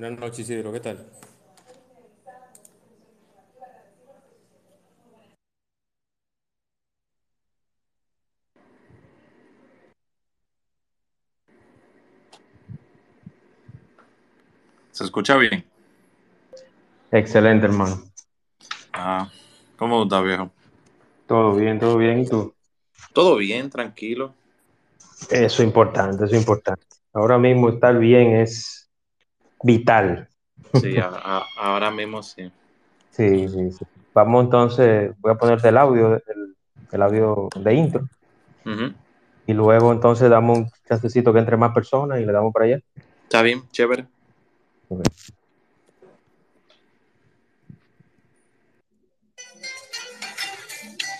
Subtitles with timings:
[0.00, 1.06] Buenas noches, Isidro, ¿qué tal?
[14.90, 15.66] ¿Se escucha bien?
[17.10, 18.02] Excelente, hermano.
[18.94, 19.30] Ah,
[19.76, 20.50] ¿cómo estás, viejo?
[21.26, 22.20] Todo bien, todo bien.
[22.20, 22.54] ¿Y tú?
[23.12, 24.32] Todo bien, tranquilo.
[25.28, 26.86] Eso es importante, eso es importante.
[27.12, 28.79] Ahora mismo estar bien es
[29.62, 30.28] vital.
[30.74, 32.50] Sí, a- a- ahora mismo sí.
[33.10, 33.84] Sí, sí, sí.
[34.14, 36.56] Vamos entonces, voy a ponerte el audio, el,
[36.92, 38.08] el audio de intro.
[39.46, 42.80] Y luego entonces damos un chancecito que entre más personas y le damos para allá.
[43.24, 44.06] Está bien, chévere.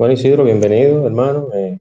[0.00, 1.48] Bueno, Isidro, bienvenido, hermano.
[1.52, 1.78] Eh,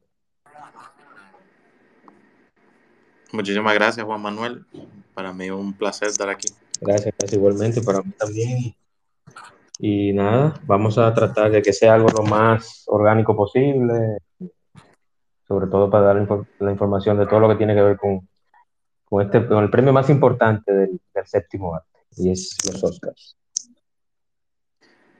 [3.32, 4.66] Muchísimas gracias, Juan Manuel.
[5.14, 6.50] Para mí es un placer estar aquí.
[6.82, 8.76] gracias, gracias igualmente para mí también.
[9.78, 14.18] Y nada, vamos a tratar de que sea algo lo más orgánico posible,
[15.48, 18.28] sobre todo para dar la información de todo lo que tiene que ver con,
[19.06, 23.38] con este, con el premio más importante del, del séptimo arte, y es los Oscars.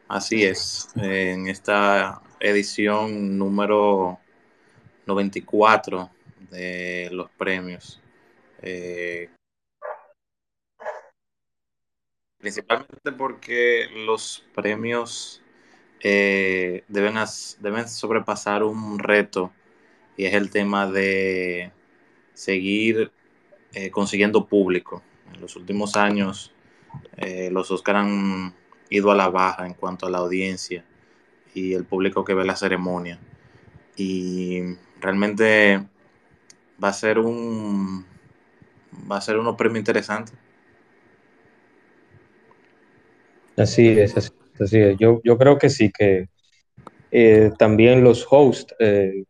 [0.10, 4.20] Así es, en esta edición número
[5.06, 6.10] 94
[6.52, 8.02] de los premios.
[8.62, 9.30] Eh,
[12.40, 15.42] principalmente porque los premios
[16.02, 17.16] eh, deben,
[17.60, 19.52] deben sobrepasar un reto
[20.16, 21.72] y es el tema de
[22.34, 23.12] seguir
[23.74, 25.04] eh, consiguiendo público.
[25.34, 26.54] En los últimos años
[27.18, 28.54] eh, los Oscar han
[28.90, 30.84] ido a la baja en cuanto a la audiencia
[31.54, 33.20] y el público que ve la ceremonia.
[33.96, 34.62] Y
[35.02, 35.84] realmente
[36.82, 38.06] va a ser un
[39.12, 40.34] va a ser unos premios interesantes.
[43.58, 44.98] Así es, así, es.
[44.98, 46.30] Yo, yo creo que sí, que
[47.12, 49.26] eh, también los hosts, eh,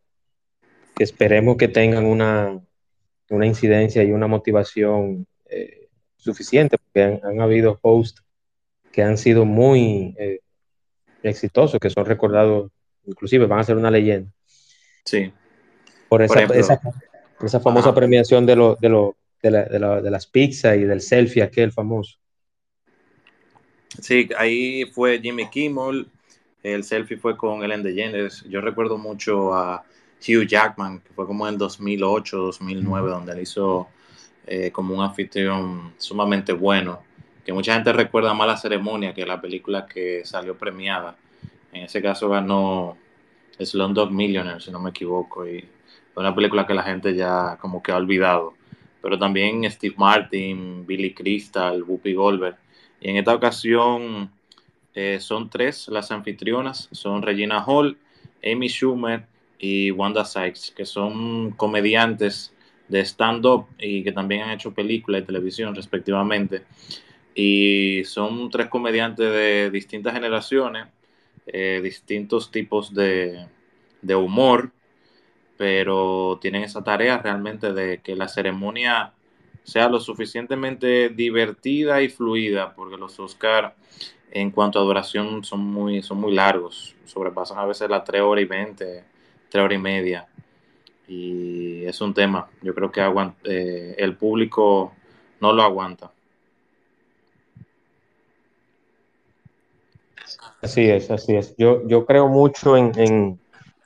[0.98, 2.60] esperemos que tengan una,
[3.28, 8.22] una incidencia y una motivación eh, suficiente, porque han, han habido hosts
[8.92, 10.14] que han sido muy
[11.22, 12.70] exitosos, que son recordados,
[13.04, 14.30] inclusive van a ser una leyenda.
[15.04, 15.32] Sí.
[16.08, 17.94] Por esa, esa, famosa ajá.
[17.94, 21.42] premiación de, lo, de, lo, de, la- de la- de las pizzas y del selfie
[21.42, 22.16] aquel famoso.
[24.00, 26.06] Sí, ahí fue Jimmy Kimmel,
[26.62, 28.44] el selfie fue con Ellen DeGeneres.
[28.48, 29.84] Yo recuerdo mucho a
[30.20, 33.88] Hugh Jackman, que fue como en el 2008, 2009, donde él hizo
[34.46, 37.02] eh, como un anfitrión sumamente bueno,
[37.44, 41.16] que mucha gente recuerda más la ceremonia que la película que salió premiada.
[41.72, 42.96] En ese caso ganó
[43.58, 45.66] Slumdog Millionaire, si no me equivoco, y
[46.16, 48.54] una película que la gente ya como que ha olvidado.
[49.02, 52.56] Pero también Steve Martin, Billy Crystal, Whoopi Goldberg.
[53.00, 54.30] Y en esta ocasión
[54.94, 57.96] eh, son tres las anfitrionas, son Regina Hall,
[58.44, 59.26] Amy Schumer
[59.58, 62.52] y Wanda Sykes, que son comediantes
[62.88, 66.64] de stand-up y que también han hecho películas y televisión respectivamente.
[67.34, 70.88] Y son tres comediantes de distintas generaciones,
[71.46, 73.46] eh, distintos tipos de,
[74.14, 74.72] humor,
[75.56, 79.12] pero tienen esa tarea realmente de que la ceremonia
[79.62, 83.74] sea lo suficientemente divertida y fluida, porque los Oscar
[84.30, 88.42] en cuanto a duración son muy, son muy largos, sobrepasan a veces las 3 horas
[88.42, 89.04] y 20,
[89.48, 90.28] 3 horas y media,
[91.08, 93.00] y es un tema, yo creo que
[93.44, 94.94] eh, el público
[95.40, 96.12] no lo aguanta.
[100.62, 101.54] Así es, así es.
[101.56, 103.40] Yo, yo creo mucho en, en-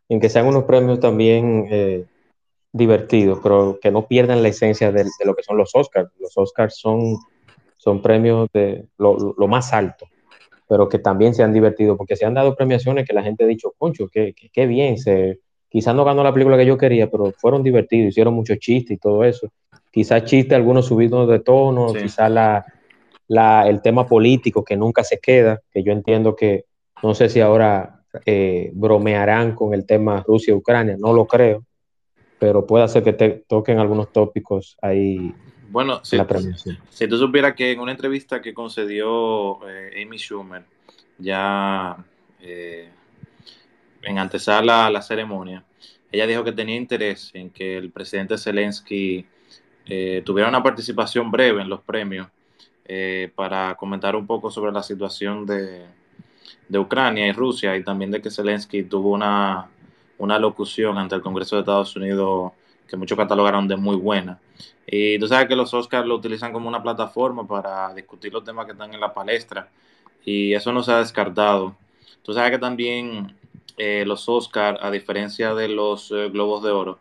[0.09, 2.05] en que sean unos premios también eh,
[2.73, 6.11] divertidos, pero que no pierdan la esencia de, de lo que son los Oscars.
[6.19, 7.17] Los Oscars son,
[7.77, 10.07] son premios de lo, lo- más alto,
[10.69, 13.73] pero que también sean divertidos, porque se han dado premiaciones que la gente ha dicho,
[13.79, 15.39] concho, qué, qué, qué bien, se,
[15.69, 18.99] quizás no ganó la película que yo quería, pero fueron divertidos, hicieron muchos chistes y
[18.99, 19.49] todo eso.
[19.91, 21.99] Quizás chistes algunos subidos de tono, Sí.
[22.03, 22.67] quizás la,
[23.29, 26.65] la, el tema político que nunca se queda, que yo entiendo que
[27.03, 31.65] no sé si ahora eh, bromearán con el tema Rusia-Ucrania, no lo creo,
[32.39, 35.35] pero puede ser que te toquen algunos tópicos ahí
[35.71, 36.17] Bueno, si,
[36.91, 40.63] si tú supieras que en una entrevista que concedió eh, Amy Schumer,
[41.19, 41.97] ya
[42.41, 42.89] eh,
[44.03, 45.65] en antesala a la ceremonia,
[46.13, 49.27] ella dijo que tenía interés en que el presidente Zelensky
[50.25, 52.29] tuviera una participación breve en los premios
[53.35, 55.87] para comentar un poco sobre la situación de,
[56.69, 59.69] de, Ucrania y Rusia y también de que Zelensky tuvo una,
[60.19, 62.53] una locución ante el Congreso de Estados Unidos
[62.89, 64.39] que muchos catalogaron de muy buena.
[64.87, 68.67] Y tú sabes que los Oscars lo utilizan como una plataforma para discutir los temas
[68.67, 69.69] que están en la palestra
[70.25, 71.77] y eso no se ha descartado.
[72.23, 73.37] Tú sabes que también
[73.77, 76.99] eh, los Oscars, a diferencia de los eh, Globos de Oro,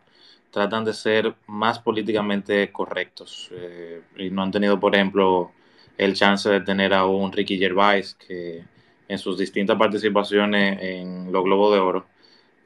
[0.50, 5.50] tratan de ser más políticamente correctos eh, y no han tenido, por ejemplo,
[5.96, 8.64] el chance de tener a un Ricky Gervais que
[9.08, 12.06] en sus distintas participaciones en los Globos de Oro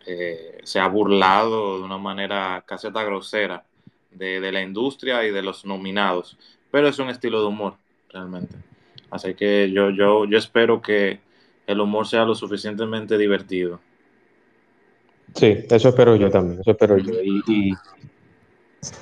[0.06, 3.64] eh, se ha burlado de una manera casi hasta grosera
[4.10, 6.38] de, la industria y de los nominados,
[6.70, 7.74] pero es un estilo de humor
[8.10, 8.54] realmente.
[9.10, 11.20] Así que yo, yo, yo espero que
[11.66, 13.80] el humor sea lo suficientemente divertido.
[15.34, 17.12] Sí, eso espero yo también, eso espero yo.
[17.22, 17.74] Y,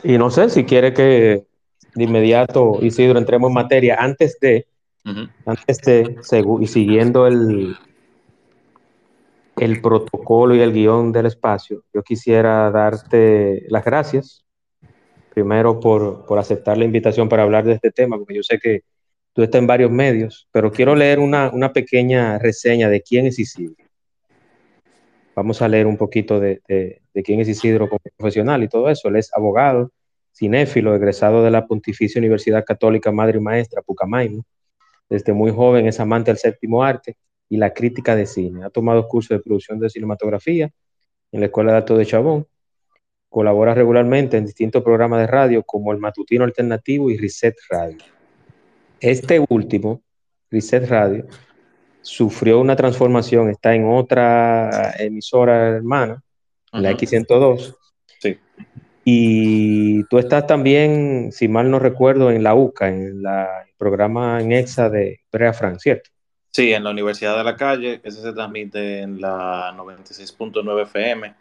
[0.03, 1.45] y, no sé si quiere que
[1.97, 4.67] de inmediato, Isidro, entremos en materia antes de,
[5.45, 6.17] antes de,
[6.61, 7.77] y siguiendo el,
[9.57, 14.45] el protocolo y el guion del espacio, yo quisiera darte las gracias,
[15.33, 18.83] primero por, aceptar la invitación para hablar de este tema, porque yo sé que
[19.33, 23.77] tú estás en varios medios, pero quiero leer una, pequeña reseña de quién es Isidro.
[25.35, 26.61] Vamos a leer un poquito de,
[27.25, 29.09] quién es Isidro como profesional y todo eso.
[29.09, 29.91] Él es abogado,
[30.37, 34.43] cinéfilo, egresado de la Pontificia Universidad Católica Madre y Maestra, Pucamaima.
[35.09, 37.17] Desde muy joven es amante del séptimo arte
[37.49, 38.65] y la crítica de cine.
[38.65, 40.71] Ha tomado cursos de producción de cinematografía
[41.33, 42.47] en la Escuela de Alto de Chabón.
[43.29, 47.99] Colabora regularmente en distintos programas de radio como El Matutino Alternativo y Reset Radio.
[49.01, 50.03] Este último,
[50.51, 51.27] Reset Radio,
[52.03, 56.23] sufrió una transformación, está en otra emisora hermana,
[56.73, 57.75] la X102.
[59.09, 64.41] Y tú estás también, si mal no recuerdo, en la UCA, en la, el programa
[64.41, 66.11] en EXA de Brea Frank, ¿cierto?
[66.51, 71.35] Sí, en la Universidad de la Calle, ese se transmite en la 96.9 FM.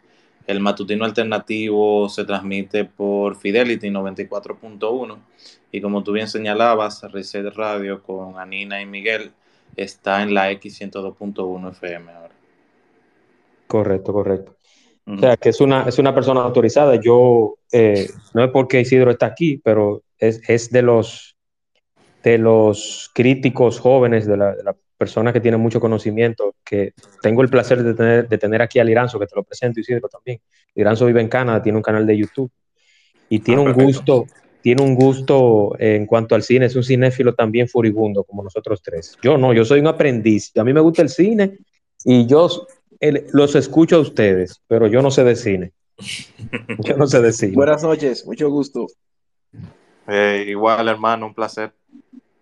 [0.46, 5.18] El matutino alternativo se transmite por Fidelity 94.1.
[5.72, 9.32] Y como tú bien señalabas, Reset Radio con Anina y Miguel
[9.74, 12.34] está en la X102.1 FM ahora.
[13.66, 14.55] Correcto, correcto.
[15.08, 16.96] O sea, que es una, es una persona autorizada.
[16.96, 21.36] Yo, eh, no es porque Isidro está aquí, pero es, es de los
[22.24, 26.92] de los críticos jóvenes de la, de la personas que tienen mucho conocimiento, que
[27.22, 30.08] tengo el placer de tener, de tener aquí a Liranzo, que te lo presento, Isidro,
[30.08, 30.40] también.
[30.74, 32.50] Liranzo vive en Canadá, tiene un canal de YouTube
[33.28, 34.26] y tiene ah, un gusto,
[34.60, 39.16] tiene un gusto en cuanto al cine, es un cinéfilo también furibundo, como nosotros tres.
[39.22, 41.58] Yo no, yo soy un aprendiz, a mí me gusta el cine
[42.04, 42.66] y yo
[43.32, 45.72] los escucho a ustedes, pero yo no sé de cine.
[46.78, 47.52] Yo no sé de cine.
[47.56, 48.86] Buenas noches, mucho gusto.
[50.06, 51.72] Eh, igual, hermano, un placer.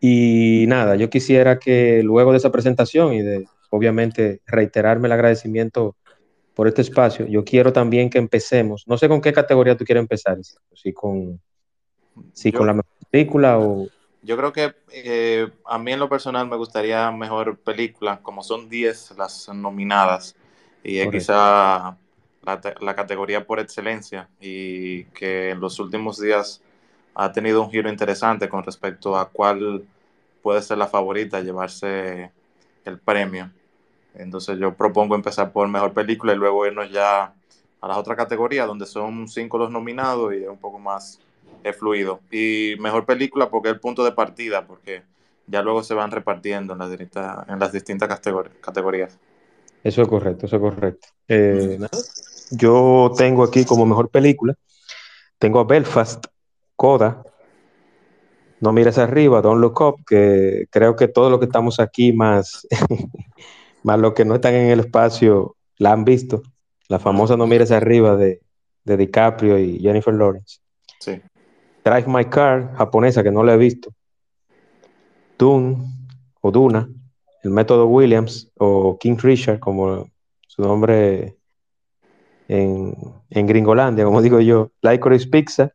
[0.00, 5.96] Y nada, yo quisiera que luego de esa presentación y de obviamente reiterarme el agradecimiento
[6.54, 10.02] por este espacio, yo quiero también que empecemos, no sé con qué categoría tú quieres
[10.02, 10.38] empezar,
[10.72, 11.40] si con,
[12.32, 13.88] si con la mejor película o...
[14.22, 18.68] Yo creo que eh, a mí en lo personal me gustaría mejor película, como son
[18.68, 20.36] 10 las nominadas,
[20.84, 21.96] y es quizá
[22.42, 26.62] la, la, categoría por excelencia, y que en los últimos días
[27.14, 29.84] ha tenido un giro interesante con respecto a cuál
[30.42, 32.30] puede ser la favorita llevarse
[32.84, 33.50] el premio.
[34.14, 37.32] Entonces yo propongo empezar por mejor película y luego irnos ya
[37.80, 41.18] a las otras categorías donde son cinco los nominados y es un poco más
[41.72, 42.20] fluido.
[42.30, 45.02] Y mejor película porque es el punto de partida, porque
[45.46, 48.20] ya luego se van repartiendo en las distintas, en las distintas
[48.60, 49.18] categorías.
[49.84, 51.08] Eso es correcto, eso es correcto.
[51.28, 51.78] Eh,
[52.50, 54.54] yo tengo aquí como mejor película,
[55.38, 56.24] tengo a Belfast,
[56.74, 57.22] Coda,
[58.60, 62.66] no mires arriba, Don't Look Up, que creo que todos los que estamos aquí, más,
[63.82, 66.42] más los que no están en el espacio, la han visto.
[66.88, 68.40] La famosa No mires arriba de,
[68.84, 70.60] de DiCaprio y Jennifer Lawrence.
[70.98, 71.20] Sí.
[71.84, 73.92] Drive My Car, japonesa, que no la he visto.
[75.38, 75.76] Dune,
[76.40, 76.88] o Duna,
[77.44, 80.10] el método Williams, o King Richard, como
[80.48, 81.36] su nombre
[82.48, 82.96] en,
[83.28, 84.70] en Gringolandia, como digo yo.
[84.80, 85.70] Licorice Pizza,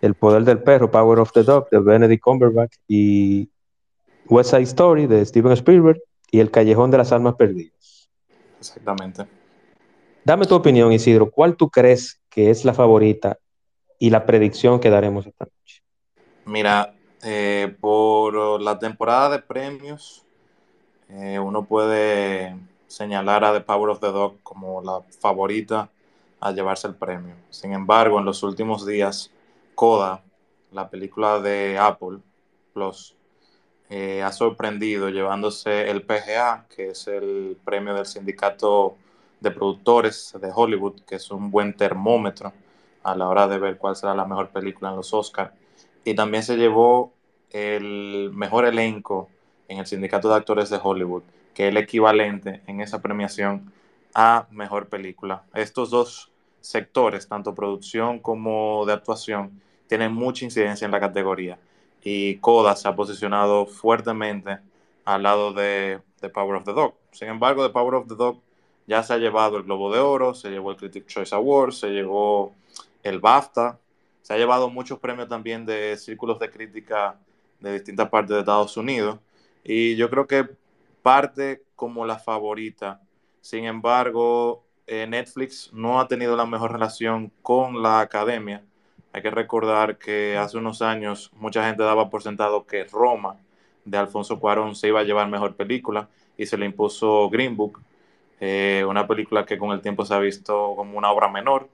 [0.00, 3.48] el poder del perro, Power of the Dog, de Benedict Cumberbatch, y
[4.26, 8.10] West Side Story, de Steven Spielberg, y El Callejón de las Almas Perdidas.
[8.58, 9.24] Exactamente.
[10.24, 11.30] Dame tu opinión, Isidro.
[11.30, 13.38] ¿Cuál tú crees que es la favorita
[14.00, 15.82] y la predicción que daremos esta noche?
[16.44, 20.26] Mira, eh, por la temporada de premios,
[21.12, 25.90] eh, uno puede señalar a The Power of the Dog como la favorita
[26.40, 27.34] a llevarse el premio.
[27.50, 29.30] Sin embargo, en los últimos días,
[29.74, 30.22] Coda,
[30.70, 32.18] la película de Apple
[32.72, 33.14] Plus,
[33.90, 38.96] eh, ha sorprendido llevándose el PGA, que es el premio del sindicato
[39.40, 42.54] de productores de Hollywood, que es un buen termómetro
[43.02, 45.52] a la hora de ver cuál será la mejor película en los Oscars.
[46.06, 47.12] Y también se llevó
[47.50, 49.28] el mejor elenco
[49.68, 51.22] en el sindicato de actores de Hollywood,
[51.54, 53.72] que es el equivalente en esa premiación
[54.14, 55.44] a mejor película.
[55.54, 61.58] Estos dos sectores, tanto producción como de actuación, tienen mucha incidencia en la categoría.
[62.02, 64.58] Y Coda se ha posicionado fuertemente
[65.04, 66.94] al lado de The Power of the Dog.
[67.10, 68.40] Sin embargo, The Power of the Dog
[68.86, 71.88] ya se ha llevado el Globo de Oro, se llevó el Critic Choice Award, se
[71.90, 72.54] llevó
[73.02, 73.78] el BAFTA,
[74.22, 77.18] se ha llevado muchos premios también de círculos de crítica
[77.60, 79.18] de distintas partes de Estados Unidos.
[79.64, 80.48] Y yo creo que
[81.02, 83.00] parte como la favorita.
[83.40, 88.64] Sin embargo, eh, Netflix no ha tenido la mejor relación con la academia.
[89.12, 93.36] Hay que recordar que hace unos años mucha gente daba por sentado que Roma
[93.84, 97.80] de Alfonso Cuarón se iba a llevar mejor película y se le impuso Green Book,
[98.40, 101.68] eh, una película que con el tiempo se ha visto como una obra menor,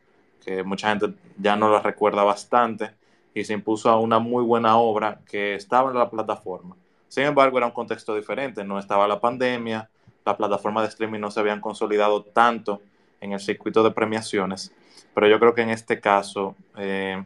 [0.45, 2.90] que mucha gente ya no la recuerda bastante
[3.35, 6.76] y se impuso a una muy buena obra que estaba en la plataforma.
[7.09, 9.88] Sin embargo, era un contexto diferente, no estaba la pandemia,
[10.25, 12.83] las plataformas de streaming no se habían consolidado tanto
[13.21, 14.73] en el circuito de premiaciones,
[15.15, 17.25] pero yo creo que en este caso eh,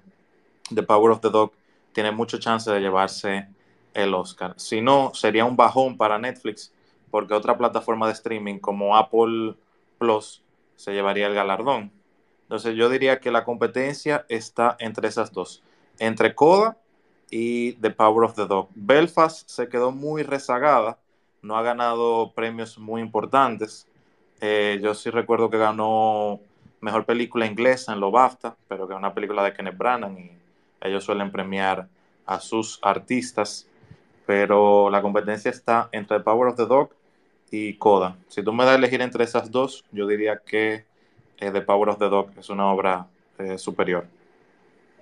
[0.72, 1.52] The Power of the Dog
[1.92, 3.48] tiene mucha chance de llevarse
[3.92, 4.54] el Oscar.
[4.56, 6.72] Si no, sería un bajón para Netflix,
[7.10, 9.54] porque otra plataforma de streaming como Apple
[9.98, 10.42] Plus
[10.76, 11.92] se llevaría el galardón.
[12.42, 15.62] Entonces yo diría que la competencia está entre esas dos,
[15.98, 16.78] entre Coda
[17.32, 18.68] y The Power of the Dog.
[18.74, 20.98] Belfast se quedó muy rezagada,
[21.40, 23.88] no ha ganado premios muy importantes.
[24.42, 26.40] Eh, yo sí recuerdo que ganó
[26.82, 30.30] mejor película inglesa en lo BAFTA, pero que es una película de Kenneth Branagh y
[30.82, 31.88] ellos suelen premiar
[32.26, 33.66] a sus artistas.
[34.26, 36.90] Pero la competencia está entre The Power of the Dog
[37.50, 38.18] y Coda.
[38.28, 40.84] Si tú me das a elegir entre esas dos, yo diría que
[41.38, 43.06] eh, The Power of the Dog es una obra
[43.38, 44.06] eh, superior.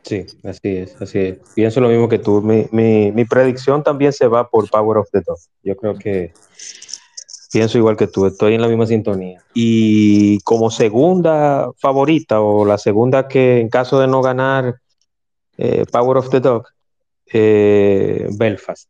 [0.02, 1.38] Sí, así es, así es.
[1.54, 2.40] Pienso lo mismo que tú.
[2.42, 5.38] Mi, predicción también se va por Power of the Dog.
[5.62, 6.32] Yo creo que
[7.52, 9.42] pienso igual que tú, estoy en la misma sintonía.
[9.54, 14.76] Y como segunda favorita o la segunda que en caso de no ganar
[15.58, 16.66] eh, Power of the Dog,
[17.32, 18.88] eh, Belfast.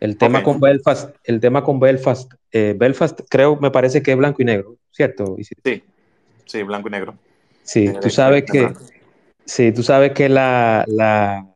[0.00, 4.16] El tema con Belfast, el tema con Belfast, eh, Belfast creo, me parece que es
[4.16, 5.36] blanco y negro, ¿cierto?
[5.36, 5.82] Sí,
[6.44, 7.14] sí, blanco y negro.
[7.62, 8.72] Sí, tú sabes que
[9.44, 11.46] Sí, tú sabes que la, la,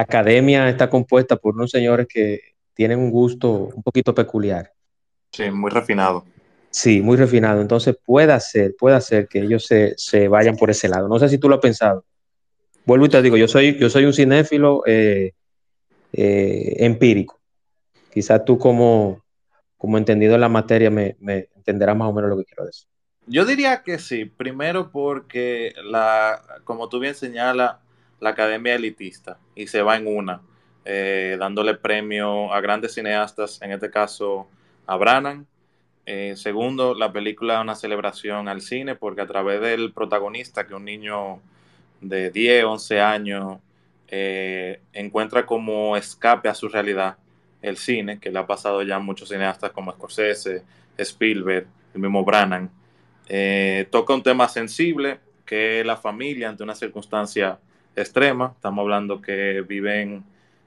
[0.00, 2.40] academia está compuesta por unos señores que
[2.74, 4.72] tienen un gusto un poquito peculiar.
[5.32, 6.24] Sí, muy refinado.
[6.70, 7.60] Sí, muy refinado.
[7.60, 11.08] Entonces puede ser, puede ser que ellos se, vayan por ese lado.
[11.08, 12.04] No sé si tú lo has pensado.
[12.84, 15.32] Vuelvo y te digo, yo soy, yo soy un cinéfilo eh,
[16.12, 17.40] eh, empírico.
[18.12, 19.24] Quizás tú como,
[19.76, 22.88] como entendido en la materia me, me entenderás más o menos lo que quiero decir.
[23.26, 27.76] Yo diría que sí, primero porque la, como tú bien señalas,
[28.20, 30.42] la academia elitista y se va en una,
[30.84, 34.46] eh, dándole premio a grandes cineastas, en este caso
[34.86, 35.46] a Brannan.
[36.06, 40.74] Eh, segundo, la película es una celebración al cine porque a través del protagonista, que
[40.74, 41.40] un niño
[42.00, 43.58] de 10, 11 años,
[44.06, 47.16] eh, encuentra como escape a su realidad
[47.60, 50.62] el cine, que le ha pasado ya a muchos cineastas como Scorsese,
[50.96, 52.70] Spielberg, el mismo Brannan.
[53.28, 57.58] Eh, toca un tema sensible, que es la familia ante una circunstancia
[57.94, 58.52] extrema.
[58.54, 60.24] Estamos hablando que viven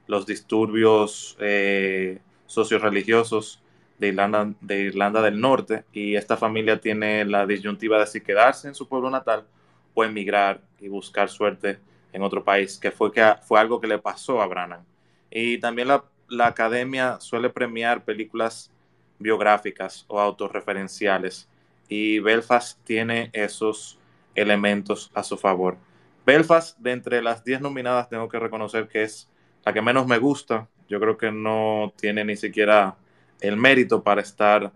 [0.08, 3.62] los disturbios eh, socioreligiosos
[4.00, 8.68] de Irlanda, de Irlanda del Norte y esta familia tiene la disyuntiva de si quedarse
[8.68, 9.46] en su pueblo natal
[9.94, 11.80] o emigrar y buscar suerte
[12.14, 14.84] en otro país, que fue, que fue algo que le pasó a Brannan.
[15.30, 18.72] Y también la, la academia suele premiar películas
[19.20, 21.49] biográficas o autorreferenciales
[21.90, 24.00] y Belfast tiene esos
[24.36, 25.78] elementos a su favor.
[26.26, 29.28] Belfast, de entre las 10 nominadas, tengo que reconocer que es
[29.66, 30.68] la que menos me gusta.
[30.88, 32.96] Yo creo que no tiene ni siquiera
[33.42, 34.72] el mérito para estar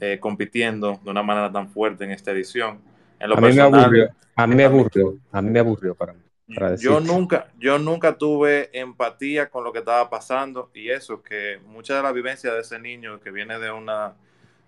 [0.00, 2.78] eh, compitiendo de una manera tan fuerte en esta edición.
[3.18, 6.14] a, mí me aburrió, a mí me aburrió, a mí me aburrió para,
[6.54, 11.58] para yo nunca, yo nunca tuve empatía con lo que estaba pasando y eso, que
[11.66, 14.14] mucha de la vivencia de ese niño que viene de una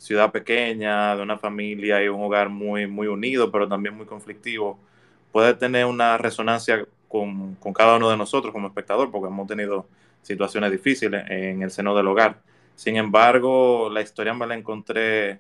[0.00, 4.78] ciudad pequeña, de una familia y un hogar muy, muy unido, pero también muy conflictivo,
[5.30, 9.86] puede tener una resonancia con, con, cada uno de nosotros como espectador, porque hemos tenido
[10.22, 12.40] situaciones difíciles en el seno del hogar.
[12.76, 15.38] Sin embargo, la historia me la encontré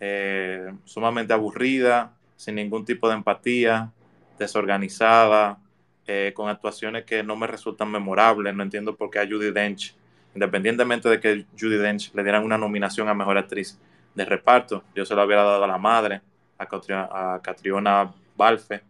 [0.00, 3.92] eh, sumamente aburrida, sin ningún tipo de empatía,
[4.36, 5.60] desorganizada,
[6.08, 8.52] eh, con actuaciones que no me resultan memorables.
[8.52, 9.94] No entiendo por qué a Judy Dench,
[10.34, 13.78] independientemente de que Judy Dench le dieran una nominación a Mejor Actriz
[14.14, 16.20] de Reparto, yo se lo hubiera dado a la madre,
[16.58, 18.82] a, Catriona Balfe.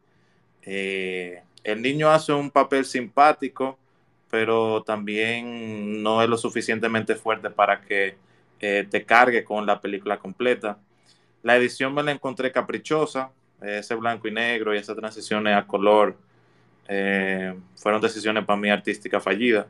[0.63, 3.79] Eh, el niño hace un papel simpático,
[4.31, 8.17] pero también no es lo suficientemente fuerte para que
[8.61, 10.79] eh, te cargue con la película completa.
[11.43, 16.17] La edición me la encontré caprichosa, ese blanco y negro y esas transiciones a color
[16.89, 19.67] eh, fueron decisiones para mí artísticas fallidas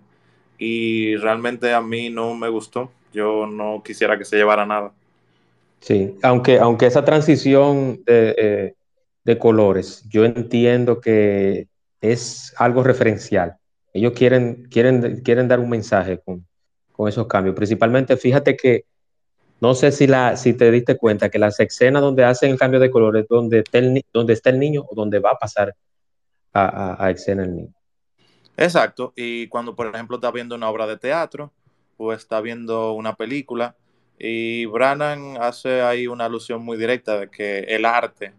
[0.59, 2.93] y realmente a mí no me gustó.
[3.13, 4.93] Yo no quisiera que se llevara nada.
[5.83, 8.75] Sí, aunque, aunque esa transición de, eh,
[9.25, 11.69] de colores, yo entiendo que
[12.01, 13.59] es algo referencial
[13.93, 16.47] ellos quieren, quieren, quieren dar un mensaje con,
[17.09, 17.57] esos cambios.
[17.57, 18.85] Principalmente, fíjate que
[19.61, 22.79] no sé si, la, si te diste cuenta que las escenas donde hacen el cambio
[22.79, 25.75] de colores, donde está el, donde está el niño o donde va a pasar
[26.53, 27.75] a, a, escena el niño.
[28.57, 29.13] Exacto.
[29.17, 31.53] Y cuando, por ejemplo, está viendo una obra de teatro
[31.97, 33.75] o está viendo una película,
[34.25, 38.33] y Brannan hace ahí una alusión muy directa de que el arte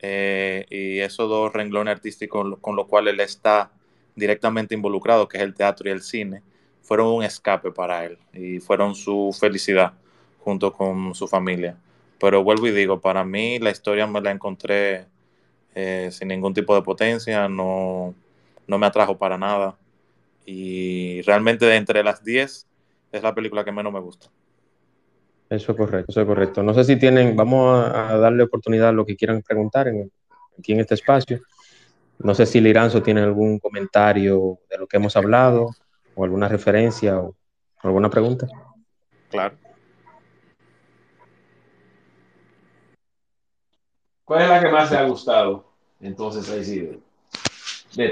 [0.00, 3.70] eh, y esos dos renglones artísticos con los cuales él está
[4.14, 6.42] directamente involucrado, que es el teatro y el cine,
[6.80, 9.92] fueron un escape para él y fueron su felicidad
[10.38, 11.76] junto con su familia.
[12.18, 15.04] Pero vuelvo y digo, para mí la historia me la encontré
[15.74, 18.14] eh, sin ningún tipo de potencia, no,
[18.66, 19.76] no me atrajo para nada.
[20.46, 22.66] Y realmente de entre las 10
[23.12, 24.30] es la película que menos me gusta.
[25.50, 26.62] Eso es correcto, eso es correcto.
[26.62, 30.12] No sé si tienen, vamos a, darle oportunidad a lo que quieran preguntar en,
[30.56, 31.40] aquí en este espacio.
[32.20, 35.70] No sé si Liranzo tiene algún comentario de lo que hemos hablado
[36.14, 37.34] o alguna referencia o
[37.82, 38.46] alguna pregunta.
[39.28, 39.56] Claro.
[44.24, 45.72] ¿Cuál es la que más te ha gustado?
[46.00, 47.02] Entonces, ahí sí.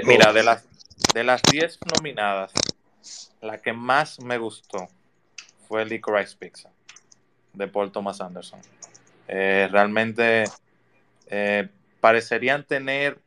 [0.03, 0.67] Mira, de las,
[1.13, 2.51] de las 10 nominadas,
[3.39, 4.89] la que más me gustó
[5.69, 6.69] fue Licorice Pizza
[7.53, 8.59] de Paul Thomas Anderson.
[9.27, 10.45] Eh, realmente
[11.27, 13.19] eh, parecerían tener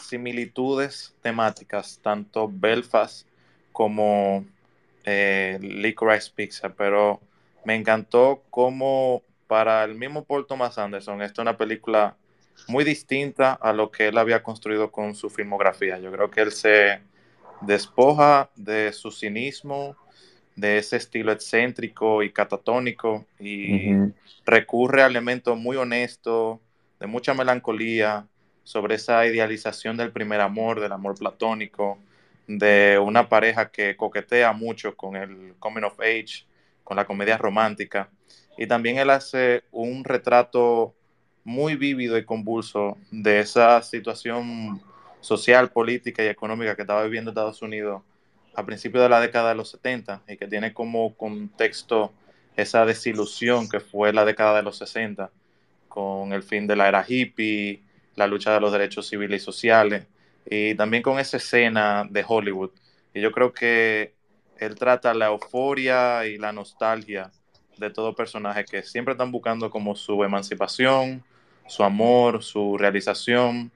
[0.00, 3.26] similitudes temáticas, tanto Belfast
[3.72, 4.44] como
[5.04, 7.20] eh, Licorice Pizza, pero
[7.64, 12.16] me encantó como para el mismo Paul Thomas Anderson, esta es una película
[12.68, 15.98] muy distinta a lo que él había construido con su filmografía.
[15.98, 17.02] Yo creo que él se
[17.60, 19.96] despoja de su cinismo,
[20.56, 23.90] de ese estilo excéntrico y catatónico y
[24.44, 26.58] recurre a elementos muy honestos,
[27.00, 28.26] de mucha melancolía,
[28.62, 31.98] sobre esa idealización del primer amor, del amor platónico,
[32.46, 36.46] de una pareja que coquetea mucho con el coming of age,
[36.82, 38.08] con la comedia romántica.
[38.56, 40.94] Y también él hace un retrato
[41.44, 44.80] muy vívido y convulso de esa situación
[45.20, 48.02] social, política y económica que estaba viviendo Estados Unidos
[48.54, 52.12] a principios de la década de los 70 y que tiene como contexto
[52.56, 55.30] esa desilusión que fue la década de los 60
[55.88, 57.82] con el fin de la era hippie,
[58.16, 60.06] la lucha de los derechos civiles y sociales,
[60.48, 62.70] y también con esa escena de Hollywood.
[63.12, 64.12] Y yo creo que
[64.58, 67.30] él trata la euforia y la nostalgia
[67.76, 71.24] de todo personaje que siempre están buscando como su emancipación,
[71.66, 73.70] su amor, su realización,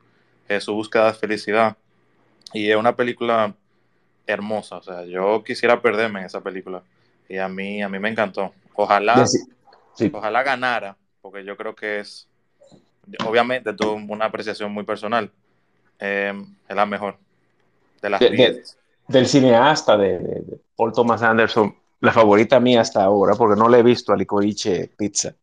[0.48, 1.76] eh, su búsqueda de felicidad.
[2.52, 3.54] Y es una película
[4.28, 6.82] hermosa, o sea, yo quisiera perderme en esa película
[7.28, 8.52] y a mí, a mí me encantó.
[8.74, 9.24] Ojalá,
[10.12, 12.28] ojalá ganara, porque yo creo que es
[13.26, 15.30] obviamente tuvo una apreciación muy personal.
[15.98, 16.32] Eh,
[16.68, 17.16] es la mejor
[18.02, 18.20] de las
[19.08, 23.82] Del cineasta de, Paul Thomas Anderson, la favorita mía hasta ahora, porque no le he
[23.82, 25.34] visto a Licorice Pizza,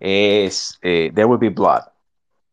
[0.00, 1.82] es eh, There Will Be Blood.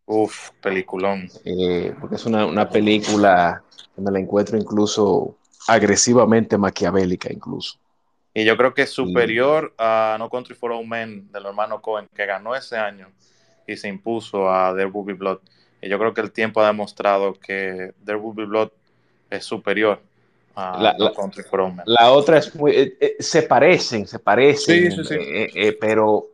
[0.06, 1.30] Uf, peliculón.
[1.46, 3.64] Eh, porque es una, una, película
[3.96, 7.78] me la encuentro incluso agresivamente maquiavélica, incluso.
[8.34, 12.08] Y yo creo que es superior a No Country for Old Men del hermano Cohen,
[12.16, 13.10] que ganó ese año
[13.68, 15.40] y se impuso a There Will Be Blood.
[15.82, 18.70] Y yo creo que el tiempo ha demostrado que There Will Be Blood
[19.30, 20.02] es superior
[20.56, 22.72] a la, la, Country for La otra es muy...
[22.72, 25.16] Eh, eh, se parecen, se parecen, sí, sí, sí.
[25.20, 26.31] Eh, pero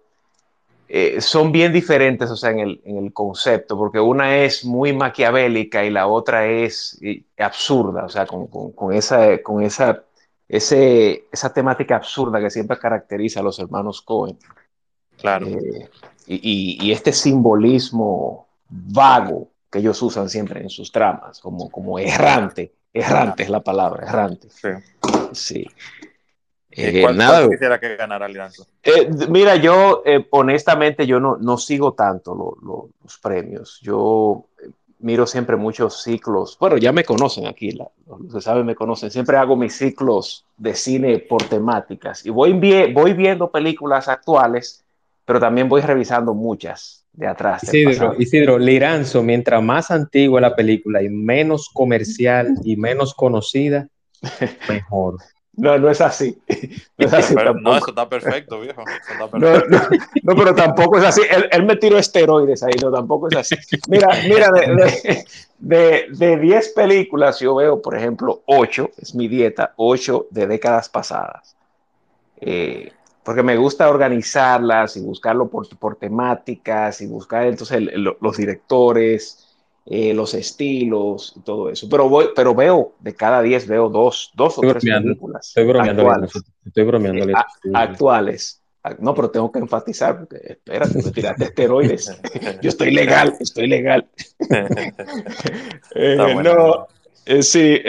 [1.20, 5.84] son bien diferentes, o sea, en el, en el, concepto, porque una es muy maquiavélica
[5.84, 7.00] y la otra es
[7.38, 10.04] absurda, o sea, con, con, con esa, con esa,
[10.48, 14.38] ese, esa temática absurda que siempre caracteriza a los hermanos Cohen.
[15.18, 15.48] Claro
[16.28, 23.44] y, este simbolismo vago que ellos usan siempre en sus tramas, como, como errante, errante
[23.44, 24.50] es la palabra, errante.
[24.50, 24.70] Sí.
[25.32, 25.66] sí.
[26.78, 28.68] Eh, ¿Cuál, nada, quisiera que ganara Liranzo?
[28.84, 32.56] Eh, mira, yo eh, honestamente yo no, no sigo tanto
[33.04, 33.80] los premios.
[33.82, 34.46] Yo
[35.00, 36.56] miro siempre muchos ciclos.
[36.60, 39.10] Bueno, ya me conocen aquí, la, los que saben me conocen.
[39.10, 42.54] Siempre hago mis ciclos de cine por temáticas y voy,
[42.94, 44.86] voy viendo películas actuales,
[45.26, 47.64] pero también voy revisando muchas de atrás.
[47.64, 53.88] Isidro, Isidro, Liranzo, mientras más antigua la película y menos comercial y menos conocida,
[54.70, 55.18] mejor.
[55.58, 56.38] No, no es así.
[56.98, 58.84] No, es así no eso está perfecto, viejo.
[60.24, 61.22] No, pero tampoco es así.
[61.52, 63.56] Él, me tiró esteroides ahí, no, tampoco es así.
[63.88, 64.50] Mira, mira,
[65.60, 71.56] de 10 películas yo veo, por ejemplo, 8, es mi dieta, 8 de décadas pasadas.
[72.42, 72.92] Eh,
[73.24, 79.47] porque me gusta organizarlas y buscarlo por, por temáticas y buscar entonces los directores,
[79.90, 81.88] eh, los estilos y todo eso.
[81.90, 85.48] Pero voy, pero veo, de cada 10 veo dos, dos o tres películas.
[85.48, 86.02] Estoy bromeando.
[86.02, 86.44] Actuales.
[86.66, 87.30] Estoy bromeando.
[87.30, 87.34] Eh,
[87.74, 88.62] actuales.
[89.00, 92.20] No, pero tengo que enfatizar, porque espérate, me tiraste esteroides.
[92.62, 94.06] Yo estoy legal, estoy legal.
[95.96, 96.88] eh, no,
[97.26, 97.82] eh, sí,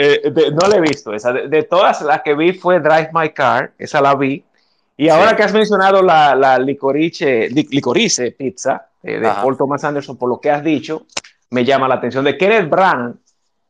[0.53, 1.13] no la he visto.
[1.13, 1.33] Esa.
[1.33, 4.43] De, todas las que vi fue Drive My Car, esa la vi.
[4.95, 10.29] Y ahora que has mencionado la, la licorice, licorice pizza de Paul Thomas Anderson, por
[10.29, 11.05] lo que has dicho,
[11.49, 12.23] me llama la atención.
[12.23, 13.15] De Kenneth Branagh,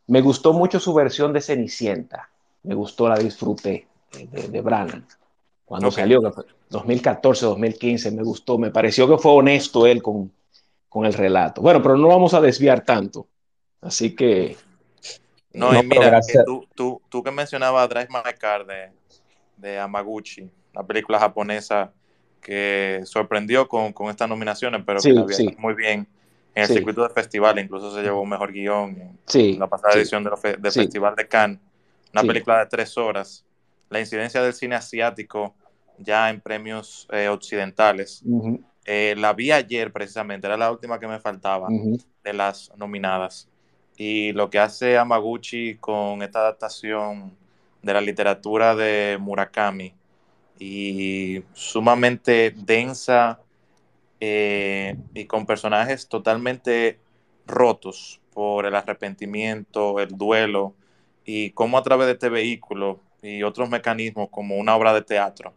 [0.08, 2.30] me gustó mucho su versión de Cenicienta.
[2.63, 5.04] Me gustó, la disfruté de, de Branagh.
[5.65, 6.20] Cuando salió,
[6.70, 8.58] 2014, 2015, me gustó.
[8.58, 10.32] Me pareció que fue honesto él con,
[10.89, 11.62] con el relato.
[11.62, 13.28] Bueno, pero no vamos a desviar tanto.
[13.82, 14.58] Así que.
[15.54, 18.92] No, y mira, tú, tú, tú, que mencionabas Drive My Car de,
[19.58, 21.92] de Amaguchi, la película japonesa
[22.42, 25.56] que sorprendió con, con estas nominaciones, pero que la sí.
[25.58, 26.08] muy bien
[26.55, 30.23] en el circuito de festival, incluso se llevó un mejor guion en la pasada edición
[30.23, 31.59] del Festival de Cannes,
[32.12, 33.45] una película de tres horas,
[33.89, 35.55] la incidencia del cine asiático
[35.97, 38.23] ya en premios eh, occidentales.
[38.85, 41.67] Eh, la vi ayer precisamente, era la última que me faltaba
[42.23, 43.47] de las nominadas.
[43.97, 47.38] Y lo que hace Amaguchi con esta adaptación
[47.81, 49.93] de la literatura de Murakami
[50.57, 53.39] y sumamente densa,
[54.19, 56.99] eh, y con personajes totalmente
[57.45, 60.73] rotos por el arrepentimiento, el duelo,
[61.25, 65.53] y cómo a través de este vehículo y otros mecanismos como una obra de teatro,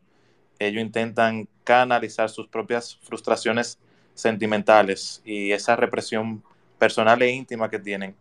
[0.59, 3.79] ellos intentan canalizar sus propias frustraciones
[4.15, 6.43] sentimentales y esa represión
[6.79, 8.15] personal e íntima que tienen.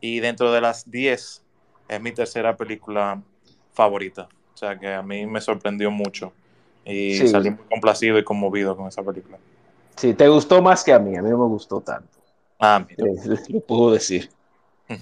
[0.00, 1.42] Y dentro de las 10
[1.88, 3.22] es mi tercera película
[3.72, 4.28] favorita.
[4.54, 6.32] O sea que a mí me sorprendió mucho
[6.84, 9.38] y salí muy complacido y conmovido con esa película.
[9.96, 12.18] Sí, te gustó más que a mí, a mí no me gustó tanto.
[12.58, 13.10] Ah, mira.
[13.10, 14.28] Eh, lo puedo decir.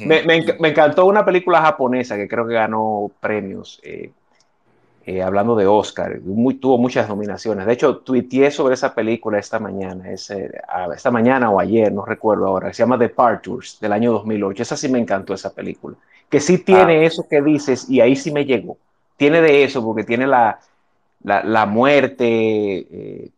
[0.01, 0.23] me,
[0.69, 4.13] encantó una película japonesa que creo que ganó premios, eh,
[5.05, 6.21] eh, hablando de Oscar,
[6.61, 7.67] tuvo muchas nominaciones.
[7.67, 12.73] De hecho, tuiteé sobre esa película esta mañana, esta mañana o ayer, no recuerdo ahora,
[12.73, 14.63] se llama Departures, del año 2008.
[14.63, 15.97] Esa sí me encantó, esa película.
[16.31, 17.05] Que sí tiene ah.
[17.05, 18.79] eso que dices, y ahí sí me llegó.
[19.17, 20.59] Tiene de eso, porque tiene la,
[21.23, 23.33] la, la muerte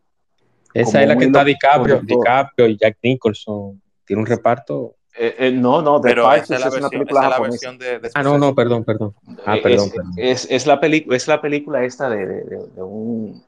[0.80, 3.80] esa es la que está DiCaprio, DiCaprio y Jack Nicholson.
[4.04, 4.96] Tiene un reparto.
[5.18, 8.36] Eh, eh, no, no, The Pero es, la una película la versión de, Ah, no,
[8.36, 9.14] no, perdón, perdón.
[9.46, 10.12] Ah, perdón, es, perdón.
[10.16, 13.42] Es, es, la es la película esta de, de, un,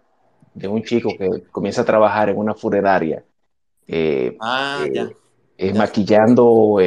[0.54, 3.22] de un chico que comienza a trabajar en una funeraria.
[3.86, 5.10] Eh, ah, ya.
[5.74, 6.78] maquillando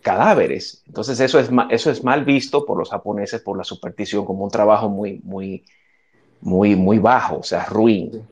[0.00, 0.82] cadáveres.
[0.86, 4.50] Entonces eso es, eso es mal visto por los japoneses por la superstición como un
[4.50, 5.64] trabajo muy, muy,
[6.40, 8.26] muy, muy bajo, o sea, ruin.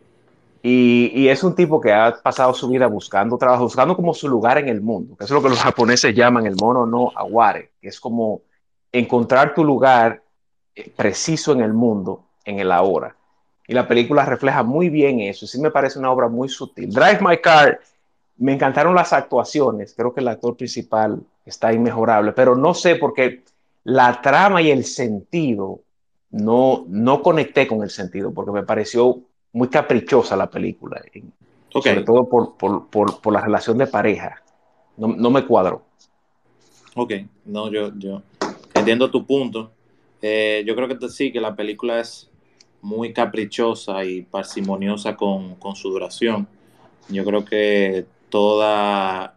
[0.62, 4.29] Y, y, es un tipo que ha pasado su vida buscando trabajo, buscando como su
[4.29, 7.71] lugar en el mundo, que es lo que los japoneses llaman el mono no aguare,
[7.81, 8.42] que es como
[8.90, 10.23] encontrar tu lugar
[10.75, 13.14] eh, preciso en el mundo, en el ahora.
[13.66, 16.90] Y la película refleja muy bien eso, sí me parece una obra muy sutil.
[16.92, 17.81] Drive My Car,
[18.38, 23.14] me encantaron las actuaciones, creo que el actor principal está inmejorable, pero no sé por
[23.14, 23.42] qué
[23.85, 25.81] la trama y el sentido
[26.31, 31.01] no, no conecté con el sentido porque me pareció muy caprichosa la película,
[31.71, 34.43] sobre todo por, la relación de pareja.
[34.97, 35.83] No, me cuadro.
[36.95, 37.12] Ok,
[37.45, 38.23] no, yo, yo
[38.75, 39.73] entiendo tu punto.
[40.21, 42.29] Eh, yo creo que sí, que la película es
[42.83, 46.49] muy caprichosa y parsimoniosa con, su duración.
[47.09, 49.35] Yo creo que toda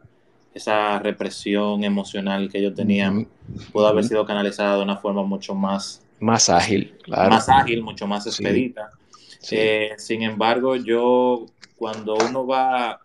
[0.54, 3.28] esa represión emocional que ellos tenían
[3.72, 7.32] pudo haber sido canalizada de una forma mucho más más ágil, claro.
[7.32, 8.92] Más ágil, mucho más expedita.
[9.50, 13.02] Eh, sin embargo, yo cuando uno va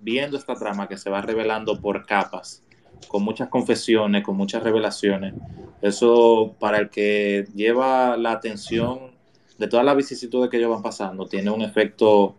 [0.00, 2.62] viendo esta trama que se va revelando por capas,
[3.08, 5.34] con muchas confesiones, con muchas revelaciones.
[5.82, 9.10] Eso para el que lleva la atención
[9.58, 12.36] de todas las vicisitudes que ellos van pasando, tiene un efecto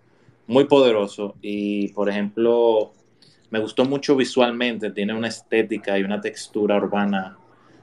[0.48, 2.94] muy poderoso y, por ejemplo,
[3.50, 7.38] me gustó mucho visualmente, tiene una estética y una textura urbana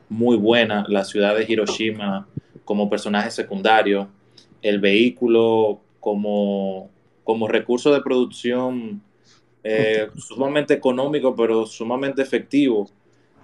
[0.08, 2.26] muy buena, la ciudad de Hiroshima
[2.64, 4.08] como personaje secundario,
[4.62, 6.90] el vehículo como,
[7.24, 9.02] como recurso de producción
[9.64, 12.88] eh, sumamente económico, pero sumamente efectivo.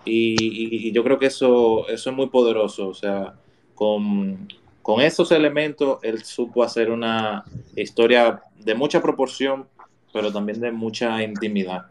[0.05, 2.89] Y, y, yo creo que eso, eso es muy poderoso.
[2.89, 3.35] O sea,
[3.75, 4.49] con,
[4.83, 7.45] con esos elementos, él supo hacer una
[7.77, 9.67] historia de mucha proporción,
[10.13, 11.87] pero también de mucha intimidad.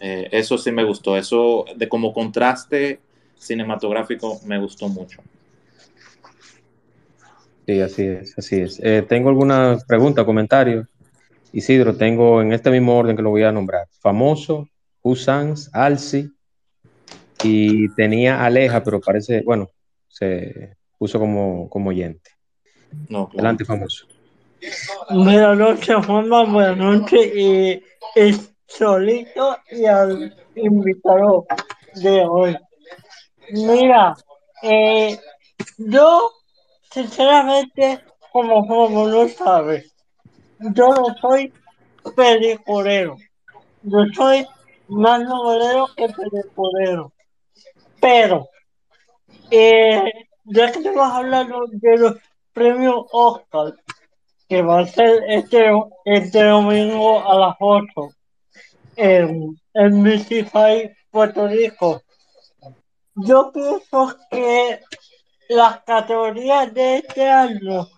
[0.00, 1.16] Eh, eso sí me gustó.
[1.16, 3.00] Eso de como contraste
[3.38, 5.22] cinematográfico me gustó mucho.
[7.66, 8.80] Sí, así es, así es.
[8.82, 10.86] Eh, tengo alguna pregunta, comentario.
[11.52, 13.86] Isidro, tengo en este mismo orden que lo voy a nombrar.
[14.00, 14.68] Famoso,
[15.02, 16.30] Usans, Alci,
[17.42, 19.68] y tenía Aleja, pero parece, bueno,
[20.08, 22.30] se puso como, como oyente.
[23.08, 24.06] No, Adelante, famoso.
[25.10, 26.44] Buenas noches, Juanma.
[26.44, 27.36] Buenas noches.
[27.36, 27.82] Y
[28.14, 31.46] es solito y al invitado
[31.94, 32.56] de hoy.
[33.50, 34.14] Mira,
[34.62, 35.18] eh,
[35.78, 36.32] yo,
[36.90, 38.00] sinceramente,
[38.32, 39.94] como como no sabes,
[40.58, 41.52] yo no soy
[42.14, 43.16] peliculero.
[43.82, 44.46] Yo soy
[44.88, 47.12] más novelero que peliculero.
[48.00, 48.48] Pero,
[49.50, 50.12] eh,
[50.44, 52.16] ya que te vas a hablar de los
[52.52, 53.74] premio Oscar,
[54.48, 55.70] que va a ser este,
[56.06, 58.08] este domingo a las 8
[58.96, 62.02] en, en Mystify, Puerto Rico.
[63.18, 64.80] Yo pienso que
[65.48, 67.88] las categorías de este año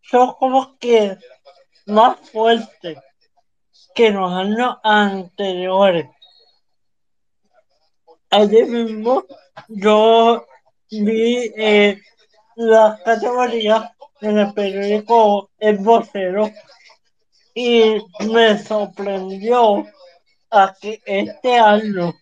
[0.00, 1.18] son como que
[1.86, 2.96] más fuertes
[3.92, 6.06] que los años anteriores.
[8.30, 9.24] Ayer mismo
[9.66, 10.46] yo
[10.88, 12.00] vi eh,
[12.54, 16.48] las categorías en el periódico El Vocero
[17.54, 19.84] y me sorprendió
[20.50, 22.14] a que este año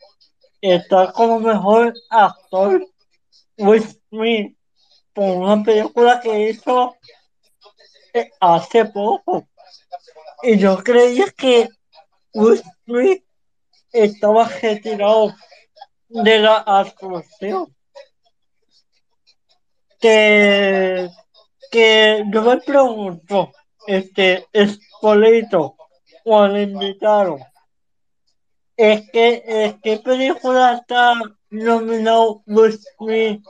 [0.60, 2.86] está como mejor actor
[3.56, 4.56] Will Smith
[5.12, 6.96] por una película que hizo
[8.14, 9.48] eh, hace poco.
[10.42, 11.68] Y yo creía que
[12.34, 13.24] Will Smith
[13.92, 15.34] estaba retirado
[16.08, 17.74] de la actuación.
[20.00, 21.10] Que
[21.70, 23.52] que yo me pregunto,
[23.86, 25.76] este, es polito,
[26.24, 27.40] cuando invitaron,
[28.78, 31.14] es que, es que película está
[31.50, 33.44] nominado Will Smith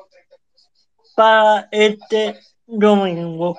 [1.14, 2.36] para este
[2.66, 3.56] domingo.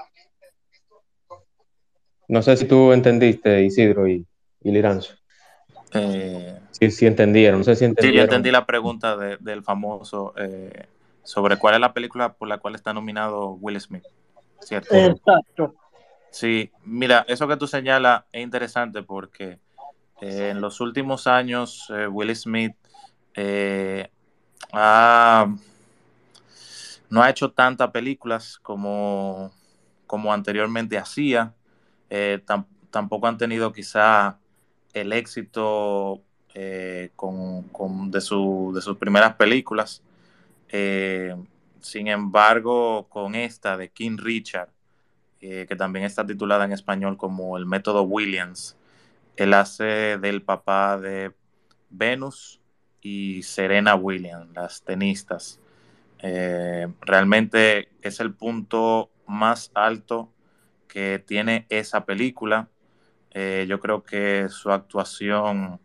[2.27, 4.25] No sé si tú entendiste, Isidro y,
[4.61, 5.13] y Liranzo.
[5.93, 8.13] Eh, sí, entendieron, no sé si entendieron.
[8.13, 10.87] Sí, yo entendí la pregunta del famoso eh,
[11.23, 14.03] sobre cuál es la película por la cual está nominado Will Smith.
[14.61, 14.95] ¿cierto?
[14.95, 15.75] Exacto.
[16.31, 19.59] Sí, mira, eso que tú señalas es interesante porque
[20.21, 22.75] eh, en los últimos años eh, Will Smith
[23.35, 24.09] eh,
[24.73, 24.79] no
[27.23, 29.51] ha hecho tantas películas como,
[30.05, 31.53] como anteriormente hacía.
[32.91, 34.37] tampoco han tenido quizá
[34.93, 36.21] el éxito
[37.15, 40.03] con, de, su, de, sus primeras películas.
[41.81, 44.69] Sin embargo, con esta de King Richard,
[45.39, 48.75] que también está titulada en español como El método Williams,
[49.39, 51.31] él hace del papá de
[51.89, 52.59] Venus
[53.01, 55.61] y Serena Williams, las tenistas.
[56.21, 60.29] Eh, realmente es el punto más alto
[60.89, 62.67] que tiene esa película.
[63.31, 65.79] Eh, yo creo que su actuación,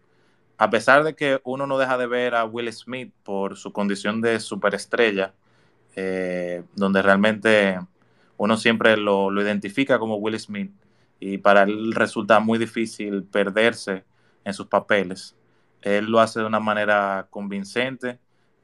[0.58, 4.20] a pesar de que uno no deja de ver a Will Smith por su condición
[4.20, 5.32] de superestrella,
[5.94, 7.78] eh, donde realmente
[8.36, 10.72] uno siempre lo, identifica como Will Smith
[11.26, 14.04] y para él resulta muy difícil perderse
[14.44, 15.34] en sus papeles.
[15.80, 18.18] Él lo hace de una manera convincente.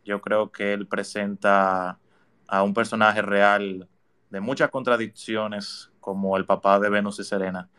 [0.05, 1.99] Yo creo que él presenta
[2.47, 3.89] a un personaje real
[4.29, 7.71] de muchas contradicciones, como el papá de Venus y Serena,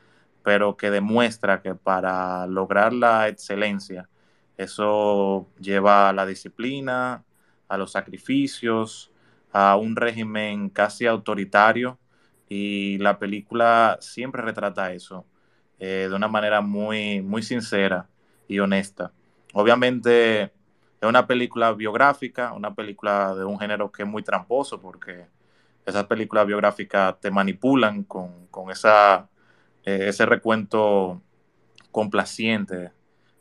[0.42, 4.10] pero que demuestra que para lograr la excelencia,
[4.58, 7.24] eso lleva a la disciplina,
[7.68, 9.12] a los sacrificios,
[9.52, 12.00] a un régimen casi autoritario
[12.54, 15.26] y la película siempre retrata eso
[15.80, 18.10] eh, de una manera muy, muy sincera
[18.46, 19.14] y honesta.
[19.54, 25.28] Obviamente es una película biográfica, una película de un género que es muy tramposo porque
[25.86, 29.30] esas películas biográficas te manipulan con, esa,
[29.86, 31.22] eh, ese recuento
[31.90, 32.92] complaciente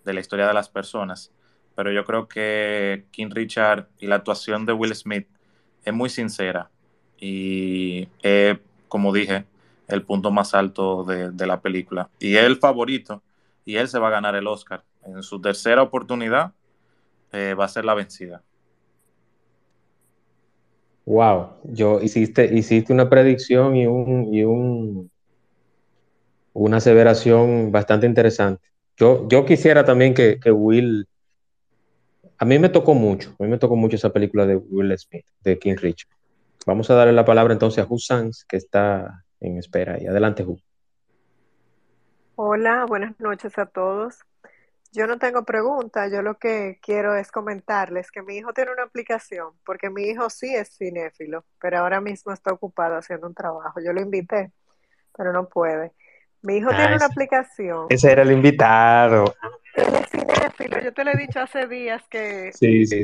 [0.04, 1.32] de la historia de las personas
[1.74, 5.26] pero yo creo que King Richard y la actuación de Will Smith
[5.82, 6.70] es muy sincera
[7.18, 8.58] y es,
[8.90, 9.46] como dije,
[9.88, 12.10] el punto más alto de, la película.
[12.18, 13.22] Y es el favorito
[13.64, 14.84] y él se va a ganar el Oscar.
[15.06, 16.52] En su tercera oportunidad
[17.32, 18.42] eh, va a ser la vencida.
[21.06, 25.10] Wow, yo hiciste, hiciste una predicción y un, y un
[26.52, 28.62] una aseveración bastante interesante.
[28.96, 31.06] Yo, yo quisiera también que, que, Will.
[32.36, 35.24] A mí me tocó mucho, a mí me tocó mucho esa película de Will Smith,
[35.42, 36.19] de King Richard.
[36.66, 40.00] Vamos a darle la palabra entonces a Hu Sanz, que está en espera.
[40.00, 40.58] Y adelante, Hu.
[42.36, 44.18] Hola, buenas noches a todos.
[44.92, 48.82] Yo no tengo pregunta, yo lo que quiero es comentarles que mi hijo tiene una
[48.82, 53.80] aplicación, porque mi hijo sí es cinéfilo, pero ahora mismo está ocupado haciendo un trabajo.
[53.80, 54.52] Yo lo invité,
[55.16, 55.92] pero no puede.
[56.42, 57.86] Mi hijo tiene una aplicación.
[57.88, 59.34] Ese era el invitado.
[59.74, 60.80] Él es cinéfilo.
[60.80, 62.50] Yo te lo he dicho hace días que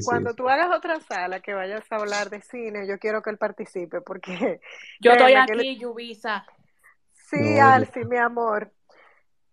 [0.04, 3.38] cuando tú hagas otra sala que vayas a hablar de cine, yo quiero que él
[3.38, 4.60] participe porque...
[5.00, 6.44] Yo estoy aquí, Yubisa.
[7.12, 8.72] Sí, Alci, mi amor.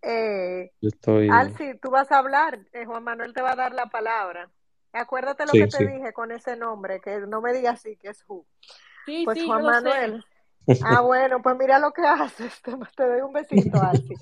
[0.02, 1.28] Eh, estoy...
[1.30, 2.60] Alci, tú vas a hablar.
[2.72, 4.50] Eh, Juan Manuel te va a dar la palabra.
[4.92, 8.24] Acuérdate lo que te dije con ese nombre, que no me digas así, que es
[8.28, 8.46] Who.
[9.24, 10.24] pues Juan Manuel.
[10.82, 12.62] Ah, bueno, pues mira lo que haces.
[12.62, 14.14] Te, doy un besito, Alci.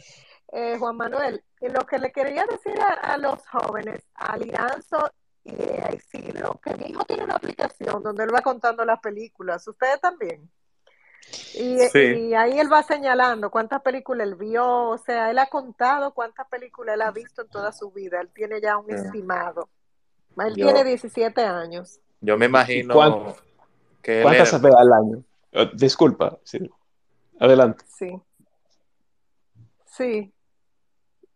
[0.54, 5.10] Eh, Juan Manuel, lo que le quería decir a, los jóvenes, a Liranzo
[5.44, 9.66] y a Isidro, que mi hijo tiene una aplicación donde él va contando las películas.
[9.66, 10.50] ¿Ustedes también?
[11.54, 16.12] Y, y, ahí él va señalando cuántas películas él vio, o sea, él ha contado
[16.12, 18.20] cuántas películas él ha visto en toda su vida.
[18.20, 19.70] Él tiene ya un estimado.
[20.36, 21.98] Él tiene 17 años.
[22.20, 23.34] Yo me imagino
[24.02, 25.24] que ¿Cuántas se ve al año?
[25.52, 26.70] Eh, disculpa, sí.
[27.38, 27.84] Adelante.
[27.88, 28.20] Sí.
[29.86, 30.32] Sí.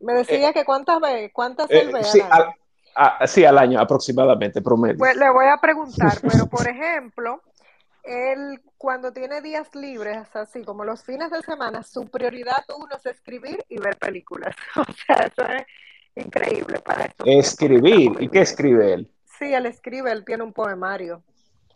[0.01, 2.55] Me decía eh, que cuántas ve, cuántas ve sí, al año.
[3.27, 4.99] sí, al año aproximadamente, promedio.
[4.99, 7.43] Pues le voy a preguntar, pero por ejemplo,
[8.03, 13.07] él cuando tiene días libres, así como los fines de semana, su prioridad uno es
[13.07, 14.55] escribir y ver películas.
[14.77, 15.67] O sea, eso es
[16.25, 17.25] increíble para esto.
[17.27, 19.11] Escribir, ¿y qué escribe él?
[19.39, 21.23] Sí, él escribe, él tiene un poemario.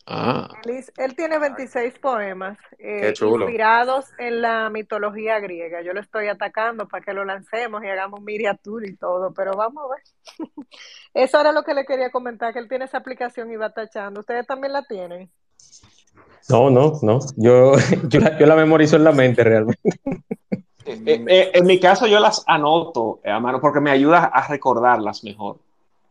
[0.07, 0.49] Ah.
[0.97, 5.83] Él, tiene 26 poemas eh, inspirados en la mitología griega.
[5.83, 9.85] Yo lo estoy atacando para que lo lancemos y hagamos miniatura y todo, pero vamos
[9.85, 10.49] a ver.
[11.15, 14.21] Eso era lo que le quería comentar, que él tiene esa aplicación y va tachando.
[14.21, 15.31] ¿Ustedes también la tienen?
[16.49, 17.21] No, no, no.
[17.37, 17.75] Yo,
[18.09, 20.01] yo, la, memorizo en la mente realmente.
[20.87, 25.23] Eh, eh, en mi caso yo las anoto a mano porque me ayuda a recordarlas
[25.23, 25.59] mejor.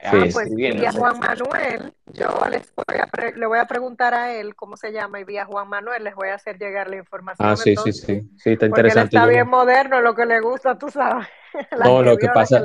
[0.01, 4.55] Ah, pues vía Juan Manuel, yo les voy a le voy a preguntar a él
[4.55, 7.49] cómo se llama y vía Juan Manuel les voy a hacer llegar la información.
[7.49, 9.17] Ah, sí, sí, sí, sí, está interesante.
[9.17, 11.27] está bien moderno, lo que le gusta, tú sabes.
[11.83, 12.61] no, lo que pasa,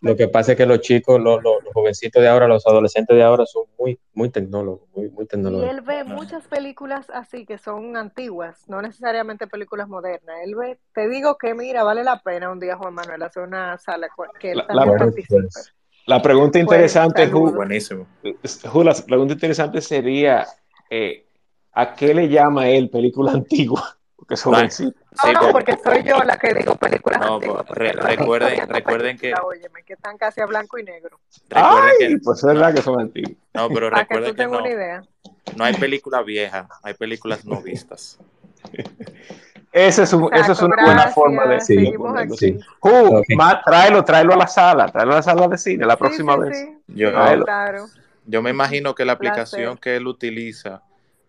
[0.00, 3.22] lo que pasa es que los chicos, los, los, jovencitos de ahora, los adolescentes de
[3.22, 5.68] ahora son muy, muy tecnólogos, muy, muy tecnológicos.
[5.68, 10.36] Y él ve muchas películas así que son antiguas, no necesariamente películas modernas.
[10.44, 13.78] Él ve, te digo que mira, vale la pena un día Juan Manuel hacer una
[13.78, 14.08] sala
[14.40, 15.48] que él también participe.
[16.06, 18.06] La pregunta interesante, Buenísimo.
[18.22, 20.46] la pregunta interesante sería,
[20.90, 21.26] eh,
[21.72, 23.96] ¿a qué le llama él película antigua?
[24.16, 24.84] Porque son sí,
[25.34, 27.66] no, porque soy yo la que digo películas antiguas.
[27.68, 29.34] recuerden, recuerden que...
[29.34, 31.18] Óyeme, que están casi a blanco y negro.
[31.48, 32.18] Recuerden Ay, que...
[32.22, 33.36] pues es verdad que son antiguas.
[33.52, 34.60] No, pero recuerden que, no,
[35.56, 38.18] no hay películas viejas, hay películas no vistas.
[39.72, 42.14] Esa es, es, una buena forma de decirlo.
[42.36, 42.58] Sí.
[43.64, 46.68] tráelo, tráelo a la sala, tráelo a la sala de cine la próxima vez.
[46.88, 47.10] Yo,
[48.26, 50.82] yo me imagino que la aplicación que él utiliza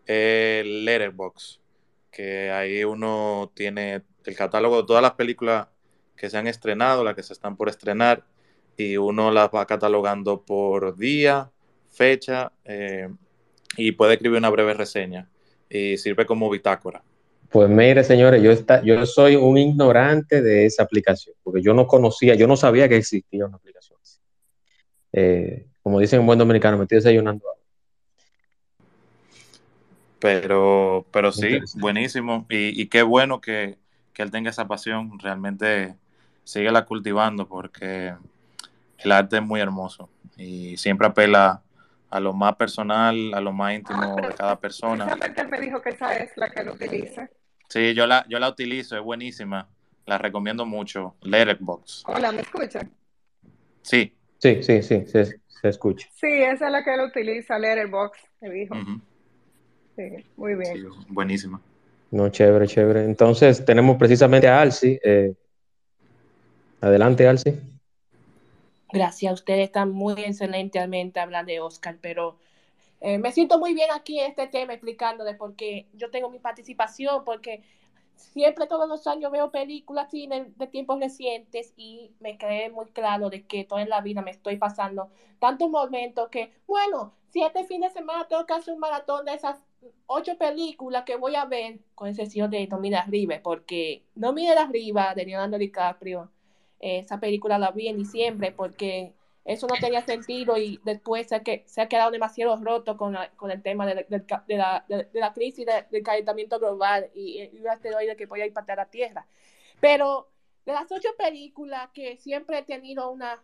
[0.05, 1.61] es Letterbox,
[2.11, 5.67] que ahí uno tiene el catálogo de todas las películas
[6.17, 8.23] que se han estrenado, las que se están por estrenar,
[8.75, 11.49] y uno las va catalogando por día,
[11.89, 13.09] fecha, eh,
[13.77, 15.29] y puede escribir una breve reseña,
[15.69, 17.03] y sirve como bitácora.
[17.53, 21.85] Pues mire, señores, yo, está, yo soy un ignorante de esa aplicación, porque yo no
[21.85, 23.83] conocía, yo no sabía que existía una aplicación
[25.13, 27.45] eh, como dicen en buen dominicano, me estoy desayunando.
[30.19, 32.45] Pero, pero sí, buenísimo.
[32.49, 33.77] Y, qué bueno que,
[34.15, 35.19] él tenga esa pasión.
[35.19, 35.95] Realmente
[36.55, 38.13] la cultivando porque
[38.97, 41.61] el arte es muy hermoso y siempre apela
[42.09, 45.07] a lo más personal, a lo más íntimo de cada persona.
[45.35, 47.29] Él me dijo que esa es la que lo utiliza.
[47.69, 49.67] Sí, yo la, yo la utilizo, es buenísima.
[50.05, 51.15] La recomiendo mucho.
[51.21, 52.03] Letterbox.
[52.07, 52.91] Hola, ¿me escuchan?
[53.81, 54.13] Sí.
[54.37, 56.07] Sí, sí, sí, se, escucha.
[56.13, 58.75] Sí, esa es la que él utiliza, Letterbox, me dijo.
[59.95, 60.03] Sí,
[60.35, 60.85] muy bien.
[61.07, 61.61] buenísima.
[62.11, 63.05] No, chévere, chévere.
[63.05, 64.99] Entonces tenemos precisamente a Alci.
[65.03, 65.33] Eh,
[66.81, 67.53] adelante, Alci.
[68.91, 72.37] Gracias, ustedes están muy excelentemente hablando de Oscar, pero
[73.03, 77.25] eh, me siento muy bien aquí en este tema explicándole porque yo tengo mi participación,
[77.25, 77.61] porque
[78.15, 83.29] siempre todos los años veo películas cine de tiempos recientes y me quedé muy claro
[83.29, 87.81] de que toda la vida me estoy pasando tantos momentos que, bueno, si este fin
[87.81, 89.61] de semana tengo que hacer un maratón de esas
[90.07, 94.61] ocho películas que voy a ver, con excepción de No Mira Arriba, porque No Mira
[94.61, 96.31] Arriba de Leonardo DiCaprio,
[96.79, 99.13] esa película la vi en diciembre porque
[99.45, 103.85] eso no tenía sentido y después se, ha quedado demasiado roto con, con el tema
[103.85, 108.85] de, la, de, la, crisis del calentamiento global y, un asteroide que podía impactar la
[108.85, 109.27] Tierra.
[109.81, 110.29] Pero
[110.65, 113.43] de las ocho películas que siempre he tenido una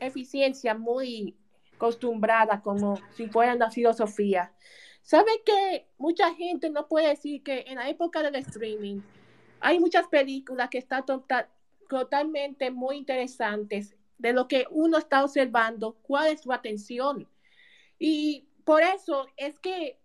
[0.00, 1.36] eficiencia muy
[1.74, 4.54] acostumbrada, como si fueran la filosofía,
[5.02, 9.02] ¿sabe que mucha gente no puede decir que en la época del streaming
[9.60, 11.04] hay muchas películas que están
[11.88, 17.28] totalmente muy interesantes de lo que uno está observando, cuál es su atención.
[17.98, 19.98] Y por eso es que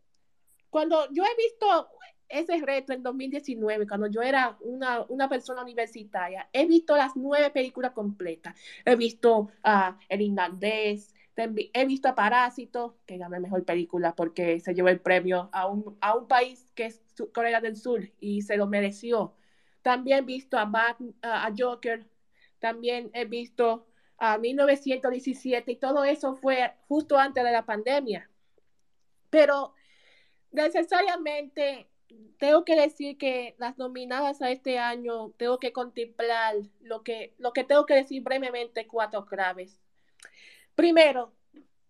[0.70, 1.89] cuando yo he visto
[2.30, 7.49] ese reto en 2019, cuando yo era una, una persona universitaria, he visto las nueve
[7.51, 8.55] películas completas.
[8.86, 14.74] He visto a El Irlandés, he visto a Parásito, que ganó mejor película porque se
[14.74, 17.01] llevó el premio a un, a un país que es
[17.34, 19.34] Corea del Sur y se lo mereció.
[19.82, 20.70] También he visto a,
[21.22, 22.07] a Joker,
[22.59, 23.88] también he visto
[24.24, 28.30] a 1917 y todo eso fue justo antes de la pandemia.
[29.32, 29.74] Pero
[30.51, 31.89] necesariamente
[32.38, 37.51] tengo que decir que las nominadas a este año tengo que contemplar lo que, lo
[37.51, 39.80] que tengo que decir brevemente cuatro claves.
[40.76, 41.34] Primero,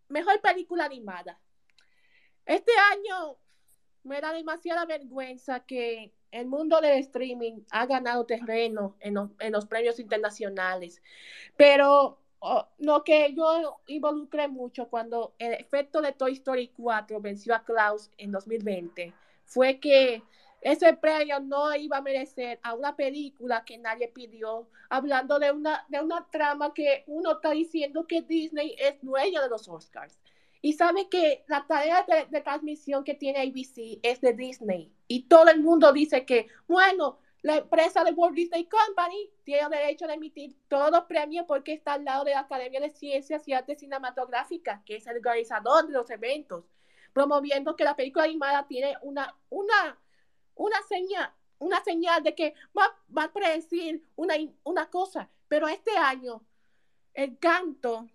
[0.07, 1.37] mejor película animada.
[2.45, 3.39] Este año
[4.03, 9.13] me da demasiada vergüenza que el mundo del streaming ha ganado terreno en,
[9.51, 11.01] los premios internacionales,
[11.57, 17.53] pero Oh, lo que yo involucré mucho cuando el efecto de Toy Story 4 venció
[17.53, 19.13] a Klaus en 2020
[19.45, 20.23] fue que
[20.61, 25.85] ese premio no iba a merecer a una película que nadie pidió, hablando de una,
[25.89, 30.17] de una trama que uno está diciendo que Disney es dueño de los Oscars.
[30.61, 34.93] Y sabe que la tarea de, de transmisión que tiene ABC es de Disney.
[35.07, 40.05] Y todo el mundo dice que, bueno, la empresa de Walt Disney Company tiene derecho
[40.05, 43.53] a emitir todos los premios porque está al lado de la Academia de Ciencias y
[43.53, 46.65] Artes Cinematográficas, que es el organizador de los eventos,
[47.13, 49.99] promoviendo que la película animada tiene una, una,
[50.53, 55.27] una señal, una señal de que va, va a predecir una, una cosa.
[55.47, 56.43] Pero este año,
[57.15, 58.07] el canto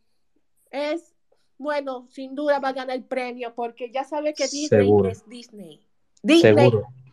[0.71, 1.16] es,
[1.59, 5.83] bueno, sin duda va a ganar el premio porque ya sabe que Disney es Disney.
[6.23, 6.71] Disney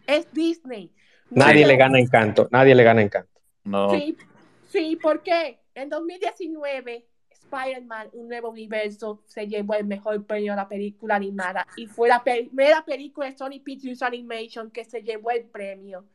[0.07, 0.91] es Disney.
[1.29, 3.41] Nadie le gana encanto, nadie le gana encanto.
[3.63, 3.91] No.
[3.91, 4.17] Sí,
[4.69, 10.67] sí, porque en 2019 Spider-Man, un nuevo universo, se llevó el mejor premio a la
[10.67, 15.45] película animada y fue la primera película de Sony Pictures Animation que se llevó el
[15.45, 16.05] premio.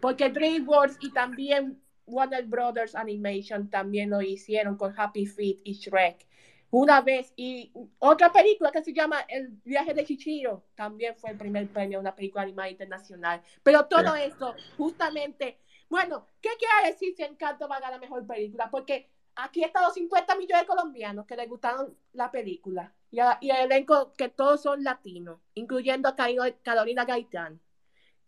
[0.00, 6.26] Porque DreamWorks y también Warner Brothers Animation también lo hicieron con Happy Feet y Shrek
[6.70, 7.32] una vez.
[7.36, 11.98] Y otra película que se llama El viaje de Chichiro también fue el primer premio
[11.98, 13.42] a una película animada internacional.
[13.62, 15.58] Pero todo esto, justamente,
[15.88, 18.70] bueno, ¿qué quiere decir si Encanto va a ganar la mejor película?
[18.70, 23.50] Porque aquí están los 50 millones de colombianos que les gustaron la película y, y
[23.50, 26.16] el elenco que todos son latinos, incluyendo a
[26.62, 27.60] Carolina Gaitán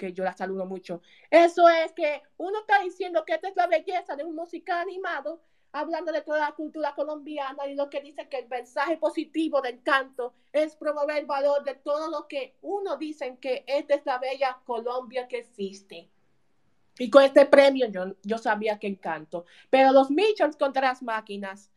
[0.03, 1.01] que yo la saludo mucho.
[1.30, 5.40] Eso es que uno está diciendo que esta es la belleza de un musical animado
[5.72, 9.82] hablando de toda la cultura colombiana y lo que dice que el mensaje positivo del
[9.82, 14.18] canto es promover el valor de todo lo que uno dice que esta es la
[14.18, 16.10] bella Colombia que existe.
[16.98, 19.46] Y con este premio yo, yo sabía que encanto.
[19.70, 21.72] Pero los Mitchells contra las máquinas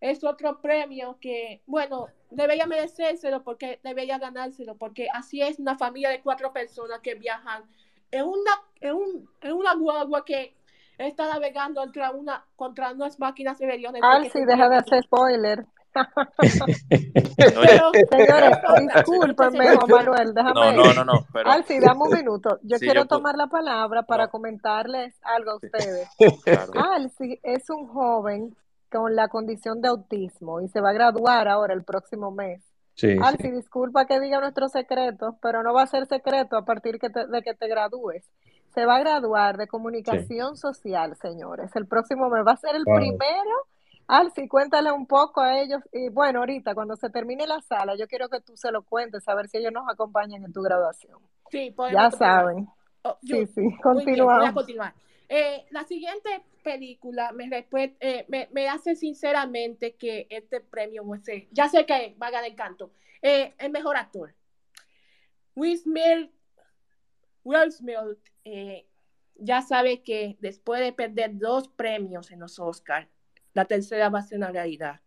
[0.00, 6.10] es otro premio que, bueno, debería merecérselo porque debería ganárselo, porque así es una familia
[6.10, 7.64] de cuatro personas que viajan
[8.10, 10.54] en una, en, un, en una guagua que
[10.98, 15.64] está navegando contra, una, contra unas máquinas de Ah, sí, deja de hacer spoiler.
[17.36, 18.58] pero, señores,
[18.94, 20.54] discúlpenme, Juan Manuel, déjame.
[20.54, 21.26] No, no, no, no.
[21.32, 21.50] Pero...
[21.50, 22.58] Alci, dame un minuto.
[22.62, 26.08] Yo quiero tomar la palabra para comentarles algo a ustedes.
[26.44, 26.72] Claro.
[26.92, 28.56] Alci es un joven
[28.90, 32.62] con la condición de autismo y se va a graduar ahora el próximo mes.
[32.94, 36.98] Sí, Alci, disculpa que diga nuestro secreto, pero no va a ser secreto a partir
[36.98, 38.24] de que te gradúes
[38.78, 41.74] se va a graduar de comunicación social, señores.
[41.74, 43.66] El próximo mes va a ser el primero.
[44.06, 45.82] Alci, cuéntale un poco a ellos.
[45.92, 49.28] Y bueno, ahorita, cuando se termine la sala, yo quiero que tú se lo cuentes,
[49.28, 51.18] a ver si ellos nos acompañan en tu graduación.
[51.50, 52.68] Sí, Ya saben.
[53.02, 54.52] Oh, sí, sí, continuamos.
[54.52, 54.94] continuar.
[55.28, 57.32] Eh, la siguiente película
[57.98, 61.02] eh, me, me, hace sinceramente que este premio,
[61.50, 64.32] ya sé que va a ganar encanto, eh, el mejor actor.
[65.56, 66.30] Will Smith,
[67.42, 68.18] Will Smith
[68.50, 68.86] eh,
[69.34, 73.08] ya sabe que después de perder dos premios en los Oscars,
[73.52, 75.00] la tercera va a ser una realidad.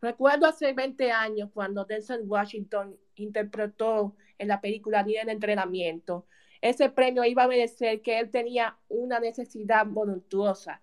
[0.00, 6.26] Recuerdo hace 20 años cuando Denzel Washington interpretó en la película Día de Entrenamiento,
[6.60, 10.82] ese premio iba a merecer que él tenía una necesidad voluntuosa.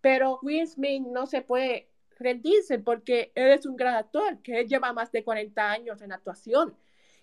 [0.00, 4.68] Pero Will Smith no se puede rendirse porque él es un gran actor, que él
[4.68, 6.76] lleva más de 40 años en actuación.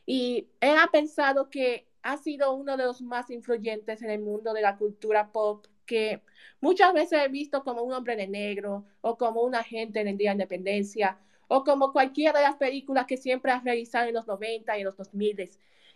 [0.06, 4.54] Y él ha pensado que ha sido uno de los más influyentes en el mundo
[4.54, 6.22] de la cultura pop, que
[6.62, 10.18] muchas veces he visto como un hombre de negro o como un agente en el
[10.18, 14.28] Día de Independencia o como cualquiera de las películas que siempre ha realizado en los
[14.28, 15.50] 90 y en los 2000.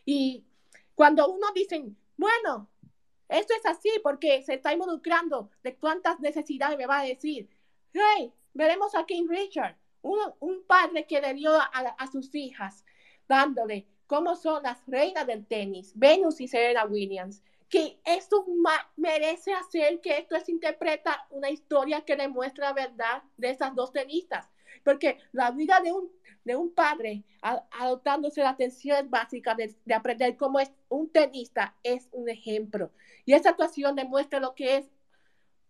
[0.03, 0.43] Y
[0.95, 1.79] cuando uno dice,
[2.17, 2.67] bueno,
[3.27, 7.47] esto es así porque se está involucrando de cuántas necesidades me va a decir.
[7.93, 12.83] Hey, veremos a King Richard, un padre que le dio a, a sus hijas,
[13.27, 18.43] dándole cómo son las reinas del tenis, Venus y Serena Williams, que esto
[18.97, 23.91] merece hacer que esto se interpreta una historia que demuestra la verdad de esas dos
[23.91, 24.49] tenistas.
[24.83, 26.11] Porque la vida de un,
[26.43, 32.09] de un padre adoptándose las atenciones básicas de, de, aprender cómo es un tenista es
[32.11, 32.91] un ejemplo.
[33.25, 34.89] Y esa actuación demuestra lo que es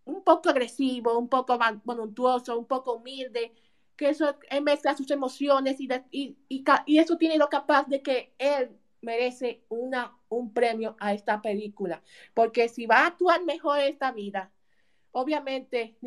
[0.06, 3.52] un poco agresivo, un poco voluntuoso, un poco humilde,
[4.00, 4.34] que eso
[4.64, 8.72] mezcla sus emociones y, y, y, eso tiene lo capaz de que él
[9.02, 12.02] merece una, un premio a esta película.
[12.34, 14.54] Porque si va a actuar mejor en esta vida,
[15.12, 15.98] obviamente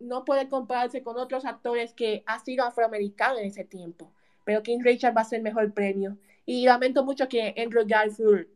[0.00, 4.12] no puede compararse con otros actores que ha sido afroamericano en ese tiempo.
[4.42, 6.18] Pero King Richard va a ser mejor premio.
[6.46, 8.48] Y lamento mucho que Andrew Garfield,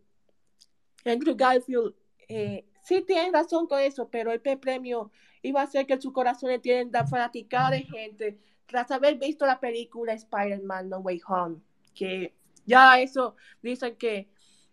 [1.04, 1.94] Andrew Garfield,
[2.26, 5.12] eh, sí tiene razón con eso, pero el premio
[5.42, 8.38] iba a hacer que su corazón entienda fanaticado de gente
[8.70, 11.56] tras haber visto la película Spider-Man No Way Home,
[11.94, 14.28] que ya eso dicen que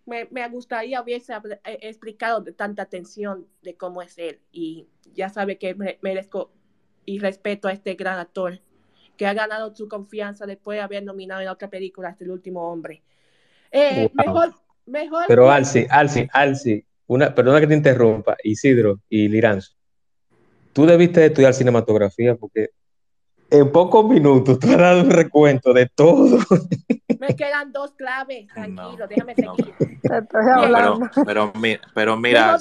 [0.06, 4.40] me, me gustaría hubiese eh, explicado de tanta atención de cómo es él.
[4.52, 6.52] Y ya sabe que merezco
[7.06, 8.60] y respeto a este gran actor
[9.18, 12.72] que ha ganado su confianza después de haber nominado en otra película hasta el último
[12.72, 13.02] hombre.
[13.72, 14.54] Eh, mejor,
[14.86, 15.26] mejor.
[15.28, 19.74] Pero Alci, Alci, Alci, una, perdona que te interrumpa, Isidro y Liranzo.
[20.72, 22.70] Tú debiste estudiar cinematografía porque
[23.50, 26.40] en pocos minutos tú has dado un recuento de todo.
[27.20, 29.74] Me quedan dos claves, tranquilo, déjame seguir.
[31.26, 31.52] Pero,
[31.94, 32.58] pero, mira,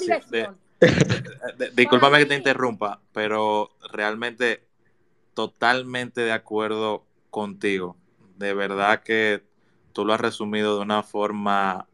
[1.75, 4.65] discúlpame que te interrumpa, pero realmente
[5.33, 7.95] totalmente de acuerdo contigo.
[8.37, 9.43] De verdad que
[9.93, 11.87] tú lo has resumido de una forma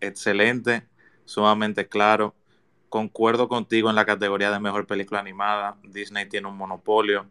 [0.00, 0.86] excelente,
[1.24, 2.34] sumamente claro.
[2.90, 5.76] Concuerdo contigo en la categoría de mejor película animada.
[5.84, 7.26] Disney tiene un monopolio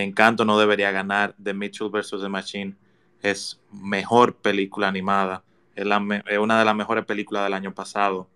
[0.00, 1.34] Encanto no debería ganar.
[1.42, 2.20] The Mitchell vs.
[2.20, 2.74] The Machine
[3.22, 5.42] es mejor película animada.
[5.74, 8.28] Es, una de las mejores películas del año pasado.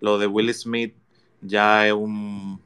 [0.00, 0.94] Lo de Will Smith
[1.40, 2.60] ya es un,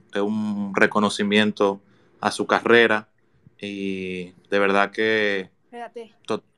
[0.74, 1.80] reconocimiento
[2.20, 3.09] a su carrera
[3.61, 5.50] y de verdad que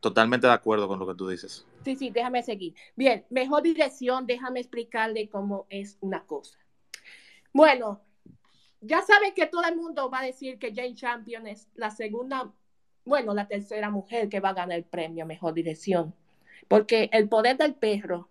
[0.00, 1.66] totalmente de acuerdo con lo que tú dices.
[1.84, 2.74] Sí, sí, déjame seguir.
[2.96, 6.58] Bien, mejor dirección, déjame explicarle cómo es una cosa.
[7.52, 8.00] Bueno,
[8.86, 12.52] ya saben que todo el mundo va a decir que Jane Champion es la segunda,
[13.04, 16.14] bueno, la tercera mujer que va a ganar el premio Mejor Dirección,
[16.68, 18.30] porque el poder del perro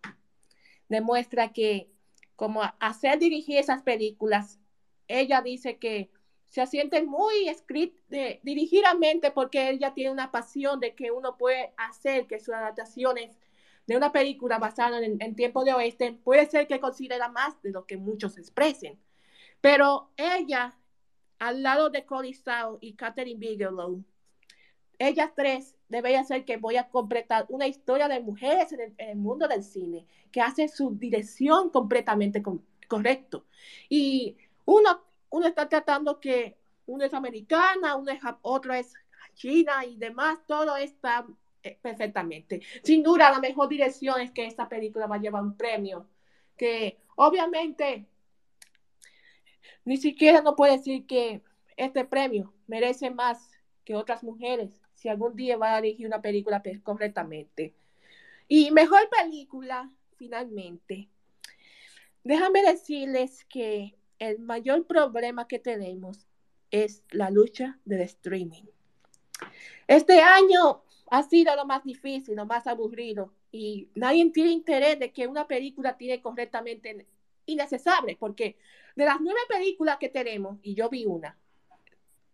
[0.87, 1.89] demuestra que
[2.35, 4.59] como hacer dirigir esas películas,
[5.07, 6.09] ella dice que
[6.45, 7.97] se siente muy escrita,
[8.43, 12.53] dirigir a mente porque ella tiene una pasión de que uno puede hacer que sus
[12.53, 13.37] adaptaciones
[13.87, 17.71] de una película basada en, en tiempo de oeste puede ser que considera más de
[17.71, 18.97] lo que muchos expresen.
[19.65, 20.77] Pero ella,
[21.39, 22.35] al lado de Cody
[22.81, 24.03] y Catherine Bigelow,
[24.99, 29.47] ellas tres debería ser que voy a completar una historia de mujeres en el, mundo
[29.47, 32.43] del cine, que hace su dirección completamente
[32.87, 33.47] correcto.
[33.89, 35.01] Y uno,
[35.31, 38.93] uno está tratando que uno es americana, uno es, otro es
[39.33, 41.25] china y demás, todo está
[41.63, 42.61] eh, perfectamente.
[42.83, 46.05] Sin duda, la mejor dirección es que esta película va a llevar un premio,
[46.55, 48.05] que obviamente
[49.85, 51.41] ni siquiera no puede decir que
[51.77, 53.51] este premio merece más
[53.83, 57.75] que otras mujeres si algún día va a dirigir una película correctamente.
[58.47, 61.09] Y mejor película, finalmente.
[62.23, 66.27] Déjame decirles que el mayor problema que tenemos
[66.71, 68.63] es la lucha del streaming.
[69.87, 70.81] Este año
[71.11, 75.47] ha sido lo más difícil, lo más aburrido y nadie tiene interés de que una
[75.47, 77.05] película tire correctamente
[77.45, 78.57] innecesario, porque
[78.95, 81.37] de las nueve películas que tenemos, y yo vi una,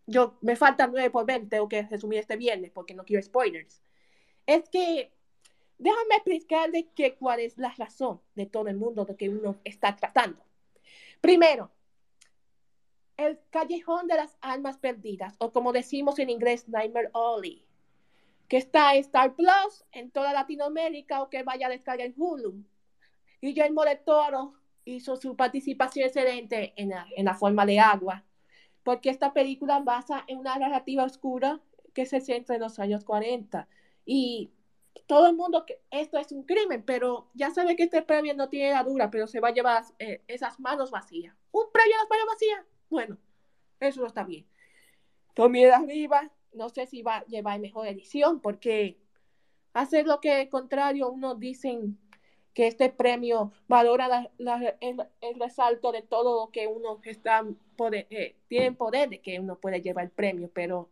[0.08, 3.82] yo me faltan nueve por ver, tengo que resumir este viernes porque no quiero spoilers,
[4.46, 5.12] es que
[5.78, 9.96] déjame explicarle que cuál es la razón de todo el mundo de que uno está
[9.96, 10.44] tratando.
[11.22, 11.72] Primero,
[13.18, 17.66] el callejón de las almas perdidas, o como decimos en inglés, Nightmare Alley,
[18.48, 22.64] que está en Star Plus en toda Latinoamérica o que vaya a descargar en Hulu.
[23.40, 28.24] Y yo de Toro hizo su participación excelente en la, en la forma de agua,
[28.84, 31.62] porque esta película basa en una narrativa oscura
[31.94, 33.68] que se centra en los años 40.
[34.06, 34.52] Y
[35.08, 38.50] todo el mundo que esto es un crimen, pero ya sabe que este premio no
[38.50, 41.36] tiene la dura, pero se va a llevar eh, esas manos vacías.
[41.52, 42.66] ¿Un premio a las manos vacías?
[42.90, 43.18] Bueno,
[43.80, 44.46] eso no está bien.
[45.34, 48.98] Tommy arriba, no sé si va a llevar mejor edición, porque
[49.74, 51.98] hacer lo que contrario, uno dicen
[52.54, 57.46] que este premio valora el, resalto de todo lo que uno está
[57.78, 60.90] poder, eh, tiene poder de que uno puede llevar el premio, pero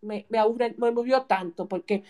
[0.00, 2.04] me, me, aburre, me aburrió tanto porque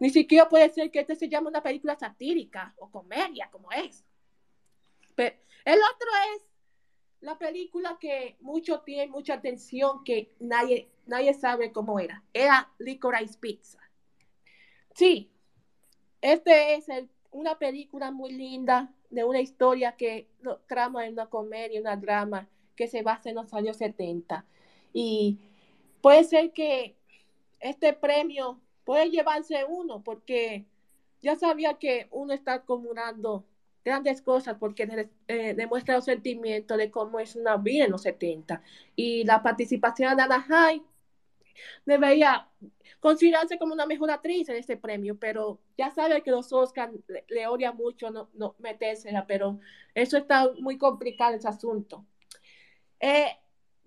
[0.00, 4.04] ni siquiera puede ser que este se llame una película satírica o comedia como es.
[5.16, 6.46] El otro es
[7.20, 12.22] la película que mucho tiene mucha atención que nadie, nadie sabe cómo era.
[12.32, 13.78] Era Licorice Pizza.
[14.94, 15.30] Sí,
[16.20, 16.88] este es
[17.30, 20.28] una película muy linda de una historia que
[20.66, 24.44] trama en una comedia, una drama que se basa en los años 70.
[24.92, 25.38] Y
[26.00, 26.96] puede ser que
[27.60, 30.64] este premio puede llevarse uno porque
[31.20, 33.44] ya sabía que uno está acumulando
[33.84, 38.62] grandes cosas porque eh, demuestra el sentimiento de cómo es una vida en los 70.
[38.94, 40.82] Y la participación de High
[41.84, 42.48] debería
[43.00, 46.92] considerarse como una mejor actriz en este premio, pero ya sabe que los Oscars
[47.28, 49.60] le, odian mucho no, no metérsela, pero
[49.94, 52.04] eso está muy complicado ese asunto.
[53.00, 53.36] Eh,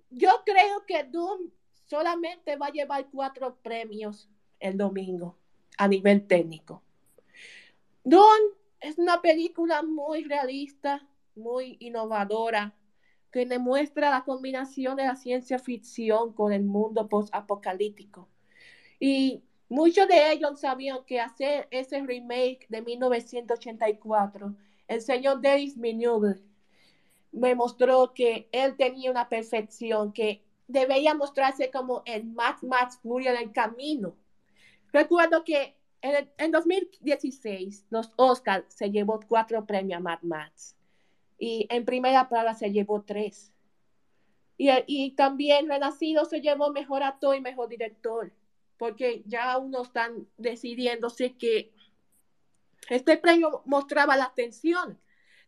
[0.10, 1.52] yo creo que Doom
[1.88, 5.38] solamente va a llevar cuatro premios el domingo
[5.78, 6.84] a nivel técnico.
[8.04, 8.40] Don
[8.80, 12.74] es una película muy realista, muy innovadora,
[13.32, 18.28] que demuestra la combinación de la ciencia ficción con el mundo post-apocalíptico.
[19.00, 24.56] Y muchos de ellos sabían que hacer ese remake de 1984,
[24.88, 26.42] el señor David Villeneuve
[27.32, 33.34] me mostró que él tenía una perfección, que debería mostrarse como el Max Max Furia
[33.34, 34.16] del camino.
[34.92, 40.76] Recuerdo que en, 2016 los Oscars se llevó cuatro premios a Mad Max
[41.42, 43.52] y en primera plana se llevó tres.
[44.58, 48.32] Y, y, también Renacido se llevó mejor actor y mejor director,
[48.78, 51.74] porque ya uno están decidiéndose que
[52.90, 55.00] este premio mostraba la atención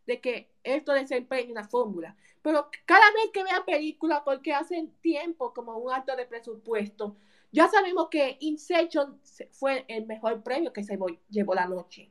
[0.04, 2.16] de que esto desempeña una fórmula.
[2.42, 7.16] Pero cada vez que vea películas, porque hacen tiempo como un acto de presupuesto,
[7.52, 9.20] ya sabemos que Inception
[9.52, 10.98] fue el mejor premio que se
[11.30, 12.10] llevó la noche.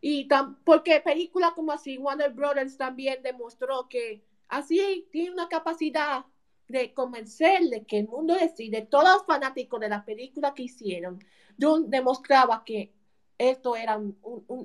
[0.00, 0.28] Y
[0.64, 6.24] porque películas como así, Warner Brothers también demostró que así tiene una capacidad
[6.68, 11.18] de convencerle que el mundo decide, todos los fanáticos de la película que hicieron,
[11.56, 12.92] demostraba que
[13.38, 14.00] esto era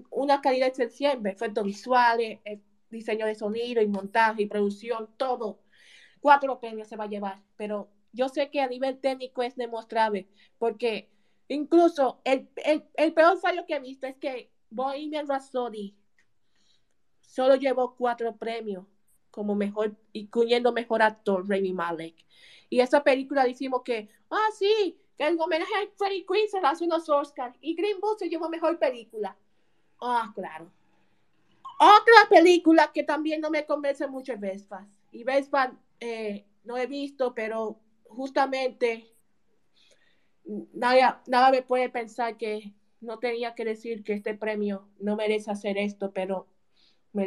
[0.10, 2.60] una calidad excepcional, efectos visuales, eh,
[2.90, 5.60] diseño de sonido y montaje y producción, todo.
[6.20, 10.28] Cuatro premios se va a llevar, pero yo sé que a nivel técnico es demostrable,
[10.58, 11.08] porque
[11.48, 12.48] incluso el,
[13.14, 15.94] peor fallo que he visto es que Bohemian Rhapsody
[17.22, 18.86] solo llevó cuatro premios
[19.32, 22.16] como mejor, incluyendo mejor actor, Rami Malek.
[22.70, 26.86] Y esa película decimos que, ah, sí, que el homenaje a Freddie Quinn se hace
[26.86, 29.38] unos Oscars y Green Book se llevó mejor película.
[30.00, 30.72] Ah, claro.
[31.80, 34.88] Otra película que también no me convence mucho es Vespa.
[35.12, 39.06] Y Vespa eh, no he visto, pero justamente
[40.74, 42.74] nada, nada me puede pensar que
[43.06, 46.48] no tenía que decir que este premio no merece hacer esto, pero
[47.14, 47.26] me,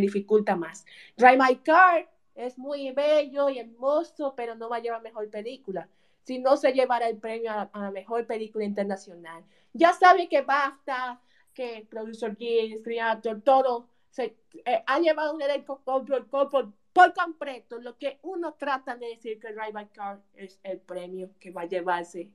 [0.00, 0.84] dificulta más.
[1.16, 5.88] Drive My Car es muy bello y hermoso, pero no va a llevar mejor película
[6.22, 9.44] si no se llevará el premio a, la mejor película internacional.
[9.72, 11.20] Ya sabe que basta,
[11.54, 17.80] que Producer Guild, Creator, todo, se eh, ha llevado un elenco por, por, completo.
[17.80, 21.62] Lo que uno trata de decir que Drive by Car es el premio que va
[21.62, 22.30] a llevarse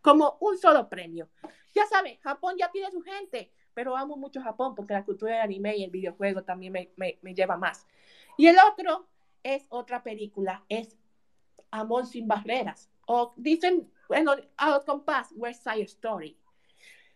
[0.00, 1.28] como un solo premio.
[1.74, 5.42] Ya sabe, Japón ya tiene su gente, pero amo mucho Japón porque la cultura del
[5.42, 7.86] anime y el videojuego también me, me, me lleva más.
[8.36, 9.08] Y el otro
[9.42, 10.96] es otra película, es
[11.72, 12.90] Amor sin barreras.
[13.06, 16.36] O dicen, bueno, a compás, West Side Story.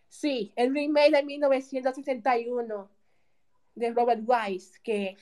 [0.09, 2.89] Sí, el remake de 1961
[3.75, 5.15] de Robert Wise, que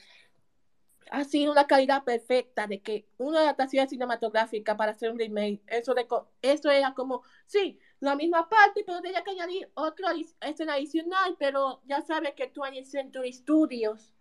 [1.10, 5.94] ha sido una calidad perfecta de que una adaptación cinematográfica para hacer un remake, eso,
[5.94, 6.06] de,
[6.42, 11.80] eso era como, sí, la misma parte, pero tenía que añadir otra escena adicional, pero
[11.86, 14.12] ya sabes que 20th Century Studios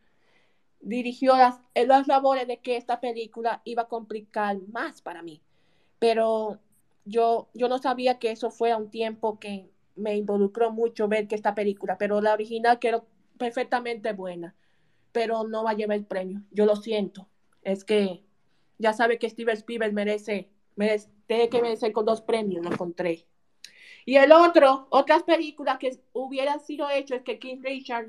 [0.80, 5.42] dirigió las, las labores de que esta película iba a complicar más para mí.
[6.00, 6.60] Pero
[7.06, 11.36] yo, yo no sabía que eso fuera un tiempo que me involucró mucho ver que
[11.36, 13.06] esta película, pero la original quedó
[13.38, 14.56] perfectamente buena,
[15.16, 16.42] pero no va a llevar el premio.
[16.52, 17.30] Yo lo siento.
[17.62, 18.22] Es que
[18.78, 23.26] ya sabe que Steven Spielberg merece, merece tiene que merecer con dos premios, lo encontré.
[24.04, 28.08] Y el otro, otras películas que hubieran sido hechas es que King Richard,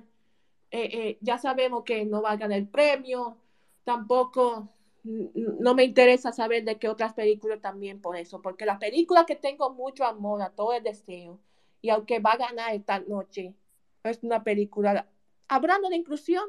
[0.72, 3.36] eh, eh, ya sabemos que no va a ganar el premio,
[3.84, 4.68] tampoco
[5.04, 9.36] no me interesa saber de qué otras películas también por eso, porque la película que
[9.36, 11.38] tengo mucho amor, a todo el deseo,
[11.80, 13.54] y aunque va a ganar esta noche,
[14.02, 15.08] es una película
[15.46, 16.42] hablando de inclusión.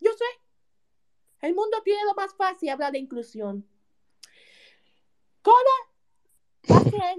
[0.00, 0.24] Yo sé,
[1.40, 3.66] el mundo tiene lo más fácil hablar de inclusión.
[5.42, 5.54] Coda
[6.70, 7.16] va a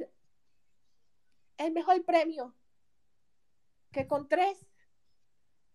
[1.66, 2.56] el mejor premio
[3.92, 4.66] que con tres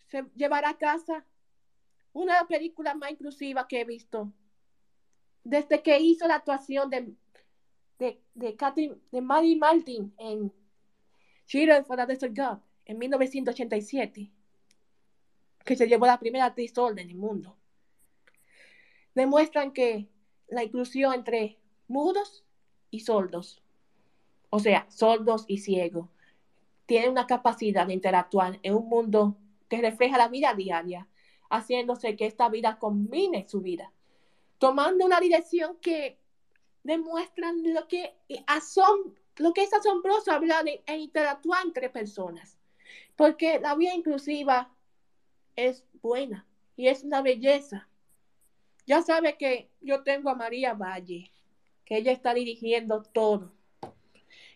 [0.09, 1.25] se llevará a casa
[2.13, 4.33] una película más inclusiva que he visto.
[5.45, 7.15] Desde que hizo la actuación de,
[7.99, 10.53] de, de, de Maddie Martin en
[11.47, 14.33] Cheetah for the Desert God en 1987,
[15.67, 17.57] que se llevó la primera actriz sorda en el mundo.
[19.15, 20.09] Demuestran que
[20.49, 21.59] la inclusión entre
[21.89, 22.45] mudos
[22.91, 23.63] y sordos,
[24.49, 26.09] o sea, sordos y ciegos,
[26.87, 29.37] tiene una capacidad de interactuar en un mundo
[29.69, 31.09] que refleja la vida diaria,
[31.51, 33.93] haciéndose que esta vida combine su vida
[34.59, 36.19] tomando una dirección que
[36.83, 38.15] demuestran lo que,
[39.37, 42.59] lo que es asombroso hablar e interactuar entre personas.
[43.17, 44.75] Porque la vida inclusiva
[45.57, 46.47] es buena
[46.77, 47.89] y es una belleza.
[48.87, 51.31] Ya sabe que yo tengo a María Valle,
[51.85, 53.53] que ella está dirigiendo todo.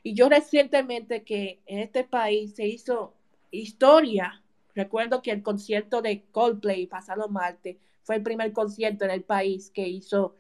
[0.03, 3.15] Y yo recientemente que en este país se hizo
[3.51, 4.43] historia.
[4.75, 9.71] Recuerdo que el concierto de Coldplay pasado martes fue el primer concierto en el país
[9.71, 10.37] que hizo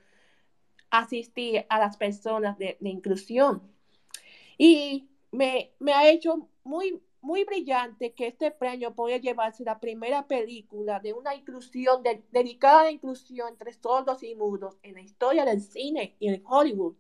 [0.90, 3.62] asistir a las personas de, inclusión.
[4.58, 11.00] Y me, ha hecho muy, muy brillante que este premio pueda llevarse la primera película
[11.00, 15.60] de una inclusión, dedicada a la inclusión entre sordos y mudos en la historia del
[15.60, 16.96] cine y en Hollywood.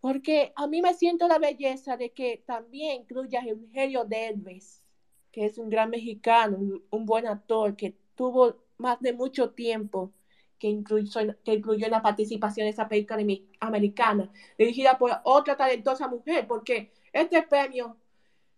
[0.00, 4.82] Porque a mí me siento la belleza de que también incluya a Eugenio Derbez,
[5.30, 6.58] que es un gran mexicano,
[6.90, 10.12] un buen actor que tuvo más de mucho tiempo
[10.58, 13.20] que incluyó, que incluyó la participación de esa película
[13.60, 17.96] americana, dirigida por otra talentosa mujer, porque este premio,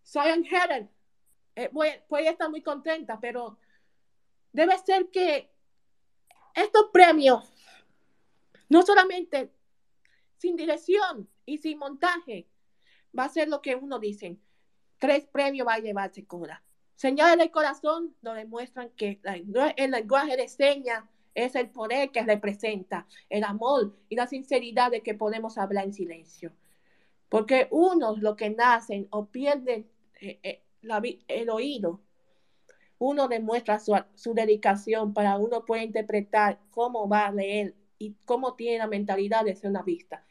[0.04, 0.90] Sion Helen,
[1.56, 1.70] eh,
[2.08, 3.58] puede estar muy contenta, pero
[4.52, 5.50] debe ser que
[6.54, 7.44] estos premios,
[8.68, 9.52] no solamente
[10.38, 12.46] sin dirección y sin montaje,
[13.18, 14.38] va a ser lo que uno dice,
[14.98, 16.62] tres premios va a llevarse Cora.
[16.96, 19.20] Señales del corazón nos demuestran que
[19.76, 25.02] el lenguaje de señas es el poder que representa el amor y la sinceridad de
[25.02, 26.52] que podemos hablar en silencio.
[27.28, 29.90] Porque unos lo que nacen o pierden
[30.24, 30.62] eh, eh,
[31.28, 32.00] el oído,
[32.98, 38.54] uno demuestra su, su, dedicación para uno puede interpretar cómo va a leer y cómo
[38.54, 40.24] tiene la mentalidad de ser una vista.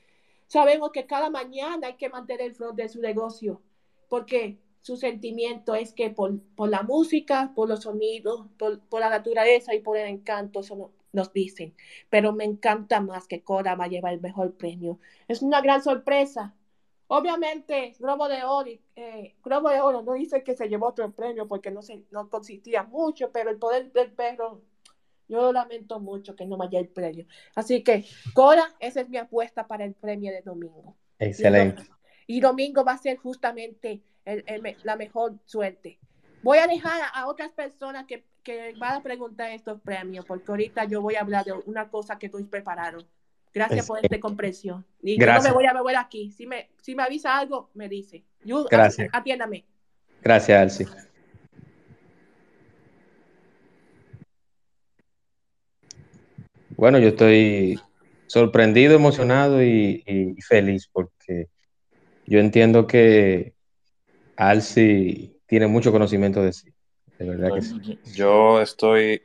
[0.47, 3.61] Sabemos que cada mañana hay que mantener el front de su negocio,
[4.09, 9.79] porque su sentimiento es que por, la música, por los sonidos, por, la naturaleza y
[9.79, 11.73] por el encanto, eso nos dicen.
[12.09, 14.99] Pero me encanta más que Cora va a llevar el mejor premio.
[15.27, 16.53] Es una gran sorpresa.
[17.15, 21.47] Obviamente, Globo de Oro, eh, Globo de Oro no dice que se llevó otro premio
[21.47, 24.63] porque no, se, no consistía mucho, pero el poder del perro,
[25.27, 27.27] yo lo lamento mucho que no vaya el premio.
[27.53, 28.03] Así que,
[28.33, 30.97] Cora, esa es mi apuesta para el premio de domingo.
[31.19, 31.83] Excelente.
[32.25, 34.01] y domingo va a ser justamente
[34.83, 35.99] la mejor suerte.
[36.41, 40.85] Voy a dejar a, otras personas que, que, van a preguntar estos premios, porque ahorita
[40.85, 43.05] yo voy a hablar de una cosa que estoy preparado.
[43.53, 44.85] Gracias por esta comprensión.
[45.01, 46.31] Y yo no me voy a beber aquí.
[46.31, 48.23] Si me, si me avisa algo, me dice.
[48.69, 49.09] Gracias.
[49.13, 49.65] Atiéndame.
[50.21, 50.85] Gracias, Alci.
[56.75, 57.79] Bueno, yo estoy
[58.25, 61.49] sorprendido, emocionado y, y, feliz porque
[62.25, 63.53] yo entiendo que
[64.35, 66.73] Alci tiene mucho conocimiento de sí.
[67.19, 67.99] De verdad que sí.
[68.15, 69.21] Yo estoy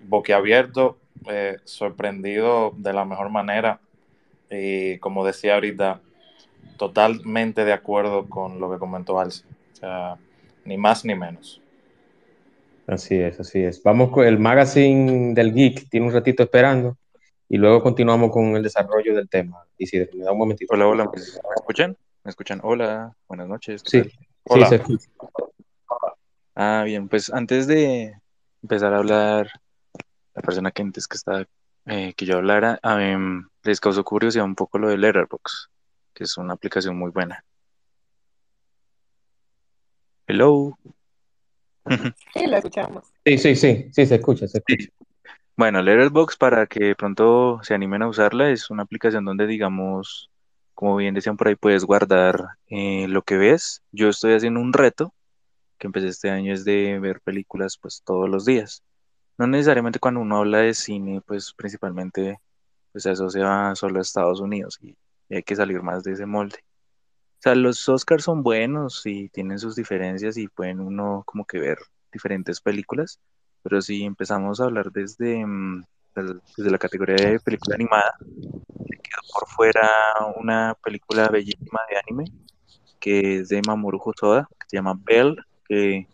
[0.00, 0.98] boquiabierto,
[1.28, 3.80] eh, sorprendido de la mejor manera.
[4.50, 6.00] Y como decía ahorita,
[6.76, 9.44] totalmente de acuerdo con lo que comentó Alci.
[9.72, 10.16] O sea,
[10.64, 11.60] ni más ni menos.
[12.86, 13.82] Así es, así es.
[13.82, 16.96] Vamos con el magazine del Geek, tiene un ratito esperando
[17.48, 19.64] y luego continuamos con el desarrollo del tema.
[19.76, 20.72] Y si me da un momentito.
[20.72, 21.20] Hola, hola, ¿me
[21.56, 21.96] escuchan?
[22.22, 22.60] ¿Me escuchan?
[22.62, 23.82] Hola, buenas noches.
[23.84, 24.02] Sí,
[24.44, 24.66] hola.
[24.66, 25.08] sí, se escucha.
[26.54, 28.14] Ah, bien, pues antes de
[28.62, 29.48] empezar a hablar,
[30.36, 31.46] la persona que antes que estaba,
[31.86, 35.70] eh, que yo hablara, um, les causó curiosidad un poco lo de Letterboxd,
[36.12, 37.42] que es una aplicación muy buena.
[40.26, 40.78] Hello.
[42.34, 43.04] Sí, lo escuchamos.
[43.24, 44.90] Sí, sí, sí, sí, se escucha, se escucha.
[45.56, 50.30] Bueno, Letterboxd, para que pronto se animen a usarla, es una aplicación donde, digamos,
[50.74, 53.82] como bien decían por ahí, puedes guardar eh, lo que ves.
[53.90, 55.14] Yo estoy haciendo un reto
[55.78, 58.82] que empecé este año, es de ver películas pues todos los días.
[59.38, 62.40] No necesariamente cuando uno habla de cine, pues principalmente,
[62.92, 64.96] pues eso se va solo a Estados Unidos y,
[65.28, 66.58] hay que salir más de ese molde.
[67.38, 71.58] O sea, los Oscars son buenos y tienen sus diferencias y pueden uno como que
[71.58, 71.78] ver
[72.12, 73.18] diferentes películas,
[73.62, 75.82] pero si empezamos a hablar desde, mm,
[76.56, 79.90] desde la categoría de película animada, me quedó por fuera
[80.36, 82.46] una película bellísima de anime
[83.06, 85.36] que es de Mamoru Hosoda, que se llama Belle,
[85.68, 86.08] que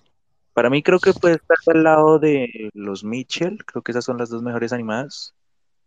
[0.55, 4.19] para mí creo que puede estar al lado de los Mitchell, creo que esas son
[4.19, 5.35] las dos mejores animadas.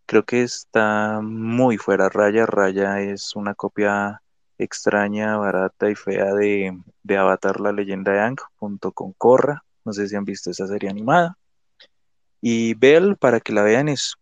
[0.06, 2.10] Creo que está muy fuera.
[2.10, 4.22] Raya, Raya es una copia
[4.58, 9.64] extraña, barata y fea de, de Avatar, la leyenda de Ang, junto con Korra.
[9.84, 11.38] No sé si han visto esa serie animada.
[12.42, 14.16] Y Bell, para que la vean, es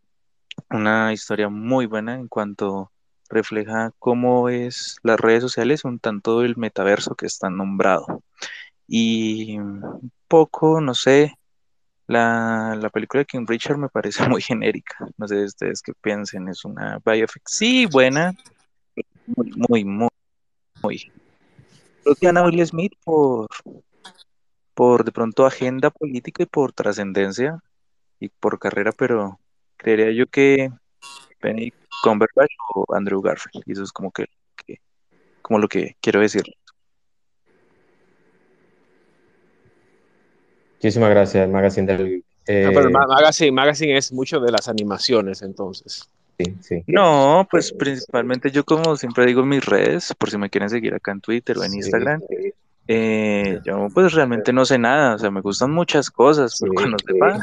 [0.70, 2.91] una historia muy buena en cuanto
[3.30, 8.24] refleja cómo es las redes sociales, un tanto el metaverso que está nombrado.
[8.88, 11.34] Y un poco, no sé,
[12.08, 15.08] la, la, película de King Richard me parece muy genérica.
[15.18, 17.44] No sé ustedes qué piensen, es una biopic.
[17.46, 18.34] Sí, buena,
[19.26, 20.10] muy, muy, muy,
[20.82, 21.12] muy.
[22.04, 23.48] Creo que Ana Will Smith por,
[24.74, 27.60] por de pronto agenda política y por trascendencia
[28.20, 29.40] y por carrera, pero
[29.78, 30.70] creería yo que
[31.40, 31.74] Penny
[32.04, 33.64] Cumberbatch o Andrew Garfield.
[33.66, 34.28] Y eso es como que
[35.44, 36.44] como lo que quiero decir.
[40.84, 42.26] Muchísimas gracias, Magazine del...
[42.46, 42.66] Eh...
[42.66, 46.10] No, pero el magazine, magazine es mucho de las animaciones, entonces.
[46.38, 46.84] Sí, sí.
[46.88, 50.94] No, pues principalmente yo como siempre digo en mis redes, por si me quieren seguir
[50.94, 52.20] acá en Twitter o en Instagram,
[52.90, 56.98] eh, yo pues realmente no sé nada, o sea, me gustan muchas cosas, pero cuando
[57.00, 57.40] sepa,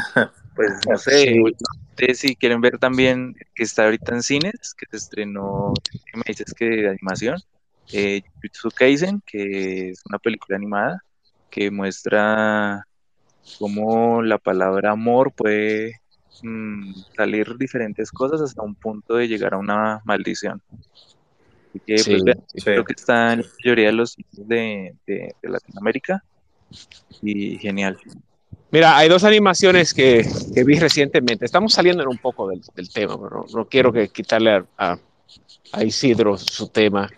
[0.54, 4.98] pues no sé, ustedes si quieren ver también que está ahorita en cines, que se
[4.98, 7.38] estrenó, que me dices que de animación,
[7.90, 11.02] eh, Jutsu Kaisen, que es una película animada
[11.48, 12.86] que muestra
[13.58, 16.00] cómo la palabra amor puede
[16.42, 20.62] mmm, salir diferentes cosas hasta un punto de llegar a una maldición.
[21.70, 22.60] Así que, sí, pues, sí.
[22.62, 26.24] creo que está en la mayoría de los sitios de, de, de, Latinoamérica
[27.22, 27.96] y genial.
[28.72, 31.44] Mira, hay dos animaciones que, que vi recientemente.
[31.44, 34.98] Estamos saliendo un poco del, del tema, pero no, no, quiero que quitarle a, a,
[35.72, 37.08] a Isidro su tema,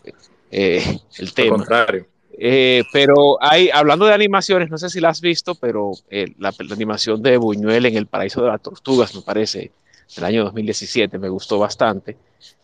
[0.51, 1.55] eh, el tema.
[1.55, 2.12] Al contrario.
[2.39, 6.53] Eh, pero hay, hablando de animaciones, no sé si la has visto, pero eh, la,
[6.59, 9.71] la, animación de Buñuel en El Paraíso de las Tortugas, me parece,
[10.17, 12.17] del año 2017, me gustó bastante.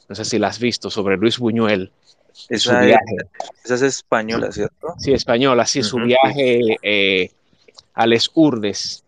[0.09, 1.93] No sé si la has visto, sobre Luis Buñuel.
[2.49, 3.16] Esa, su viaje.
[3.64, 4.95] esa es española, ¿cierto?
[4.99, 5.87] Sí, española, sí, uh -huh.
[5.87, 7.31] su viaje eh,
[7.95, 9.05] a Les Urdes,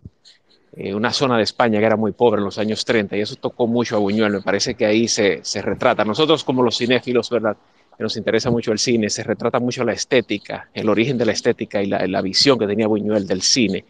[0.76, 3.36] eh, una zona de España que era muy pobre en los años 30, y eso
[3.36, 6.04] tocó mucho a Buñuel, me parece que ahí se, se retrata.
[6.04, 7.56] Nosotros como los cinéfilos, ¿verdad?
[8.00, 11.32] Que nos interesa mucho el cine, se retrata mucho la estética, el origen de la
[11.32, 13.84] estética y la, la, visión que tenía Buñuel del cine.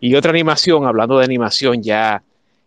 [0.00, 2.22] Y otra animación, hablando de animación ya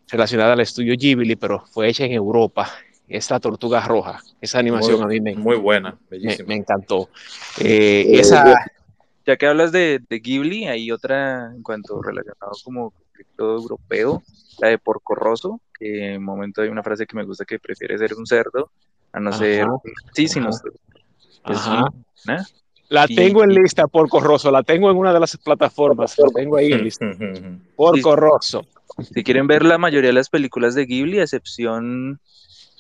[0.10, 2.68] relacionada al estudio Ghibli, pero fue hecha en Europa,
[3.08, 4.24] es La Tortuga Roja.
[4.42, 6.18] Esa animación muy, a mí me, muy buena, me,
[6.48, 7.10] me encantó.
[7.60, 8.66] Eh, esa...
[9.24, 14.24] Ya que hablas de, de, Ghibli, hay otra en cuanto relacionado como conflicto europeo,
[14.58, 17.60] la de Porco Rosso, que en un momento hay una frase que me gusta que
[17.60, 18.72] prefiere ser un cerdo
[19.14, 19.68] a no ser
[20.14, 20.50] sí, sino
[22.28, 22.38] ¿eh?
[22.90, 26.58] La tengo en lista por Corroso, la tengo en una de las plataformas, la tengo
[26.58, 27.06] ahí en lista.
[27.78, 28.68] Por Corroso.
[29.14, 32.20] Si quieren ver la mayoría de las películas de Ghibli, a excepción,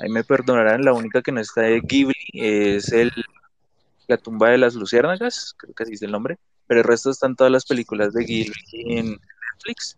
[0.01, 3.11] ahí me perdonarán, la única que no está de Ghibli es el
[4.07, 7.37] La tumba de las luciérnagas, creo que así es el nombre, pero el resto están
[7.37, 8.53] todas las películas de Ghibli
[8.97, 9.97] en Netflix.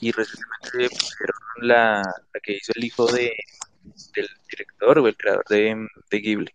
[0.00, 3.34] Y recientemente pusieron la, la que hizo el hijo de,
[4.14, 6.50] del director o el creador de, de Ghibli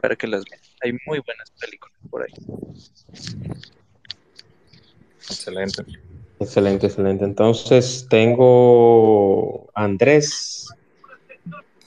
[0.00, 0.60] para que las vean.
[0.82, 2.32] Hay muy buenas películas por ahí.
[5.18, 5.84] Excelente.
[6.38, 7.24] Excelente, excelente.
[7.24, 10.68] Entonces tengo a Andrés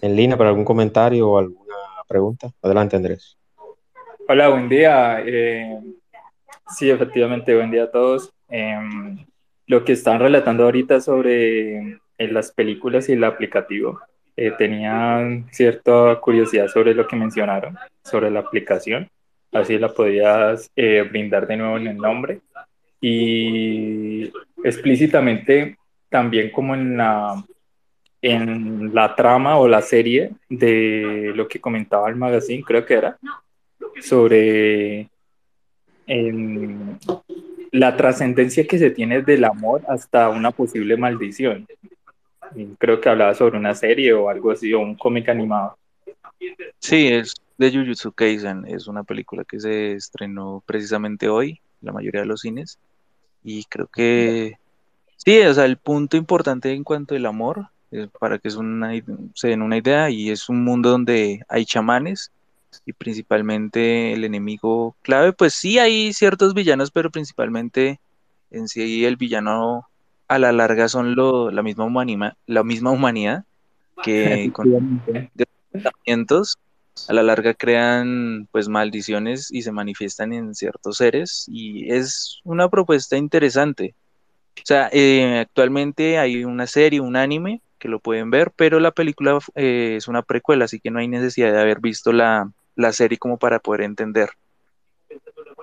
[0.01, 1.75] en línea para algún comentario o alguna
[2.07, 2.51] pregunta.
[2.61, 3.37] Adelante, Andrés.
[4.27, 5.21] Hola, buen día.
[5.25, 5.79] Eh,
[6.75, 8.33] sí, efectivamente, buen día a todos.
[8.49, 8.75] Eh,
[9.67, 13.99] lo que están relatando ahorita sobre las películas y el aplicativo,
[14.41, 19.09] eh, tenían cierta curiosidad sobre lo que mencionaron, sobre la aplicación,
[19.51, 22.39] así la podías eh, brindar de nuevo en el nombre
[23.01, 24.31] y
[24.63, 25.77] explícitamente
[26.07, 27.43] también como en la,
[28.21, 33.17] en la trama o la serie de lo que comentaba el magazine, creo que era,
[33.99, 35.09] sobre
[37.73, 41.67] la trascendencia que se tiene del amor hasta una posible maldición.
[42.77, 45.77] Creo que hablaba sobre una serie o algo así, o un cómic animado.
[46.79, 52.21] Sí, es de Jujutsu Kaisen, es una película que se estrenó precisamente hoy, la mayoría
[52.21, 52.79] de los cines,
[53.43, 54.57] y creo que
[55.17, 58.93] sí, o sea, el punto importante en cuanto al amor, eh, para que es una,
[59.33, 62.31] se den una idea, y es un mundo donde hay chamanes,
[62.85, 67.99] y principalmente el enemigo clave, pues sí hay ciertos villanos, pero principalmente
[68.51, 69.88] en sí el villano
[70.29, 73.43] a la larga son lo, la, misma humanidad, la misma humanidad
[74.03, 75.01] que con
[75.71, 76.57] tratamientos
[77.07, 82.69] a la larga crean pues maldiciones y se manifiestan en ciertos seres y es una
[82.69, 83.95] propuesta interesante.
[84.57, 88.91] O sea, eh, actualmente hay una serie, un anime que lo pueden ver, pero la
[88.91, 92.91] película eh, es una precuela, así que no hay necesidad de haber visto la, la
[92.91, 94.29] serie como para poder entender.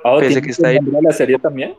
[0.03, 0.79] Oh, que está ahí.
[1.03, 1.77] la serie también?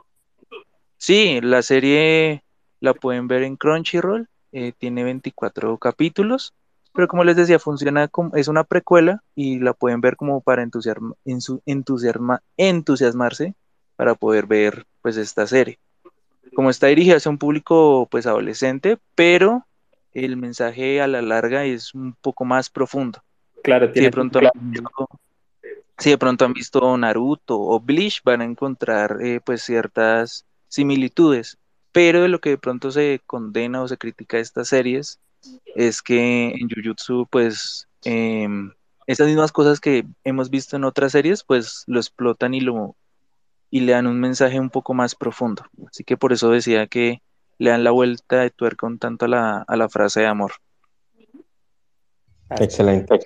[0.98, 2.44] Sí, la serie
[2.80, 6.54] la pueden ver en Crunchyroll, eh, tiene 24 capítulos,
[6.94, 10.64] pero como les decía, funciona como, es una precuela y la pueden ver como para
[10.64, 11.14] entusiasma,
[11.66, 13.54] entusiasma, entusiasmarse
[13.96, 15.80] para poder ver pues esta serie.
[16.56, 19.66] Como está dirigida hacia un público pues adolescente, pero
[20.14, 23.22] el mensaje a la larga es un poco más profundo.
[23.64, 24.40] Claro, tiene pronto
[25.98, 31.58] si de pronto han visto Naruto o Bleach, van a encontrar eh, pues ciertas similitudes,
[31.98, 35.20] pero de lo que de pronto se condena o se critica a estas series
[35.74, 38.48] es que en Jujutsu pues eh,
[39.08, 42.96] esas mismas cosas que hemos visto en otras series pues lo explotan y lo
[43.72, 45.66] y le dan un mensaje un poco más profundo.
[45.90, 47.24] Así que por eso decía que
[47.58, 50.52] le dan la vuelta de tuerca un tanto a la, a la frase de amor.
[52.52, 53.22] Excelente.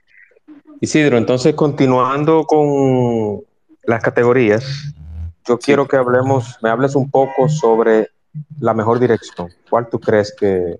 [0.80, 3.42] Isidro, entonces continuando con
[3.84, 4.64] las categorías,
[5.46, 8.12] yo quiero que hablemos, me hables un poco sobre
[8.60, 9.50] la mejor dirección.
[9.70, 10.78] ¿Cuál tú crees que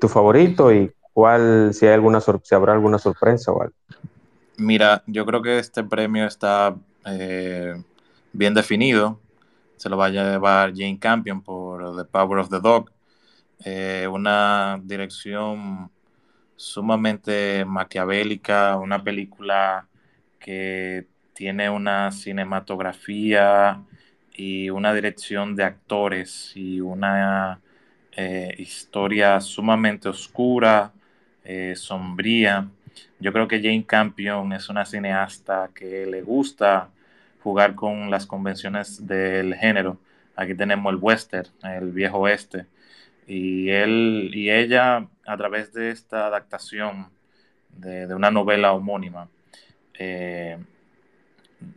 [0.00, 3.74] tu favorito y cuál, si hay alguna, si habrá alguna sorpresa o algo?
[4.56, 6.76] Mira, yo creo que este premio está
[7.06, 7.74] eh,
[8.32, 9.20] bien definido.
[9.76, 12.90] Se lo va a llevar Jane Campion por The Power of the Dog.
[13.64, 15.90] Eh, una dirección
[16.56, 19.86] sumamente maquiavélica, una película
[20.38, 23.82] que tiene una cinematografía
[24.40, 27.60] y una dirección de actores y una
[28.16, 30.92] eh, historia sumamente oscura,
[31.44, 32.66] eh, sombría.
[33.18, 36.88] Yo creo que Jane Campion es una cineasta que le gusta
[37.42, 39.98] jugar con las convenciones del género.
[40.36, 42.64] Aquí tenemos el western, el viejo oeste
[43.26, 47.08] y él y ella a través de esta adaptación
[47.68, 49.28] de, una novela homónima
[49.98, 50.56] eh,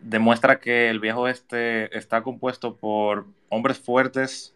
[0.01, 4.53] demuestra que el viejo este está compuesto por hombres fuertes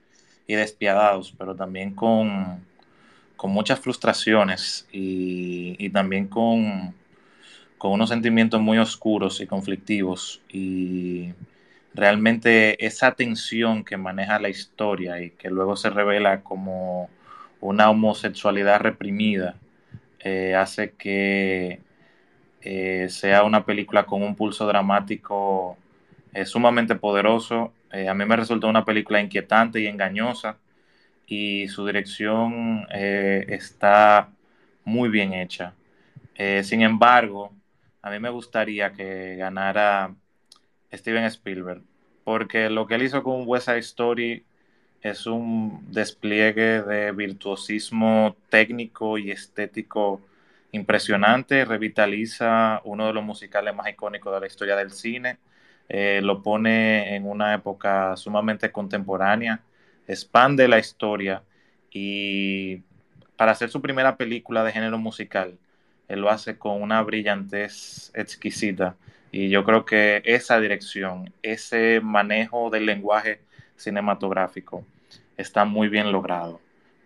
[0.47, 2.65] y despiadados, pero también con,
[3.35, 6.93] con muchas frustraciones y, y también con,
[7.77, 10.41] con unos sentimientos muy oscuros y conflictivos.
[10.49, 11.33] Y
[11.93, 17.09] realmente esa tensión que maneja la historia y que luego se revela como
[17.59, 19.55] una homosexualidad reprimida
[20.19, 21.81] eh, hace que
[22.69, 25.77] eh, sea una película con un pulso dramático
[26.33, 27.71] eh, sumamente poderoso.
[27.91, 30.57] a mí me resultó una película inquietante y engañosa
[31.27, 34.29] y su dirección está
[34.83, 35.73] muy bien hecha.
[36.63, 37.51] sin embargo,
[38.01, 40.13] a mí me gustaría que ganara
[40.91, 41.81] Steven Spielberg,
[42.25, 44.45] porque lo que él hizo con West Side Story
[45.01, 50.21] es un despliegue de virtuosismo técnico y estético
[50.77, 55.37] impresionante, revitaliza uno de los musicales más icónicos de la historia del cine,
[55.89, 59.61] eh, lo pone en una época sumamente contemporánea,
[60.07, 61.43] expande la historia
[61.91, 62.83] y
[63.35, 65.57] para hacer su primera película de género musical,
[66.07, 68.95] él lo hace con una brillantez exquisita
[69.31, 73.41] y yo creo que esa dirección, ese manejo del lenguaje
[73.75, 74.85] cinematográfico
[75.37, 76.59] está muy bien logrado.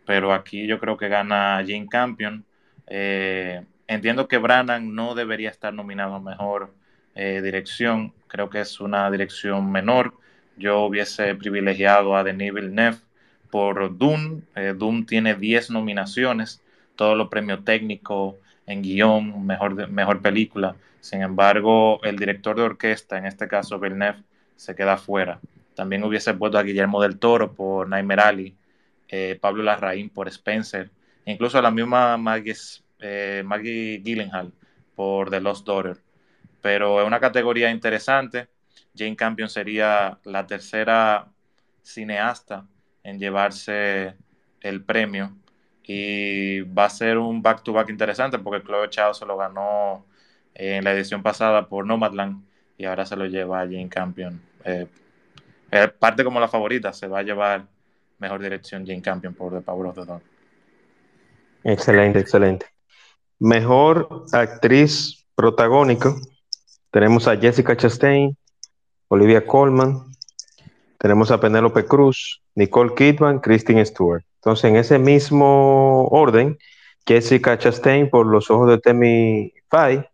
[0.06, 2.46] Pero aquí yo creo que gana Jane Campion.
[2.94, 6.74] Eh, entiendo que Brannan no debería estar nominado a mejor
[7.16, 8.14] eh, dirección.
[8.28, 10.14] Creo que es una dirección menor.
[10.58, 12.98] Yo hubiese privilegiado a Denis Villeneuve
[13.50, 14.42] por Dune.
[14.56, 16.62] Eh, Dune tiene 10 nominaciones,
[16.98, 18.36] todos los premios técnicos,
[18.68, 20.76] en guion, mejor, mejor película.
[21.00, 24.20] Sin embargo, el director de orquesta, en este caso Villeneuve,
[24.58, 25.40] se queda fuera.
[25.76, 28.56] También hubiese puesto a Guillermo del Toro por Nightmare Alley,
[29.08, 30.90] eh, Pablo Larraín por Spencer,
[31.26, 32.56] incluso a la misma Maggie,
[33.02, 34.54] eh, Maggie Gyllenhaal
[34.96, 35.98] por The Lost Daughter.
[36.62, 38.48] Pero es una categoría interesante.
[38.96, 41.28] Jane Campion sería la tercera
[41.82, 42.68] cineasta
[43.04, 44.16] en llevarse
[44.62, 45.36] el premio
[45.84, 50.06] y va a ser un back-to-back interesante porque Chloe Chao se lo ganó
[50.54, 52.44] en la edición pasada por Nomadland
[52.78, 54.40] y ahora se lo lleva a Jane Campion.
[54.64, 54.88] Eh,
[56.00, 57.66] parte como la favorita, se va a llevar
[58.20, 60.22] mejor dirección Jane Campion por The Power of the Dog.
[61.64, 62.68] Excelente, excelente.
[63.42, 66.14] Mejor actriz protagónica.
[66.92, 68.38] Tenemos a Jessica Chastain,
[69.08, 70.04] Olivia Colman,
[71.00, 74.24] tenemos a Penélope Cruz, Nicole Kidman, Kristen Stewart.
[74.36, 76.60] Entonces, en ese mismo orden,
[77.08, 80.06] Jessica Chastain por Los Ojos de Temi Fay,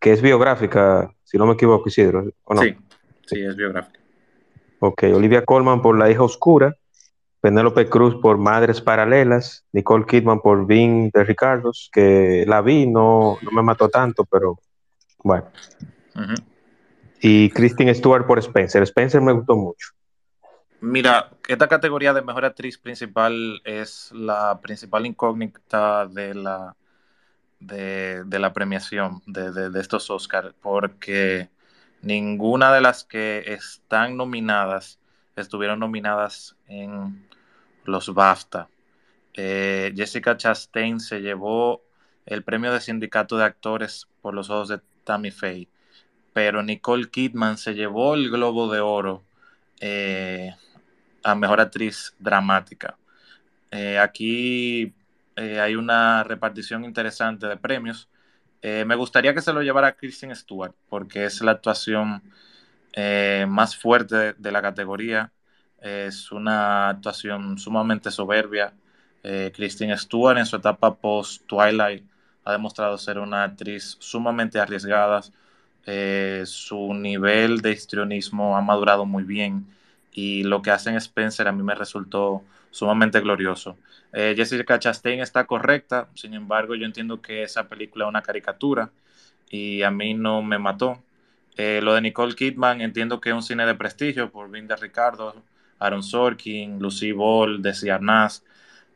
[0.00, 2.62] que es biográfica, si no me equivoco, Isidro, ¿o no?
[2.62, 2.76] Sí,
[3.26, 3.98] sí, es biográfica.
[4.78, 6.76] Ok, Olivia Colman por La hija oscura,
[7.40, 13.38] Penélope Cruz por Madres Paralelas, Nicole Kidman por Vin de Ricardos, que la vi, no,
[13.42, 14.58] no me mató tanto, pero
[15.22, 15.46] bueno.
[17.20, 18.82] Y Kristen Stewart por Spencer.
[18.82, 19.88] Spencer me gustó mucho.
[20.80, 26.76] Mira, esta categoría de mejor actriz principal es la principal incógnita de la,
[27.58, 31.50] de, la premiación de, estos Oscars, porque
[32.02, 35.00] ninguna de las que están nominadas
[35.34, 37.27] estuvieron nominadas en
[37.88, 38.68] los BAFTA.
[39.34, 41.84] Eh, Jessica Chastain se llevó
[42.26, 45.68] el premio de sindicato de actores por los ojos de Tammy Faye,
[46.32, 49.22] pero Nicole Kidman se llevó el Globo de Oro.
[49.80, 50.52] Eh,
[51.22, 52.96] a Mejor Actriz Dramática.
[53.70, 54.92] Eh, aquí
[55.36, 58.08] hay una repartición interesante de premios.
[58.62, 62.22] Me gustaría que se lo llevara Kristen Stewart, porque es la actuación
[63.46, 65.32] más fuerte de, la categoría.
[65.80, 68.72] Es una actuación sumamente soberbia.
[69.52, 72.02] Kristen Stewart en su etapa post-Twilight
[72.44, 75.22] ha demostrado ser una actriz sumamente arriesgada.
[76.44, 79.66] su nivel de histrionismo ha madurado muy bien
[80.12, 83.76] y lo que hacen Spencer a mí me resultó sumamente glorioso.
[84.12, 88.90] Eh, Jessica Chastain está correcta, sin embargo yo entiendo que esa película es una caricatura
[89.50, 91.02] y a mí no me mató.
[91.56, 95.34] Eh, lo de Nicole Kidman entiendo que es un cine de prestigio por Vinda Ricardo,
[95.78, 98.44] Aaron Sorkin, Lucy Ball, Desi Arnaz,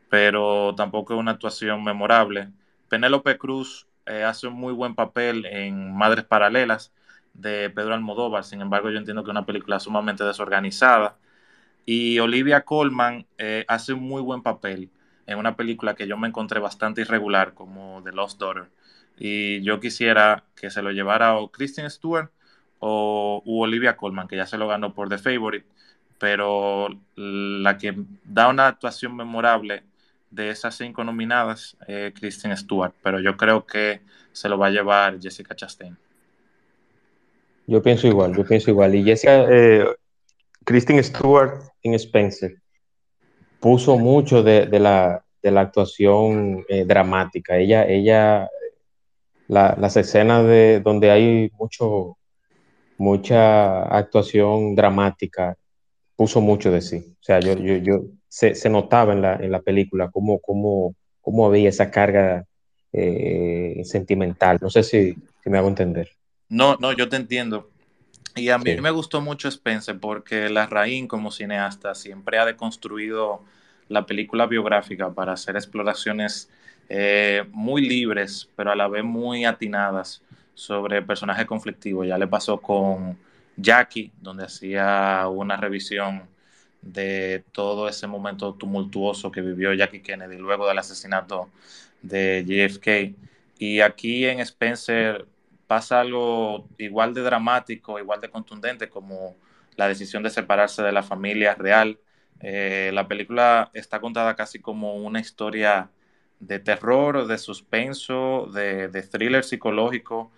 [0.08, 2.50] pero tampoco es una actuación memorable.
[2.88, 6.92] Penélope Cruz eh, hace un muy buen papel en Madres Paralelas,
[7.34, 11.16] de Pedro Almodóvar, sin embargo yo entiendo que es una película sumamente desorganizada.
[11.86, 14.90] Y Olivia Colman eh, hace un muy buen papel
[15.26, 18.70] en una película que yo me encontré bastante irregular como The Lost Daughter.
[19.18, 22.30] Y yo quisiera que se lo llevara o Kristen Stewart
[22.78, 25.66] o Olivia Colman, que ya se lo ganó por The Favorite,
[26.22, 29.82] pero la que da una actuación memorable
[30.30, 34.70] de esas cinco nominadas es Kristen Stewart, pero yo creo que se lo va a
[34.70, 35.98] llevar Jessica Chastain.
[37.66, 38.94] Yo pienso igual, yo pienso igual.
[38.94, 39.84] Y Jessica, eh,
[40.64, 42.54] Kristen Stewart en Spencer
[43.58, 47.56] puso mucho de, la, actuación eh, dramática.
[47.56, 48.48] Ella, ella,
[49.48, 52.16] las escenas de donde hay mucho,
[52.96, 55.56] mucha actuación dramática,
[56.16, 57.04] puso mucho de sí.
[57.20, 61.46] O sea, yo, yo, yo se, notaba en la, en la película cómo, cómo, cómo
[61.46, 62.44] había esa carga
[62.92, 64.58] eh, sentimental.
[64.60, 66.10] No sé si me hago entender.
[66.48, 67.70] No, no, yo te entiendo.
[68.34, 73.42] Y a mí me gustó mucho Spencer porque Larraín como cineasta siempre ha deconstruido
[73.88, 76.48] la película biográfica para hacer exploraciones
[76.88, 80.22] eh, muy libres, pero a la vez muy atinadas
[80.54, 82.06] sobre personajes conflictivos.
[82.06, 83.18] Ya le pasó con
[83.56, 86.28] Jackie, donde hacía una revisión
[86.82, 91.50] de todo ese momento tumultuoso que vivió Jackie Kennedy luego del asesinato
[92.02, 93.16] de JFK.
[93.58, 95.26] Y aquí en Spencer
[95.66, 99.36] pasa algo igual de dramático, igual de contundente como
[99.76, 101.98] la decisión de separarse de la familia real.
[102.40, 105.90] Eh, la película está contada casi como una historia
[106.40, 110.32] de terror, de suspenso, de, de, thriller psicológico.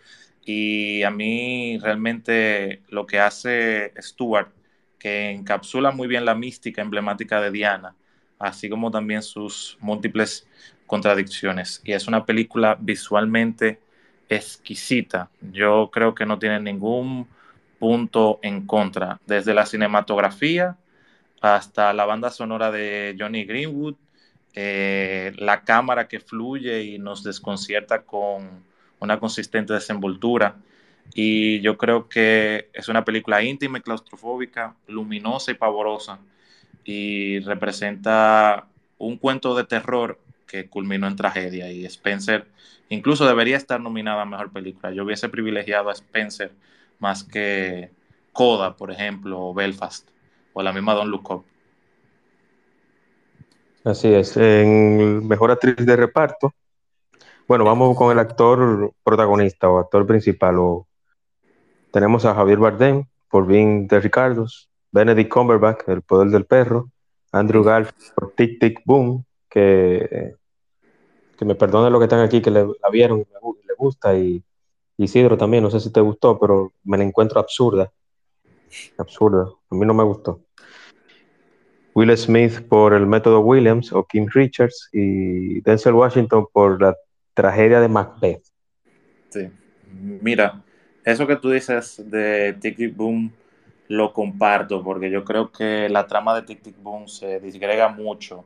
[0.44, 4.50] Y a mí realmente lo que hace Stuart,
[4.98, 7.94] que encapsula muy bien la mística emblemática de Diana,
[8.38, 10.46] así como también sus múltiples
[10.86, 11.80] contradicciones.
[11.84, 13.80] Y es una película visualmente
[14.28, 15.30] exquisita.
[15.52, 17.26] Yo creo que no tiene ningún
[17.78, 20.76] punto en contra, desde la cinematografía
[21.40, 23.96] hasta la banda sonora de Johnny Greenwood,
[24.54, 28.64] eh, la cámara que fluye y nos desconcierta con
[29.04, 30.56] una consistente desenvoltura.
[31.14, 36.18] Y yo creo que es una película íntima y claustrofóbica, luminosa y pavorosa,
[36.84, 38.66] y representa
[38.98, 41.70] un cuento de terror que culminó en tragedia.
[41.70, 42.46] Y Spencer
[42.88, 44.92] incluso debería estar nominada a Mejor Película.
[44.92, 46.52] Yo hubiese privilegiado a Spencer
[46.98, 47.90] más que
[48.32, 50.08] Coda, por ejemplo, o Belfast,
[50.52, 51.44] o la misma Don Look Up.
[53.84, 54.36] Así es.
[54.36, 56.54] En Mejor Actriz de Reparto,
[57.46, 60.58] bueno, vamos con el actor protagonista o actor principal.
[60.58, 60.86] O
[61.90, 66.90] tenemos a Javier Bardem por Being de Ricardos, Benedict Cumberbatch, El Poder del Perro,
[67.32, 70.34] Andrew Garfield por Tic Tic Boom, que,
[71.36, 74.42] que me perdone lo que están aquí, que le, la vieron, le, le gusta, y
[74.96, 77.90] Isidro también, no sé si te gustó, pero me la encuentro absurda.
[78.98, 80.40] Absurda, a mí no me gustó.
[81.94, 86.96] Will Smith por el método Williams o Kim Richards y Denzel Washington por la
[87.34, 88.42] tragedia de Macbeth.
[89.28, 89.50] Sí,
[90.20, 90.62] mira,
[91.04, 93.32] eso que tú dices de Tic Tic Boom
[93.88, 98.44] lo comparto porque yo creo que la trama de Tic Tic Boom se disgrega mucho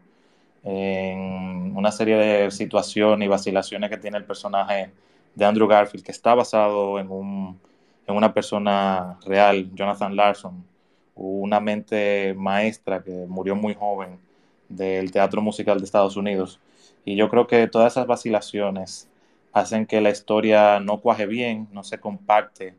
[0.64, 4.90] en una serie de situaciones y vacilaciones que tiene el personaje
[5.34, 7.58] de Andrew Garfield, que está basado en, un,
[8.06, 10.64] en una persona real, Jonathan Larson,
[11.14, 14.18] una mente maestra que murió muy joven
[14.68, 16.60] del teatro musical de Estados Unidos
[17.04, 19.08] y yo creo que todas esas vacilaciones
[19.52, 22.76] hacen que la historia no cuaje bien, no se compacte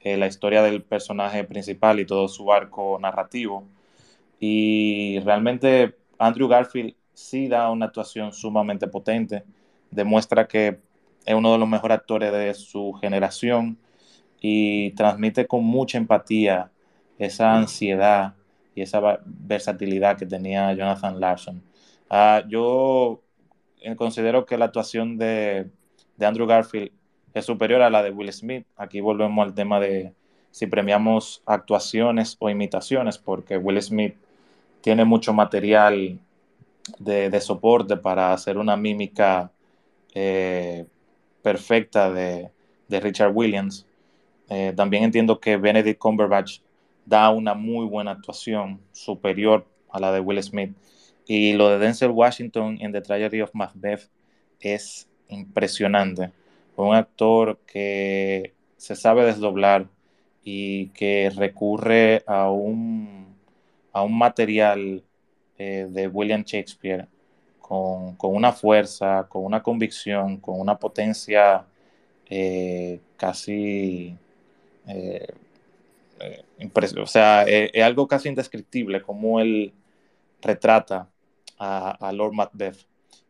[0.00, 3.64] eh, la historia del personaje principal y todo su arco narrativo.
[4.38, 9.44] Y realmente Andrew Garfield sí da una actuación sumamente potente,
[9.90, 10.80] demuestra que
[11.24, 13.78] es uno de los mejores actores de su generación
[14.40, 16.70] y transmite con mucha empatía
[17.18, 18.34] esa ansiedad
[18.74, 21.62] y esa versatilidad que tenía Jonathan Larson.
[22.08, 23.20] Ah, yo
[23.96, 25.70] considero que la actuación de,
[26.20, 26.90] Andrew Garfield
[27.32, 28.66] es superior a la de Will Smith.
[28.76, 30.12] Aquí volvemos al tema de
[30.50, 34.16] si premiamos actuaciones o imitaciones, porque Will Smith
[34.80, 36.18] tiene mucho material
[36.98, 39.50] de, soporte para hacer una mímica
[40.14, 40.86] eh,
[41.42, 42.50] perfecta de,
[42.88, 43.86] Richard Williams.
[44.48, 46.58] Eh, también entiendo que Benedict Cumberbatch
[47.06, 50.74] da una muy buena actuación, superior a la de Will Smith.
[51.32, 54.10] Y lo de Denzel Washington en The Tragedy of Macbeth
[54.58, 56.32] es impresionante.
[56.74, 59.86] Un actor que se sabe desdoblar
[60.42, 63.36] y que recurre a un,
[63.92, 65.04] a un material
[65.56, 67.06] eh, de William Shakespeare
[67.60, 71.64] con, una fuerza, con una convicción, con una potencia
[72.28, 74.16] eh, casi...
[74.88, 75.28] Eh,
[77.00, 79.72] o sea, es, algo casi indescriptible como él
[80.42, 81.08] retrata
[81.60, 82.86] a, Lord Macbeth.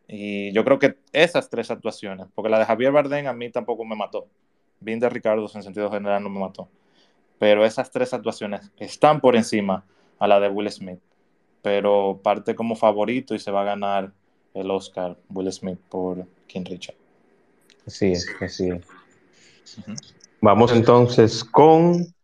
[0.07, 3.85] Y yo creo que esas tres actuaciones, porque la de Javier Bardem a mí tampoco
[3.85, 4.27] me mató.
[4.81, 6.69] Bien de Ricardo en sentido general no me mató.
[7.39, 9.85] Pero esas tres actuaciones están por encima
[10.19, 11.01] a la de Will Smith.
[11.63, 14.13] Pero parte como favorito y se va a ganar
[14.55, 16.97] el Oscar Will Smith por King Richard.
[17.87, 18.87] Así es, así es.
[20.41, 22.15] Vamos entonces con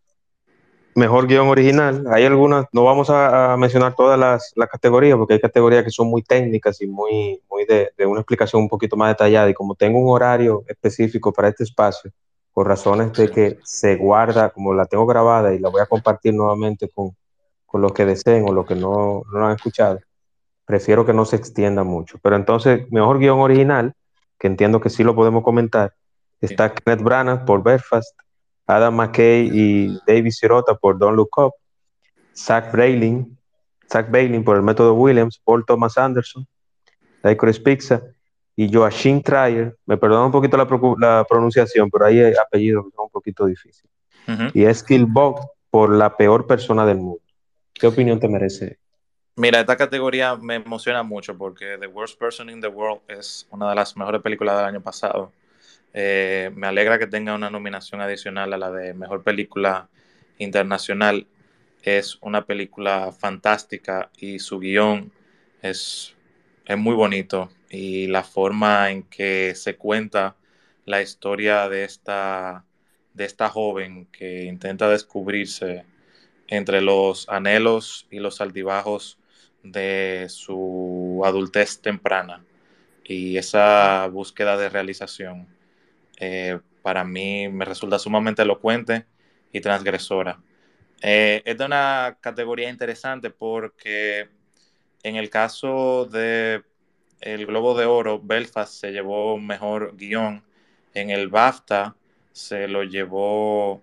[0.97, 2.05] mejor guion original.
[2.11, 6.23] Hay algunas, no vamos a, mencionar todas las, categorías, porque hay categorías que son muy
[6.23, 9.49] técnicas y muy, muy de, una explicación un poquito más detallada.
[9.51, 12.11] Y como tengo un horario específico para este espacio,
[12.53, 16.33] por razones de que se guarda, como la tengo grabada y la voy a compartir
[16.33, 17.15] nuevamente con,
[17.67, 20.01] con los que deseen o los que no, no lo han escuchado,
[20.65, 22.19] prefiero que no se extienda mucho.
[22.23, 23.93] Pero entonces, mejor guion original,
[24.39, 25.93] que entiendo que sí lo podemos comentar,
[26.41, 28.17] está Kenneth Branagh por Belfast,
[28.67, 31.53] Adam McKay y David Sirota por Don't Look Up,
[32.35, 33.37] Zach Brayling,
[33.91, 36.47] Zach Bailin por el método Williams, Paul Thomas Anderson,
[37.23, 38.03] Licorice Pizza
[38.57, 43.11] y Joachim Trier, me perdona un poquito la, pronunciación, pero hay apellidos que son un
[43.11, 43.91] poquito difíciles.
[44.55, 47.23] Y Bob por la peor persona del mundo.
[47.75, 48.79] ¿Qué opinión te merece?
[49.37, 53.69] Mira, esta categoría me emociona mucho porque The Worst Person in the World es una
[53.69, 55.31] de las mejores películas del año pasado.
[55.99, 59.89] Eh, me alegra que tenga una nominación adicional a la de Mejor Película
[60.37, 61.27] Internacional.
[61.83, 65.11] Es una película fantástica y su guion
[65.63, 66.15] es,
[66.67, 70.37] es muy bonito y la forma en que se cuenta
[70.85, 72.67] la historia de esta,
[73.15, 75.87] de esta joven que intenta descubrirse
[76.47, 79.19] entre los anhelos y los altibajos
[79.63, 82.45] de su adultez temprana
[83.03, 85.56] y esa búsqueda de realización
[86.17, 89.07] eh, para mí me resulta sumamente elocuente
[89.53, 90.41] y transgresora.
[91.03, 94.29] Eh, es de una categoría interesante porque
[95.03, 96.63] en el caso de
[97.21, 100.43] el Globo de Oro, Belfast se llevó mejor guion.
[100.95, 101.97] En el BAFTA
[102.33, 103.83] se lo llevó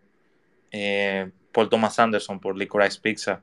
[0.71, 3.41] eh, Paul Thomas Anderson por Licorice Pizza.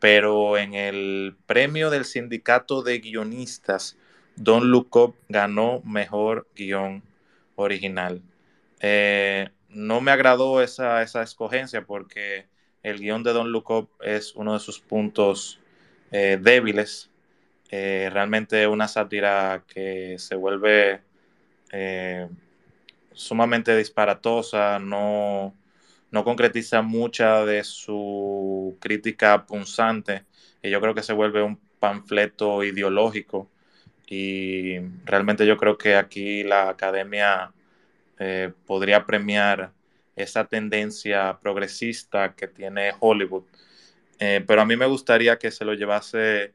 [0.00, 3.96] Pero en el premio del sindicato de guionistas,
[4.36, 7.02] Don Look Up ganó mejor guion
[7.56, 8.22] original.
[8.80, 12.46] Eh, no me agradó esa, esa escogencia porque
[12.82, 15.60] el guion de Don Look Up es uno de sus puntos
[16.12, 17.10] eh, débiles.
[17.70, 21.02] Eh, realmente una sátira que se vuelve
[23.12, 25.54] sumamente disparatosa, no,
[26.10, 30.24] no concretiza mucha de su crítica punzante
[30.62, 33.50] y yo creo que se vuelve un panfleto ideológico
[34.06, 37.52] y realmente yo creo que aquí la academia
[38.18, 39.72] eh, podría premiar
[40.14, 43.44] esa tendencia progresista que tiene Hollywood.
[44.18, 46.54] Eh, pero a mí me gustaría que se lo llevase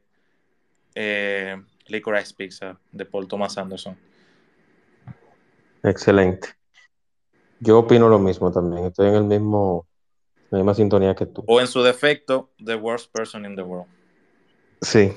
[0.94, 3.96] eh, Licorice Pizza de Paul Thomas Anderson.
[5.84, 6.48] Excelente.
[7.60, 8.86] Yo opino lo mismo también.
[8.86, 9.86] Estoy en el mismo,
[10.50, 11.44] la misma sintonía que tú.
[11.46, 13.86] O en su defecto, The Worst Person in the World.
[14.80, 15.12] Sí.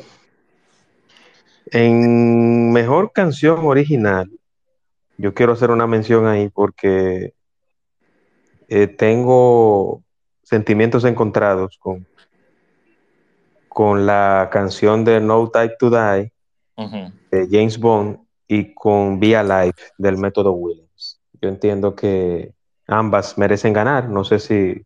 [1.72, 4.30] En mejor canción original,
[5.18, 7.34] yo quiero hacer una mención ahí porque
[8.68, 10.04] eh, tengo
[10.44, 12.06] sentimientos encontrados con,
[13.68, 16.32] con la canción de No Type to Die
[17.32, 21.20] de James Bond y con Be Alive del método Williams.
[21.42, 22.54] Yo entiendo que
[22.88, 24.10] ambas merecen ganar.
[24.10, 24.86] No sé si,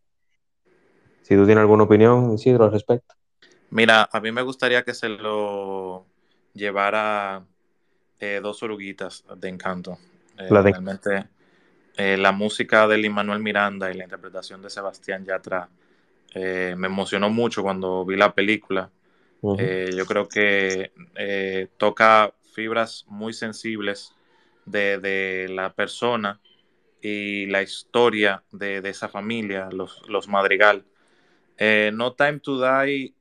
[1.24, 3.16] si tú tienes alguna opinión, Isidro, al respecto.
[3.70, 6.09] Mira, a mí me gustaría que se lo
[6.60, 7.44] llevara
[8.20, 9.98] eh, dos oruguitas de encanto.
[10.38, 11.26] Eh, realmente
[11.98, 15.68] eh, la música de Lin Manuel Miranda y la interpretación de Sebastián Yatra
[16.34, 18.90] eh, me emocionó mucho cuando vi la película.
[19.42, 20.92] yo creo que
[21.78, 24.14] toca fibras muy sensibles
[24.66, 26.40] de, la persona
[27.02, 30.86] y la historia de, esa familia, los, los Madrigal.
[31.94, 33.14] no Time to Die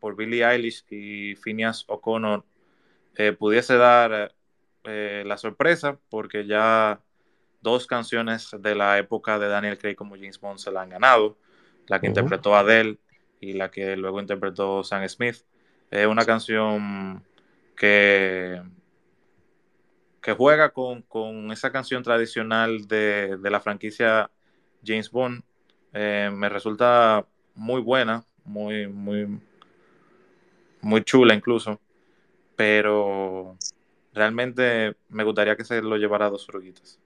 [0.00, 2.44] por Billie Eilish y Phineas O'Connor
[3.38, 4.32] pudiese dar
[4.84, 7.00] eh, la sorpresa porque ya
[7.60, 11.36] dos canciones de la época de Daniel Craig como James Bond se la han ganado,
[11.88, 12.98] la que interpretó Adele
[13.40, 15.44] y la que luego interpretó Sam Smith.
[15.90, 17.22] Es una canción
[17.76, 18.62] que,
[20.22, 24.30] que juega con, esa canción tradicional de, la franquicia
[24.82, 25.42] James Bond.
[25.92, 29.40] Eh, me resulta muy buena, muy, muy,
[30.80, 31.78] muy chula incluso,
[32.56, 33.56] pero
[34.12, 36.98] realmente me gustaría que se lo llevara a dos oruguitas.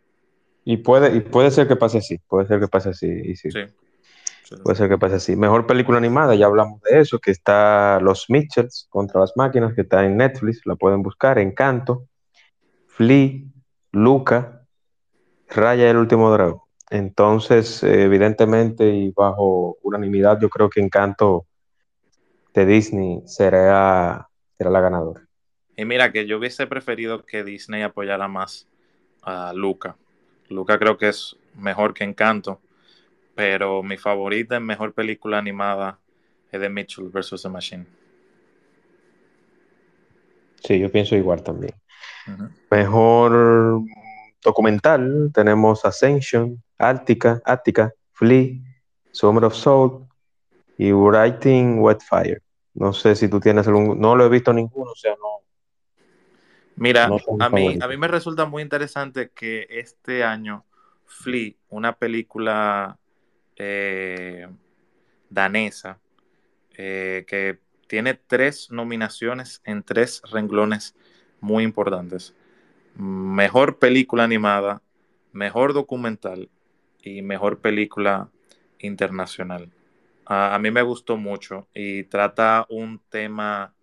[0.65, 3.35] Y puede, y puede ser que pase así, puede ser que pase así.
[3.37, 3.49] sí.
[4.63, 5.35] Puede ser que pase así.
[5.35, 9.81] Mejor película animada, ya hablamos de eso, que está Los Mitchells contra las máquinas, que
[9.81, 12.07] está en Netflix, la pueden buscar, Encanto,
[12.87, 13.41] Flea,
[13.93, 14.67] Luca,
[15.49, 16.61] Raya el último dragón.
[16.93, 21.47] Entonces, evidentemente y bajo unanimidad, yo creo que Encanto
[22.53, 24.29] de Disney será,
[24.59, 25.27] será la ganadora.
[25.75, 28.69] Y mira que yo hubiese preferido que Disney apoyara más
[29.23, 29.97] a Luca.
[30.51, 32.61] Luca creo que es mejor que Encanto,
[33.35, 35.99] pero mi favorita en mejor película animada
[36.51, 37.41] es de Mitchell vs.
[37.41, 37.87] The Machine.
[40.63, 41.73] Sí, yo pienso igual también.
[42.71, 43.81] Mejor
[44.43, 48.55] documental tenemos Ascension, Arctica, Attica, Flea,
[49.11, 50.07] Summer of Soul
[50.79, 52.43] y Writing Wet Fire.
[52.75, 55.43] No sé si tú tienes algún, no lo he visto ninguno, o sea, no,
[56.77, 57.05] Mira,
[57.39, 60.65] a, mí, a mí me resulta muy interesante que este año
[61.07, 62.99] Flea, una película
[63.57, 64.49] eh,
[65.29, 66.01] danesa,
[66.77, 70.95] eh, que tiene tres nominaciones en tres renglones
[71.41, 72.35] muy importantes.
[72.97, 74.83] Mejor película animada,
[75.33, 76.49] mejor documental
[77.03, 78.29] y mejor película
[78.79, 79.69] internacional.
[80.25, 83.75] A, mí me gustó mucho y trata un tema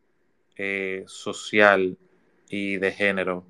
[0.56, 1.98] eh, social
[2.50, 3.44] y de género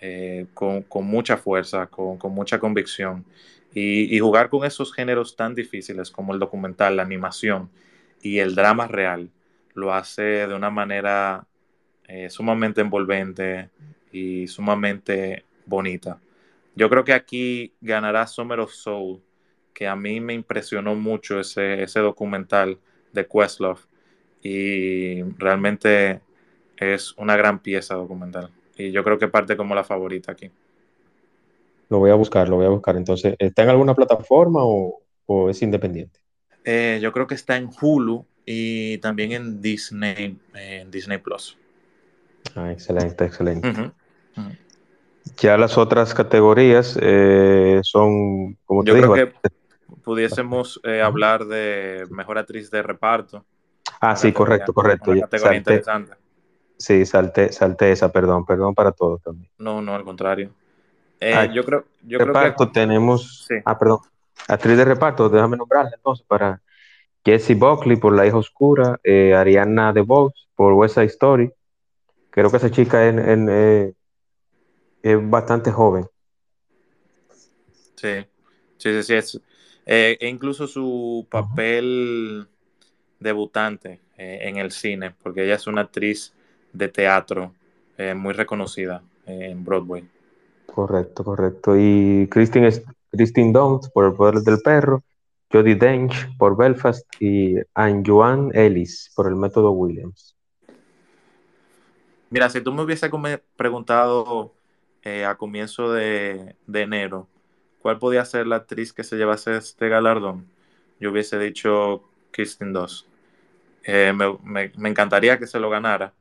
[0.00, 3.24] eh, con, mucha fuerza, con, mucha convicción.
[3.74, 7.70] Y, jugar con esos géneros tan difíciles como el documental, la animación
[8.22, 9.30] y el drama real,
[9.74, 11.46] lo hace de una manera
[12.08, 13.70] eh, sumamente envolvente
[14.10, 16.18] y sumamente bonita.
[16.80, 19.20] Yo creo que aquí ganará Summer of Soul,
[19.74, 22.78] que a mí me impresionó mucho ese, ese documental
[23.12, 23.80] de Questlove
[24.42, 26.22] y realmente
[26.78, 28.48] es una gran pieza documental.
[28.78, 30.50] Y yo creo que parte como la favorita aquí.
[31.90, 32.96] Lo voy a buscar, lo voy a buscar.
[32.96, 35.02] Entonces, ¿está en alguna plataforma o,
[35.50, 36.18] es independiente?
[36.64, 41.58] Eh, yo creo que está en Hulu y también en Disney, en Disney Plus.
[42.54, 43.92] Ah, excelente, excelente.
[45.36, 49.32] Ya las otras categorías eh, son, como Yo creo que
[50.02, 53.44] pudiésemos eh, hablar de mejor actriz de reparto.
[54.00, 55.10] Ah, sí, correcto, correcto.
[55.10, 56.14] Una categoría interesante.
[56.76, 59.50] Sí, salté, salté esa, perdón, perdón para todos también.
[59.58, 60.50] No, no, al contrario.
[61.20, 62.72] Eh, yo creo, yo reparto creo que...
[62.72, 63.46] tenemos.
[63.64, 63.98] Ah, perdón.
[64.48, 66.62] Actriz de reparto, déjame nombrarla entonces para
[67.24, 71.52] Jessie Buckley por La hija oscura, eh, Ariana DeVos por West Side Story.
[72.30, 73.92] Creo que esa chica es, eh,
[75.02, 76.06] es bastante joven.
[77.96, 78.26] Sí,
[78.78, 79.42] sí, sí, sí.
[79.84, 82.48] e incluso su papel
[83.18, 86.32] debutante en el cine, porque ella es una actriz
[86.72, 87.54] de teatro
[87.96, 90.08] eh, muy reconocida en Broadway.
[90.66, 91.76] Correcto, correcto.
[91.76, 92.70] Y Christine,
[93.10, 93.52] Christine
[93.92, 95.02] por El Poder del Perro,
[95.52, 100.36] Jodie Dench por Belfast y Anne Joan Ellis por El Método Williams.
[102.30, 103.10] Mira, si tú me hubiese
[103.56, 104.52] preguntado
[105.02, 107.28] eh, a comienzo de, enero
[107.82, 110.46] cuál podía ser la actriz que se llevase este galardón,
[110.98, 113.06] yo hubiese dicho Christine Dunst.
[113.84, 116.12] Eh, me, encantaría que se lo ganara,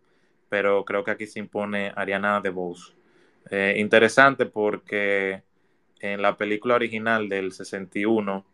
[0.47, 2.93] pero creo que aquí se impone Ariana DeBose.
[3.51, 5.43] Eh, interesante porque
[5.99, 8.45] en la película original del 61,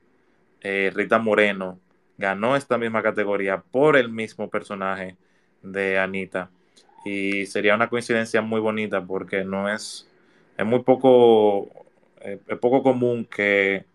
[0.61, 1.79] eh, Rita Moreno
[2.17, 5.17] ganó esta misma categoría por el mismo personaje
[5.61, 6.49] de Anita.
[7.03, 10.09] Y sería una coincidencia muy bonita porque no es,
[10.57, 11.69] es muy poco,
[12.21, 13.85] eh, es poco común que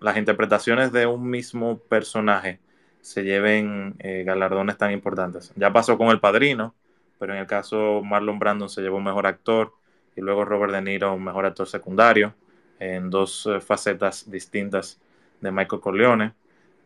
[0.00, 2.58] las interpretaciones de un mismo personaje
[3.00, 5.52] se lleven eh, galardones tan importantes.
[5.56, 6.74] Ya pasó con El Padrino,
[7.18, 9.74] pero en el caso Marlon Brandon se llevó Mejor Actor
[10.16, 12.34] y luego Robert De Niro Mejor Actor Secundario
[12.78, 14.98] en dos eh, facetas distintas
[15.40, 16.34] de Michael Corleone.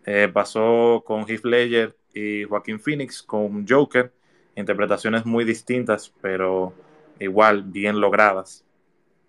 [0.07, 4.13] Eh, pasó con Heath Ledger y Joaquín Phoenix con Joker,
[4.55, 6.75] interpretaciones muy distintas, pero
[7.21, 8.65] igual bien logradas.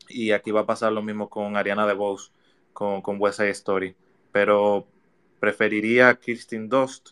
[0.07, 2.31] Y aquí va a pasar lo mismo con Ariana DeBose,
[2.73, 3.95] con, con West Story.
[4.31, 4.85] Pero
[5.39, 7.09] preferiría a Kirsten Dost.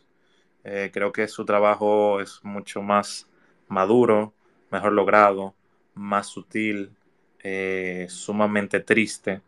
[0.64, 3.28] Eh, creo que su trabajo es mucho más
[3.68, 4.34] maduro,
[4.72, 5.54] mejor logrado,
[5.94, 6.92] más sutil,
[7.44, 9.42] eh, sumamente triste.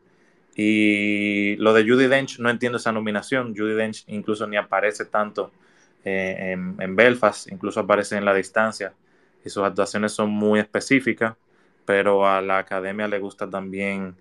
[0.55, 3.55] Y lo de Judy Dench, no entiendo esa nominación.
[3.55, 5.51] Judy Dench incluso ni aparece tanto
[6.03, 8.93] eh, en, Belfast, incluso aparece en la distancia.
[9.45, 11.35] Y sus actuaciones son muy específicas,
[11.85, 14.15] pero a la academia le gusta también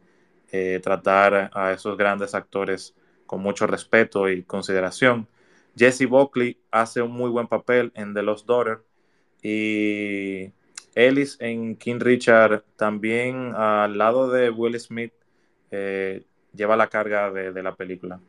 [0.82, 2.94] tratar a esos grandes actores
[3.26, 5.26] con mucho respeto y consideración.
[5.76, 8.82] Jesse Buckley hace un muy buen papel en The Lost Daughter
[9.42, 10.52] y
[10.94, 15.12] Ellis en King Richard también al lado de Will Smith
[15.70, 16.24] eh,
[16.54, 18.20] lleva la carga de, la película.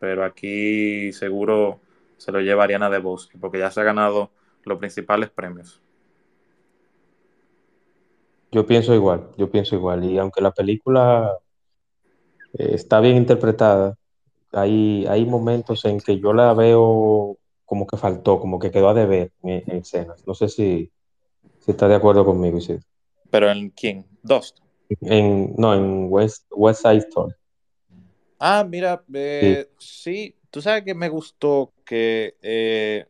[0.00, 1.80] Pero aquí seguro
[2.16, 4.30] se lo lleva Ariana DeBose porque ya se ha ganado
[4.64, 5.80] los principales premios.
[8.52, 10.04] Yo pienso igual, yo pienso igual.
[10.04, 11.38] Y aunque la película
[12.54, 13.96] eh, está bien interpretada,
[14.52, 18.94] hay, hay momentos en que yo la veo como que faltó, como que quedó a
[18.94, 20.26] deber en, escenas.
[20.26, 20.90] No sé si,
[21.60, 22.82] si está de acuerdo conmigo, Isidro.
[23.30, 24.06] ¿Pero en quién?
[24.22, 24.56] ¿Dos?
[25.00, 27.34] En, no, en West, West Side Story.
[28.40, 30.34] Ah, mira, eh, sí.
[30.50, 33.06] tú sabes que me gustó que eh,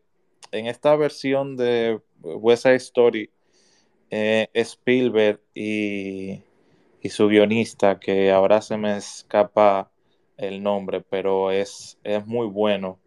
[0.53, 3.31] en esta versión de West Side Story,
[4.11, 6.43] eh, Spielberg y,
[7.09, 9.91] su guionista, que ahora se me escapa
[10.37, 12.99] el nombre, pero es, es muy bueno.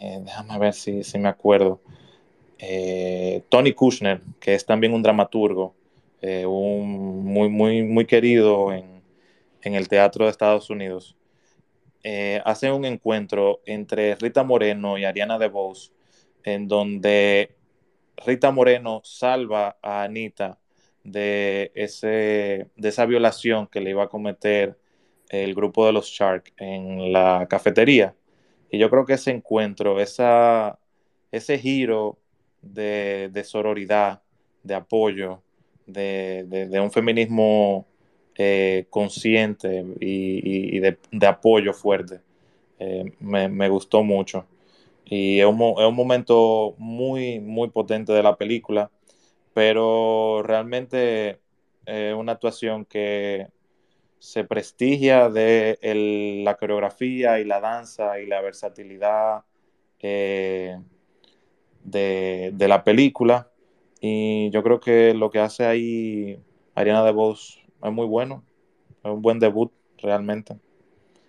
[0.00, 1.80] Eh, déjame ver si, si me acuerdo.
[2.58, 5.74] Eh, Tony Kushner, que es también un dramaturgo,
[6.20, 9.02] eh, un, muy, muy, muy querido en,
[9.62, 11.16] en, el teatro de Estados Unidos,
[12.44, 15.92] hace un encuentro entre Rita Moreno y Ariana DeBose,
[16.42, 17.54] en donde
[18.24, 20.58] Rita Moreno salva a Anita
[21.04, 24.78] de, ese, de esa violación que le iba a cometer
[25.28, 28.14] el grupo de los Shark en la cafetería.
[28.70, 32.18] Y yo creo que ese encuentro, ese giro
[32.62, 34.22] de, sororidad,
[34.62, 35.42] de apoyo,
[35.86, 37.86] de, un feminismo
[38.36, 42.20] eh, consciente y, de, apoyo fuerte,
[42.78, 44.46] eh, me, gustó mucho.
[45.14, 48.90] Y es un, es un, momento muy, muy potente de la película,
[49.52, 51.38] pero realmente
[51.84, 53.48] es una actuación que
[54.18, 55.78] se prestigia de
[56.42, 59.44] la coreografía y la danza y la versatilidad
[60.00, 60.80] eh,
[61.84, 63.50] de, la película.
[64.00, 66.42] Y yo creo que lo que hace ahí
[66.74, 68.44] Ariana DeVos es muy bueno.
[69.04, 70.56] Es un buen debut realmente.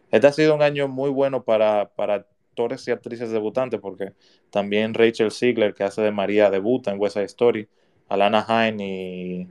[0.09, 4.13] este ha sido un año muy bueno para, para actores y actrices debutantes, porque
[4.51, 7.67] también Rachel Ziegler, que hace de María, debuta en West Story,
[8.09, 9.47] Alana Hine y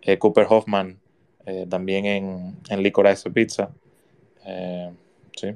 [0.00, 0.98] eh, Cooper Hoffman
[1.44, 3.70] eh, también en, en Licorice Pizza.
[4.46, 4.90] Eh,
[5.36, 5.48] sí.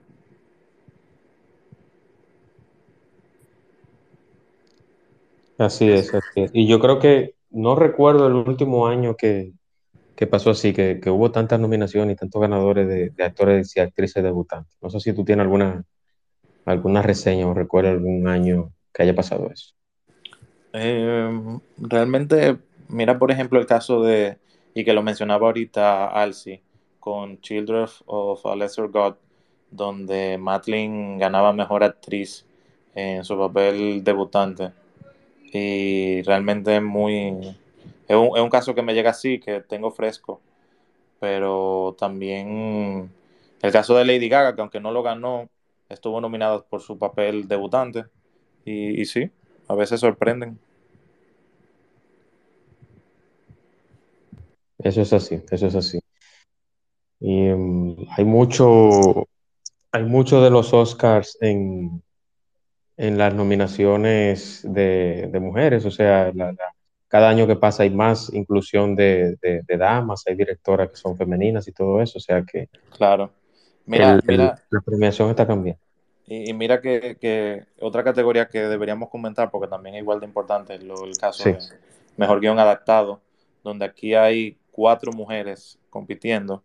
[5.56, 6.50] Así es, así es.
[6.52, 9.52] Y yo creo que no recuerdo el último año que,
[10.30, 14.76] pasó así, que, hubo tantas nominaciones y tantos ganadores de, actores y actrices debutantes.
[14.82, 15.84] No sé si tú tienes alguna,
[16.64, 19.74] alguna reseña o recuerdas algún año que haya pasado eso.
[20.72, 22.58] Em, realmente,
[22.88, 24.38] mira por ejemplo el caso de,
[24.74, 26.62] y que lo mencionaba ahorita Alcy,
[26.98, 29.14] con Children of a Lesser God,
[29.70, 32.46] donde Madeline ganaba mejor actriz
[32.94, 34.72] en su papel debutante.
[35.52, 37.56] Y realmente es muy...
[38.08, 40.40] Es un, es un caso que me llega así, que tengo fresco.
[41.20, 43.10] Pero también
[43.62, 45.48] el caso de Lady Gaga, que aunque no lo ganó,
[45.92, 48.04] estuvo nominada por su papel debutante.
[48.64, 49.30] Y, y sí,
[49.68, 50.58] a veces sorprenden.
[54.78, 56.00] Eso es así, eso es así.
[57.20, 59.28] Y um, hay mucho,
[59.92, 62.02] hay mucho de los Oscars en,
[62.96, 66.32] en las nominaciones de, mujeres, o sea,
[67.06, 69.36] cada año que pasa hay más inclusión de,
[69.78, 72.68] damas, hay directoras que son femeninas y todo eso, o sea que...
[72.96, 73.30] Claro.
[73.86, 75.81] Mira, la premiación está cambiando.
[76.34, 81.04] Y, mira que, otra categoría que deberíamos comentar, porque también es igual de importante, lo,
[81.04, 81.58] el caso de
[82.16, 83.20] mejor guion adaptado,
[83.62, 86.62] donde aquí hay cuatro mujeres compitiendo.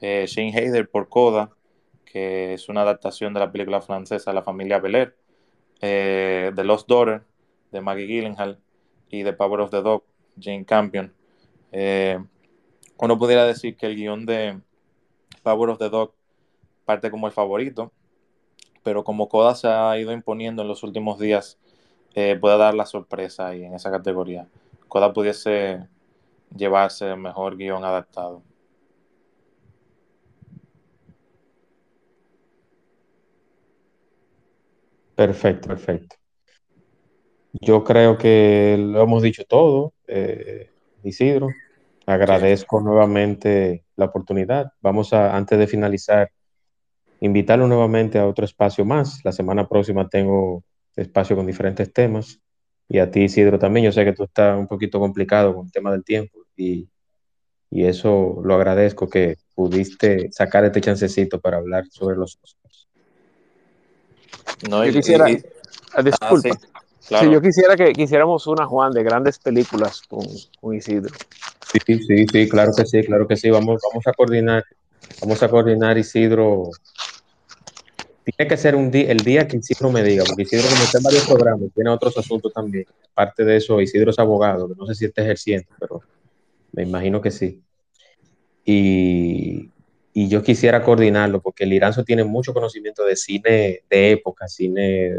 [0.00, 1.50] Eh, Shane Hader por Coda,
[2.06, 5.14] que es una adaptación de la película francesa La familia Belair.
[5.82, 7.22] Eh, the Lost Daughter,
[7.72, 8.58] de Maggie Gyllenhaal.
[9.10, 10.02] Y The Power of the Dog,
[10.40, 11.12] Jane Campion.
[11.72, 12.18] Eh,
[12.96, 14.58] uno pudiera decir que el guion de
[15.42, 16.14] Power of the Dog
[16.86, 17.92] parte como el favorito,
[18.82, 21.58] pero como Coda se ha ido imponiendo en los últimos días,
[22.14, 24.48] puede dar la sorpresa ahí en esa categoría.
[24.88, 25.86] Coda pudiese
[26.56, 28.42] llevarse mejor guion adaptado.
[35.14, 36.16] Perfecto, perfecto.
[37.52, 40.70] Yo creo que lo hemos dicho todo, eh,
[41.02, 41.48] Isidro.
[42.06, 44.72] Agradezco nuevamente la oportunidad.
[44.80, 46.30] Vamos a, antes de finalizar,
[47.20, 49.20] invitarlo nuevamente a otro espacio más.
[49.24, 50.64] La semana próxima tengo
[50.96, 52.40] espacio con diferentes temas.
[52.88, 53.86] Y a ti, Isidro, también.
[53.86, 56.88] Yo sé que tú estás un poquito complicado con el tema del tiempo y,
[57.70, 62.88] eso lo agradezco que pudiste sacar este chancecito para hablar sobre los Oscars.
[64.68, 65.26] No, yo quisiera,
[65.94, 66.58] ah, disculpa.
[67.12, 70.26] Ah, yo quisiera que quisiéramos una Juan de grandes películas con,
[70.60, 71.14] con, Isidro.
[71.72, 73.50] Sí, sí, sí, claro que sí, claro que sí.
[73.50, 74.64] Vamos, vamos a coordinar,
[75.20, 76.70] vamos a coordinar Isidro
[78.24, 81.04] tiene que ser un el día que Isidro me diga, porque Isidro como está en
[81.04, 82.84] varios programas, tiene otros asuntos también.
[83.12, 86.02] Aparte de eso, Isidro es abogado, no sé si está ejerciendo, pero
[86.72, 87.62] me imagino que sí.
[88.64, 89.70] Y,
[90.12, 95.12] yo quisiera coordinarlo, porque el Iranzo tiene mucho conocimiento de cine de época, cine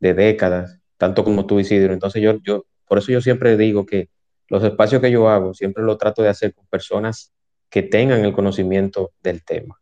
[0.00, 1.92] de décadas, tanto como tú, Isidro.
[1.92, 4.08] Entonces yo, yo, por eso yo siempre digo que
[4.48, 7.32] los espacios que yo hago, siempre lo trato de hacer con personas
[7.68, 9.78] que tengan el conocimiento del tema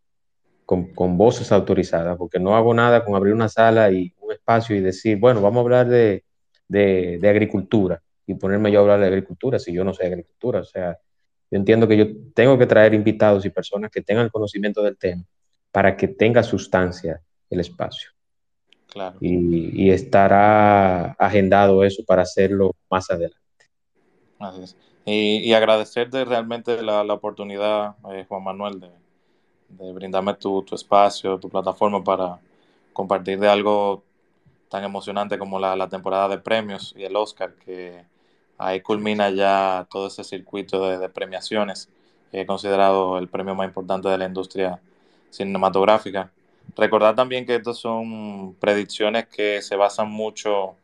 [0.65, 4.81] con, voces autorizadas, porque no hago nada con abrir una sala y un espacio y
[4.81, 6.25] decir, bueno, vamos a hablar de,
[6.69, 10.61] de, agricultura y ponerme yo a hablar de agricultura si yo no sé agricultura.
[10.61, 10.99] O sea,
[11.51, 15.25] yo entiendo que yo tengo que traer invitados y personas que tengan conocimiento del tema
[15.71, 17.21] para que tenga sustancia
[17.51, 18.11] el espacio.
[18.87, 19.19] Claro.
[19.21, 23.39] Y, estará agendado eso para hacerlo más adelante.
[25.05, 28.91] Y, y agradecerte realmente la, la oportunidad, eh, Juan Manuel, de,
[29.69, 32.39] de brindarme tu, tu, espacio, tu plataforma para
[32.93, 34.03] compartir de algo
[34.69, 38.05] tan emocionante como la, la, temporada de premios y el Oscar, que
[38.59, 41.89] ahí culmina ya todo ese circuito de, de premiaciones,
[42.31, 44.81] que he considerado el premio más importante de la industria
[45.31, 46.33] cinematográfica.
[46.77, 50.77] Recordar también que estas son predicciones que se basan mucho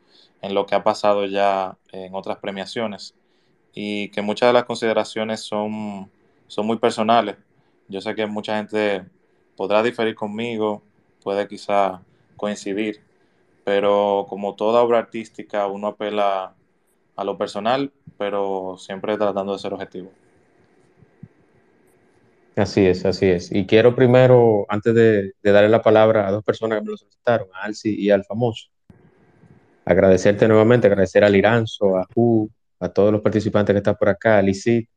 [0.42, 3.14] en lo que ha pasado ya en otras premiaciones
[3.74, 6.10] y que muchas de las consideraciones son,
[6.48, 7.36] son muy personales
[7.90, 9.04] yo sé que mucha gente
[9.56, 10.82] podrá diferir conmigo,
[11.22, 12.00] puede quizá
[12.36, 13.02] coincidir,
[13.64, 16.54] pero como toda obra artística, uno apela
[17.16, 20.10] a lo personal, pero siempre tratando de ser objetivo.
[22.56, 23.52] Así es, así es.
[23.52, 27.48] Y quiero primero, antes de, darle la palabra a dos personas que me lo solicitaron,
[27.54, 28.68] a Alci y al famoso,
[29.84, 32.48] agradecerte nuevamente, agradecer al Iranzo, a Ju,
[32.78, 34.88] a todos los participantes que están por acá, a Lisit,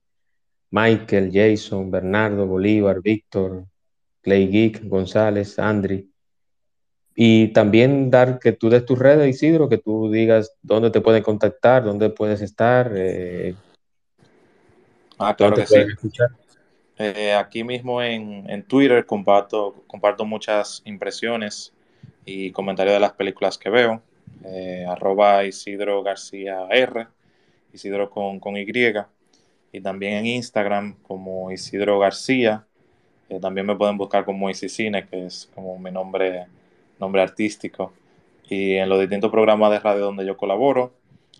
[0.74, 3.68] Michael, Jason, Bernardo, Bolívar, Víctor,
[4.22, 6.10] Clay Geek, González, Andri.
[7.16, 11.22] Y también dar que tú des tus redes, Isidro, que tú digas dónde te pueden
[11.22, 12.92] contactar, dónde puedes estar.
[12.96, 13.54] Eh,
[15.20, 15.78] ah, claro que sí.
[16.98, 21.72] Eh, aquí mismo en, en, Twitter comparto, comparto muchas impresiones
[22.26, 24.02] y comentarios de las películas que veo.
[24.44, 27.08] Eh, arroba Isidro García R,
[27.72, 28.66] Isidro con, con Y.
[29.74, 32.66] Y también en Instagram como Isidro García.
[33.42, 36.46] también me pueden buscar como Isicine, que es como mi nombre
[37.04, 37.94] nombre artístico.
[38.50, 40.94] Y en los distintos programas de radio donde yo colaboro,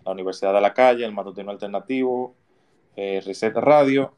[0.04, 2.34] la Universidad de la Calle, el Matutino Alternativo,
[2.96, 4.14] eh, Reset Radio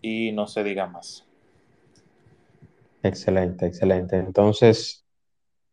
[0.00, 1.26] y no se diga más.
[3.02, 4.16] Excelente, excelente.
[4.16, 5.01] Entonces,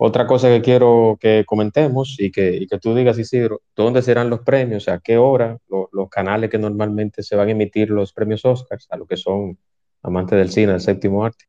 [0.02, 4.40] otra cosa que quiero que comentemos y que, que tú digas, Isidro, ¿dónde serán los
[4.40, 4.88] premios?
[4.88, 5.58] ¿A qué hora?
[5.92, 9.58] los canales que normalmente se van a emitir los premios Oscars, a lo que son
[10.02, 11.44] amantes del cine, del séptimo arte.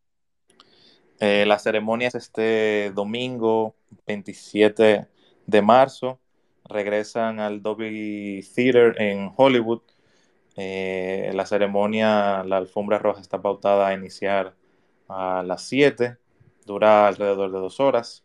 [1.21, 3.77] Eh, la ceremonia es este domingo
[4.09, 5.07] 27
[5.47, 6.19] de marzo.
[6.69, 9.83] Regresan al Dolby Theater en Hollywood.
[10.57, 14.57] Eh, la ceremonia, la alfombra roja está pautada a iniciar
[15.09, 16.17] a las 7.
[16.67, 18.25] Dura alrededor de dos horas.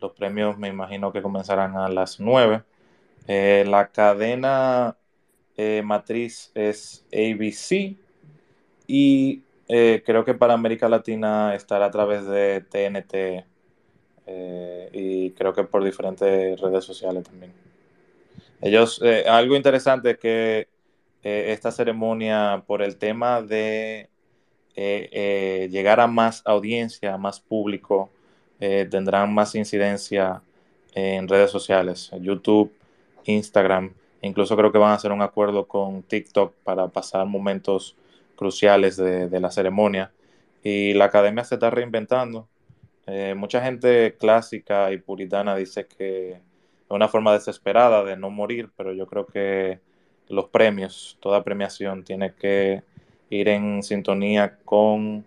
[0.00, 2.62] Los premios me imagino que comenzarán a las 9.
[3.26, 4.96] Eh, la cadena
[5.82, 7.94] matriz es ABC
[8.86, 13.46] y eh, creo que para América Latina estará a través de TNT
[14.26, 17.52] eh, y creo que por diferentes redes sociales también.
[18.60, 20.68] Ellos, eh, algo interesante es que
[21.22, 24.08] esta ceremonia, por el tema de
[24.74, 28.10] llegar a más audiencia, a más público,
[28.60, 30.42] tendrán más incidencia
[30.94, 32.72] en redes sociales, YouTube,
[33.24, 33.92] Instagram,
[34.22, 37.96] incluso creo que van a hacer un acuerdo con TikTok para pasar momentos
[38.36, 40.12] cruciales de, la ceremonia.
[40.62, 42.48] Y la academia se está reinventando.
[43.06, 46.40] Eh, mucha gente clásica y puritana dice que es
[46.88, 49.80] una forma desesperada de no morir, pero yo creo que
[50.28, 52.82] los premios, toda premiación tiene que
[53.30, 55.24] ir en sintonía con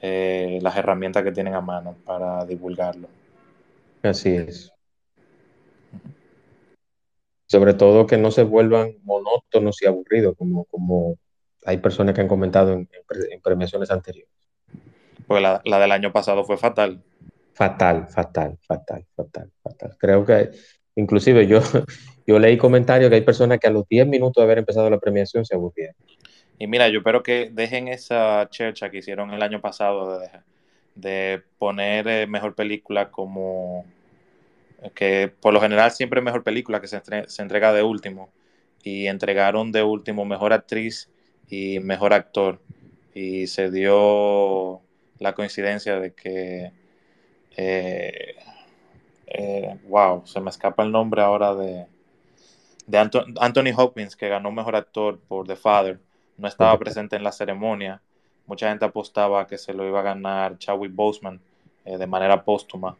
[0.00, 3.08] eh, las herramientas que tienen a mano para divulgarlo.
[4.02, 4.72] Así es.
[7.46, 11.16] Sobre todo que no se vuelvan monótonos y aburridos, como, como
[11.64, 12.88] hay personas que han comentado en,
[13.42, 14.32] premiaciones anteriores.
[15.26, 17.02] Pues la, del año pasado fue fatal.
[17.54, 19.96] Fatal, fatal, fatal, fatal, fatal.
[19.98, 20.50] Creo que
[20.94, 21.60] inclusive yo,
[22.26, 24.98] yo leí comentarios que hay personas que a los 10 minutos de haber empezado la
[24.98, 25.96] premiación se aburrieron.
[26.58, 30.30] Y mira, yo espero que dejen esa chercha que hicieron el año pasado de,
[30.94, 33.84] de poner eh, mejor película como
[34.94, 37.00] que por lo general siempre mejor película que se,
[37.38, 38.30] entrega de último
[38.82, 41.10] y entregaron de último mejor actriz
[41.48, 42.60] y mejor actor.
[43.14, 44.80] Y se dio
[45.18, 46.72] la coincidencia de que,
[47.56, 48.36] eh,
[49.26, 51.86] eh, wow, se me escapa el nombre ahora de,
[52.86, 55.98] de Anthony Hopkins, que ganó mejor actor por The Father,
[56.38, 58.00] no estaba presente en la ceremonia.
[58.46, 61.40] Mucha gente apostaba que se lo iba a ganar Chadwick Boseman
[61.84, 62.96] eh, de manera póstuma.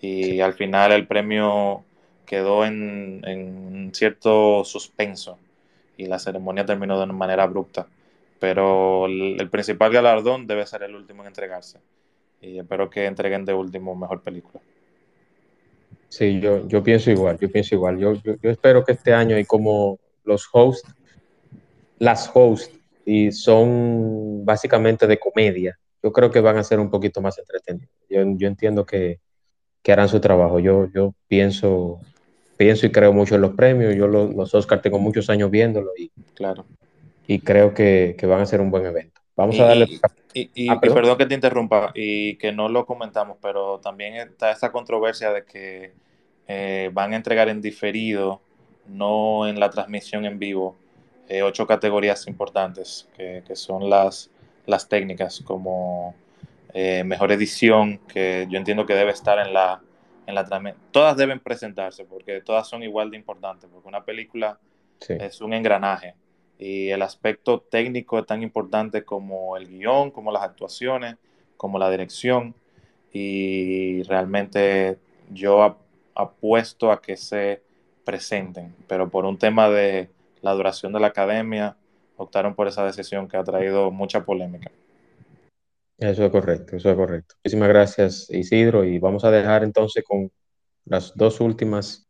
[0.00, 1.82] Y al final el premio
[2.26, 5.38] quedó en, en cierto suspenso
[5.96, 7.86] y la ceremonia terminó de una manera abrupta.
[8.38, 11.78] Pero el, principal galardón debe ser el último en entregarse.
[12.40, 14.60] Y espero que entreguen de último mejor película.
[16.08, 17.98] Sí, yo, yo pienso igual, yo pienso igual.
[17.98, 20.94] Yo, yo, espero que este año hay como los hosts,
[21.98, 22.70] las hosts,
[23.04, 25.78] y son básicamente de comedia.
[26.02, 27.90] Yo creo que van a ser un poquito más entretenidos.
[28.08, 29.20] Yo, yo entiendo que,
[29.82, 30.58] que, harán su trabajo.
[30.58, 32.00] Yo, yo pienso,
[32.56, 33.94] pienso y creo mucho en los premios.
[33.94, 36.66] Yo los, los Oscars tengo muchos años viéndolo y, claro.
[37.26, 39.20] y creo que, que van a ser un buen evento.
[39.36, 39.88] Vamos a darle.
[40.32, 41.16] Y, ah, perdón.
[41.16, 45.92] que te interrumpa y que no lo comentamos, pero también está esa controversia de que
[46.48, 48.40] eh, van a entregar en diferido,
[48.86, 50.76] no en la transmisión en vivo,
[51.28, 54.30] eh, ocho categorías importantes, que, que, son las,
[54.66, 56.14] las técnicas, como
[56.72, 59.80] eh, mejor edición, que yo entiendo que debe estar en la,
[60.26, 64.58] en la todas deben presentarse porque todas son igual de importantes, porque una película
[65.08, 66.14] es un engranaje
[66.58, 71.16] y el aspecto técnico es tan importante como el guion, como las actuaciones,
[71.56, 72.54] como la dirección
[73.12, 74.98] y realmente
[75.30, 75.78] yo
[76.14, 77.62] apuesto a que se
[78.04, 80.10] presenten, pero por un tema de
[80.44, 81.74] la duración de la academia,
[82.18, 84.70] optaron por esa decisión que ha traído mucha polémica.
[85.96, 87.34] Eso es correcto, eso es correcto.
[87.42, 90.30] Muchísimas gracias Isidro y vamos a dejar entonces con
[90.84, 92.06] las dos últimas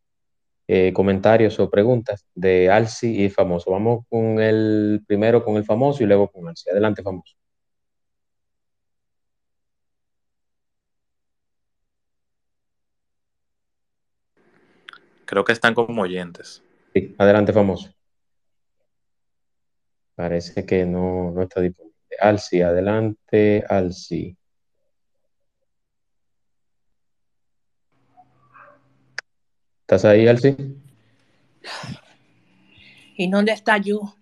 [0.67, 3.71] eh, comentarios o preguntas de Alci y Famoso.
[3.71, 6.69] Vamos con el primero con el Famoso y luego con Alci.
[6.69, 7.35] Adelante Famoso.
[15.23, 16.61] Creo que están como oyentes.
[16.93, 17.94] Sí, adelante Famoso.
[20.15, 21.95] Parece que no, no está disponible.
[22.19, 24.37] Alci, adelante, Alci.
[29.81, 30.55] ¿Estás ahí, Alci?
[33.17, 34.15] ¿Y dónde está yo?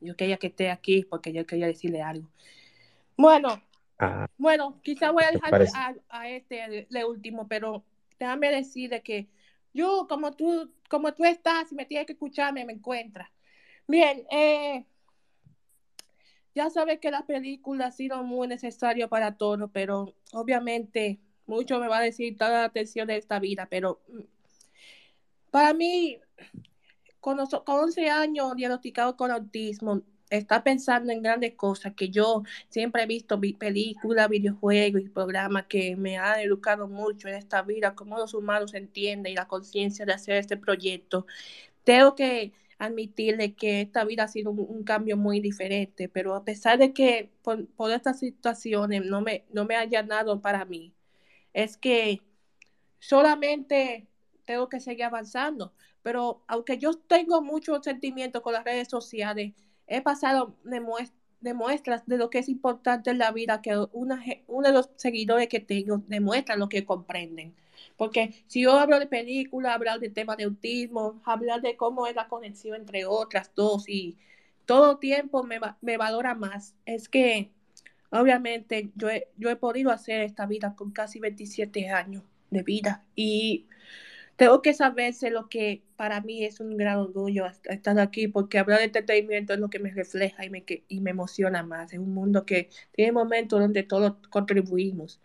[0.00, 2.28] Yo quería que esté aquí porque yo quería decirle algo.
[3.16, 3.62] Bueno,
[3.98, 4.26] ah.
[4.38, 7.84] bueno, quizá voy a dejar a, este el, último, pero
[8.18, 9.28] déjame decirle que
[9.74, 13.28] yo, como tú, como tú estás, y me tienes que escucharme, me encuentras.
[13.86, 14.86] Bien, eh,
[16.54, 21.88] ya sabes que la película ha sido muy necesaria para todos, pero obviamente mucho me
[21.88, 24.20] va a decir toda la atención de esta vida, pero mm,
[25.50, 26.18] para mí,
[27.20, 33.02] con, con 11 años diagnosticado con autismo, está pensando en grandes cosas, que yo siempre
[33.02, 38.16] he visto películas, videojuegos y programas que me han educado mucho en esta vida, cómo
[38.16, 41.26] los humanos entienden y la conciencia de hacer este proyecto.
[41.84, 46.78] Tengo que admitirle que esta vida ha sido un, cambio muy diferente, pero a pesar
[46.78, 50.94] de que por, estas situaciones no me, no me haya dado para mí,
[51.52, 52.22] es que
[52.98, 54.08] solamente
[54.46, 55.74] tengo que seguir avanzando.
[56.02, 59.52] Pero aunque yo tengo mucho sentimiento con las redes sociales,
[59.86, 60.80] he pasado de,
[61.54, 65.48] muestras de lo que es importante en la vida, que una, uno de los seguidores
[65.48, 67.54] que tengo demuestra lo que comprenden.
[67.96, 72.14] Porque si yo hablo de película, hablar de temas de autismo, hablar de cómo es
[72.16, 74.16] la conexión entre otras dos y
[74.66, 76.74] todo tiempo me, me valora más.
[76.86, 77.50] Es que
[78.10, 83.04] obviamente yo he, yo he podido hacer esta vida con casi 27 años de vida
[83.16, 83.66] y
[84.36, 88.78] tengo que saberse lo que para mí es un gran orgullo estar aquí, porque hablar
[88.78, 91.92] de entretenimiento es lo que me refleja y me, y me emociona más.
[91.92, 95.20] Es un mundo que tiene momentos donde todos contribuimos.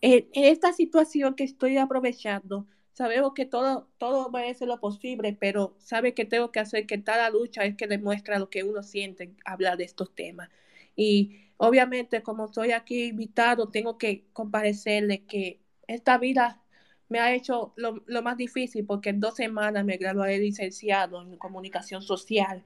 [0.00, 6.14] En, esta situación que estoy aprovechando, sabemos que todo, todo ser lo posible, pero sabe
[6.14, 9.76] que tengo que hacer que cada lucha es que demuestra lo que uno siente hablar
[9.78, 10.48] de estos temas.
[10.96, 16.62] Y obviamente, como estoy aquí invitado, tengo que comparecerle que esta vida
[17.08, 22.02] me ha hecho lo, más difícil porque en dos semanas me gradué licenciado en comunicación
[22.02, 22.62] social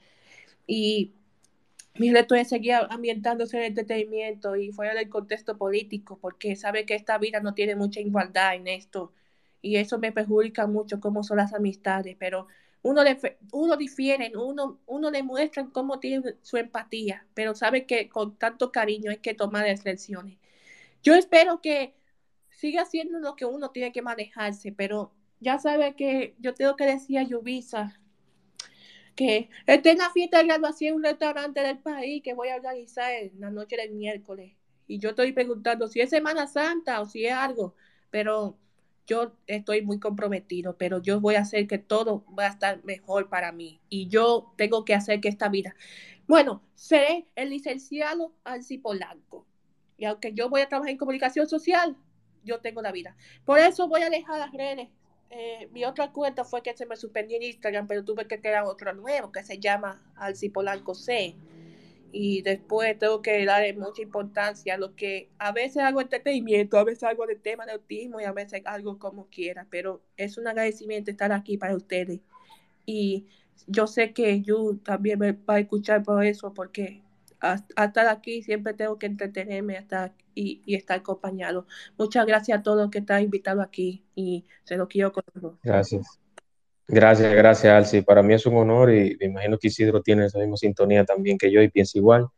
[0.66, 1.14] y
[1.96, 6.86] mi reto es seguir ambientándose en el entretenimiento y fuera del contexto político porque sabe
[6.86, 9.12] que esta vida no tiene mucha igualdad en esto
[9.62, 12.48] y eso me perjudica mucho cómo son las amistades, pero
[12.82, 13.02] uno,
[13.52, 19.10] uno difiere, uno, uno demuestra cómo tiene su empatía, pero sabe que con tanto cariño
[19.10, 20.36] hay que tomar decisiones.
[21.02, 21.94] Yo espero que
[22.50, 26.86] sigue haciendo lo que uno tiene que manejarse, pero ya sabe que yo tengo que
[26.86, 28.00] decir a Yubisa
[29.14, 32.56] que esté en la fiesta de graduación en un restaurante del país que voy a
[32.56, 34.52] organizar en la noche del miércoles.
[34.86, 37.74] Y yo estoy preguntando si es Semana Santa o si es algo,
[38.10, 38.58] pero
[39.06, 43.28] yo estoy muy comprometido, pero yo voy a hacer que todo va a estar mejor
[43.28, 45.74] para mí y yo tengo que hacer que esta vida.
[46.26, 49.46] Bueno, seré el licenciado Alci Polanco.
[49.96, 51.96] Y aunque yo voy a trabajar en comunicación social,
[52.42, 53.16] yo tengo la vida.
[53.44, 54.88] Por eso voy a dejar las redes.
[55.36, 58.64] Eh, mi otra cuenta fue que se me suspendió en Instagram, pero tuve que crear
[58.64, 61.34] otro nuevo que se llama Alcipolanco C.
[62.12, 66.84] Y después tengo que darle mucha importancia a lo que a veces hago entretenimiento, a
[66.84, 69.66] veces algo de tema de autismo y a veces algo como quiera.
[69.70, 72.20] Pero es un agradecimiento estar aquí para ustedes.
[72.86, 73.26] Y
[73.66, 77.02] yo sé que yo también me va a escuchar por eso, porque
[77.76, 81.66] hasta aquí siempre tengo que entretenerme hasta y, y, estar acompañado.
[81.96, 85.22] Muchas gracias a todos que están invitados aquí y se lo quiero con
[85.62, 86.18] Gracias.
[86.86, 88.02] Gracias, gracias, Alci.
[88.02, 91.38] Para mí es un honor y me imagino que Isidro tiene esa misma sintonía también
[91.38, 92.28] que yo y piensa igual.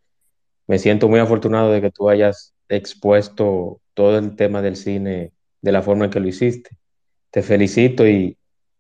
[0.67, 5.73] Me siento muy afortunado de que tú hayas expuesto todo el tema del cine de
[5.73, 6.71] la forma en que lo hiciste.
[7.31, 8.37] Te felicito y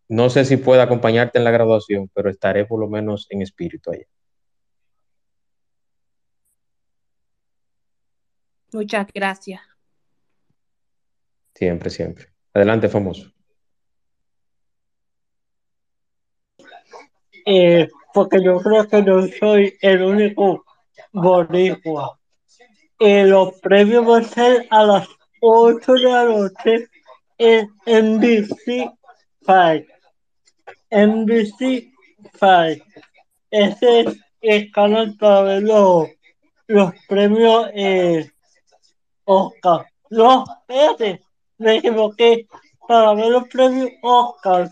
[0.09, 3.91] no sé si puedo acompañarte en la graduación, pero estaré por lo menos en espíritu
[3.91, 4.07] allá.
[8.73, 9.61] Muchas gracias.
[11.55, 12.27] Siempre, siempre.
[12.53, 13.33] Adelante, famoso.
[17.45, 20.65] Eh, porque yo creo que no soy el único
[21.13, 22.19] boricua.
[22.99, 25.09] Eh, los premios van a ser a las
[25.41, 26.89] 8 de la noche
[27.39, 28.91] en NBC
[29.47, 29.87] 5.
[30.91, 31.93] NBC
[32.39, 32.85] 5.
[33.51, 36.09] Ese es el canal para ver los,
[36.67, 38.31] los premios eh,
[39.27, 39.87] Oscar.
[40.11, 41.21] No, espérate,
[41.59, 42.47] me equivoqué.
[42.89, 44.71] Para ver los premios Oscar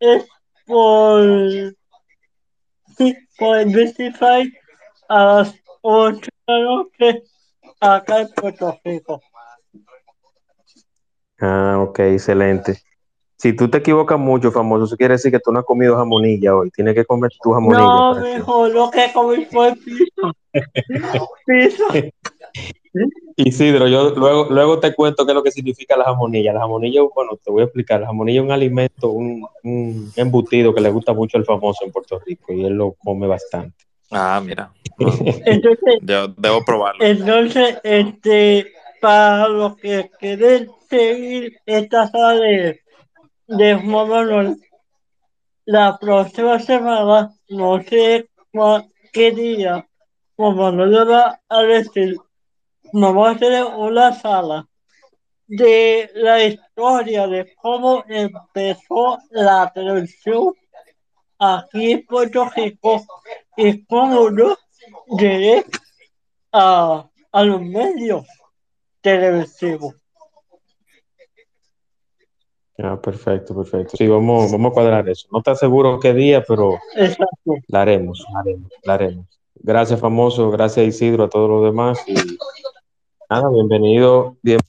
[0.00, 0.26] es
[0.66, 1.74] por.
[2.96, 4.56] Sí, por el 25
[5.08, 7.22] a las 8 de la noche
[7.80, 9.20] acá en Puerto Rico.
[11.40, 12.82] Ah, ok, excelente.
[13.36, 16.56] si tú te equivocas mucho, famoso, eso quiere decir que tú no has comido jamonilla
[16.56, 16.70] hoy.
[16.70, 17.84] Tienes que comer tu jamonilla.
[17.84, 20.32] No, mejor lo que comí fue piso.
[21.46, 21.84] piso.
[23.36, 26.52] Isidro, yo luego, luego te cuento qué es lo que significa la jamonilla.
[26.52, 28.00] La jamonilla, bueno, te voy a explicar.
[28.00, 31.92] La jamonilla es un alimento, un, un embutido que le gusta mucho al famoso en
[31.92, 33.84] Puerto Rico y él lo come bastante.
[34.10, 34.72] Ah, mira.
[34.98, 37.04] entonces, debo, probarlo.
[37.04, 42.80] Entonces, este, para los que quieren seguir esta sala de
[43.48, 44.56] de Juan Manuel.
[45.64, 48.28] La próxima semana, no sé
[49.12, 49.86] qué día,
[50.36, 52.16] Juan Manuel va a decir,
[52.92, 54.68] vamos a hacer una sala
[55.46, 60.52] de la historia de cómo empezó la televisión
[61.38, 63.02] aquí en Puerto Rico
[63.56, 64.56] y cómo no
[65.18, 65.64] llegué
[66.52, 68.26] a, a los medios
[69.00, 69.94] televisivos.
[72.80, 73.96] Ah, perfecto, perfecto.
[73.96, 75.26] Sí, vamos, vamos a cuadrar eso.
[75.32, 76.78] No está seguro qué día, pero
[77.66, 79.40] la haremos, la haremos, la haremos.
[79.56, 80.48] Gracias, famoso.
[80.50, 81.98] Gracias, Isidro, a todos los demás.
[82.06, 82.14] Y
[83.28, 84.36] nada, bienvenido.
[84.42, 84.60] Bien.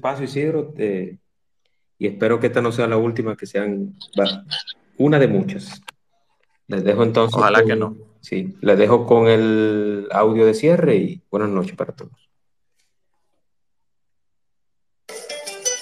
[0.00, 0.74] Paso, Isidro.
[0.76, 3.94] y espero que esta no sea la última, que sean
[4.98, 5.82] una de muchas.
[6.66, 7.36] Les dejo entonces.
[7.36, 7.96] Ojalá que no.
[8.20, 12.12] Sí, les dejo con el audio de cierre y buenas noches para todos.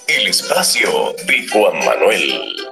[0.08, 0.88] El espacio
[1.26, 2.71] de Juan Manuel.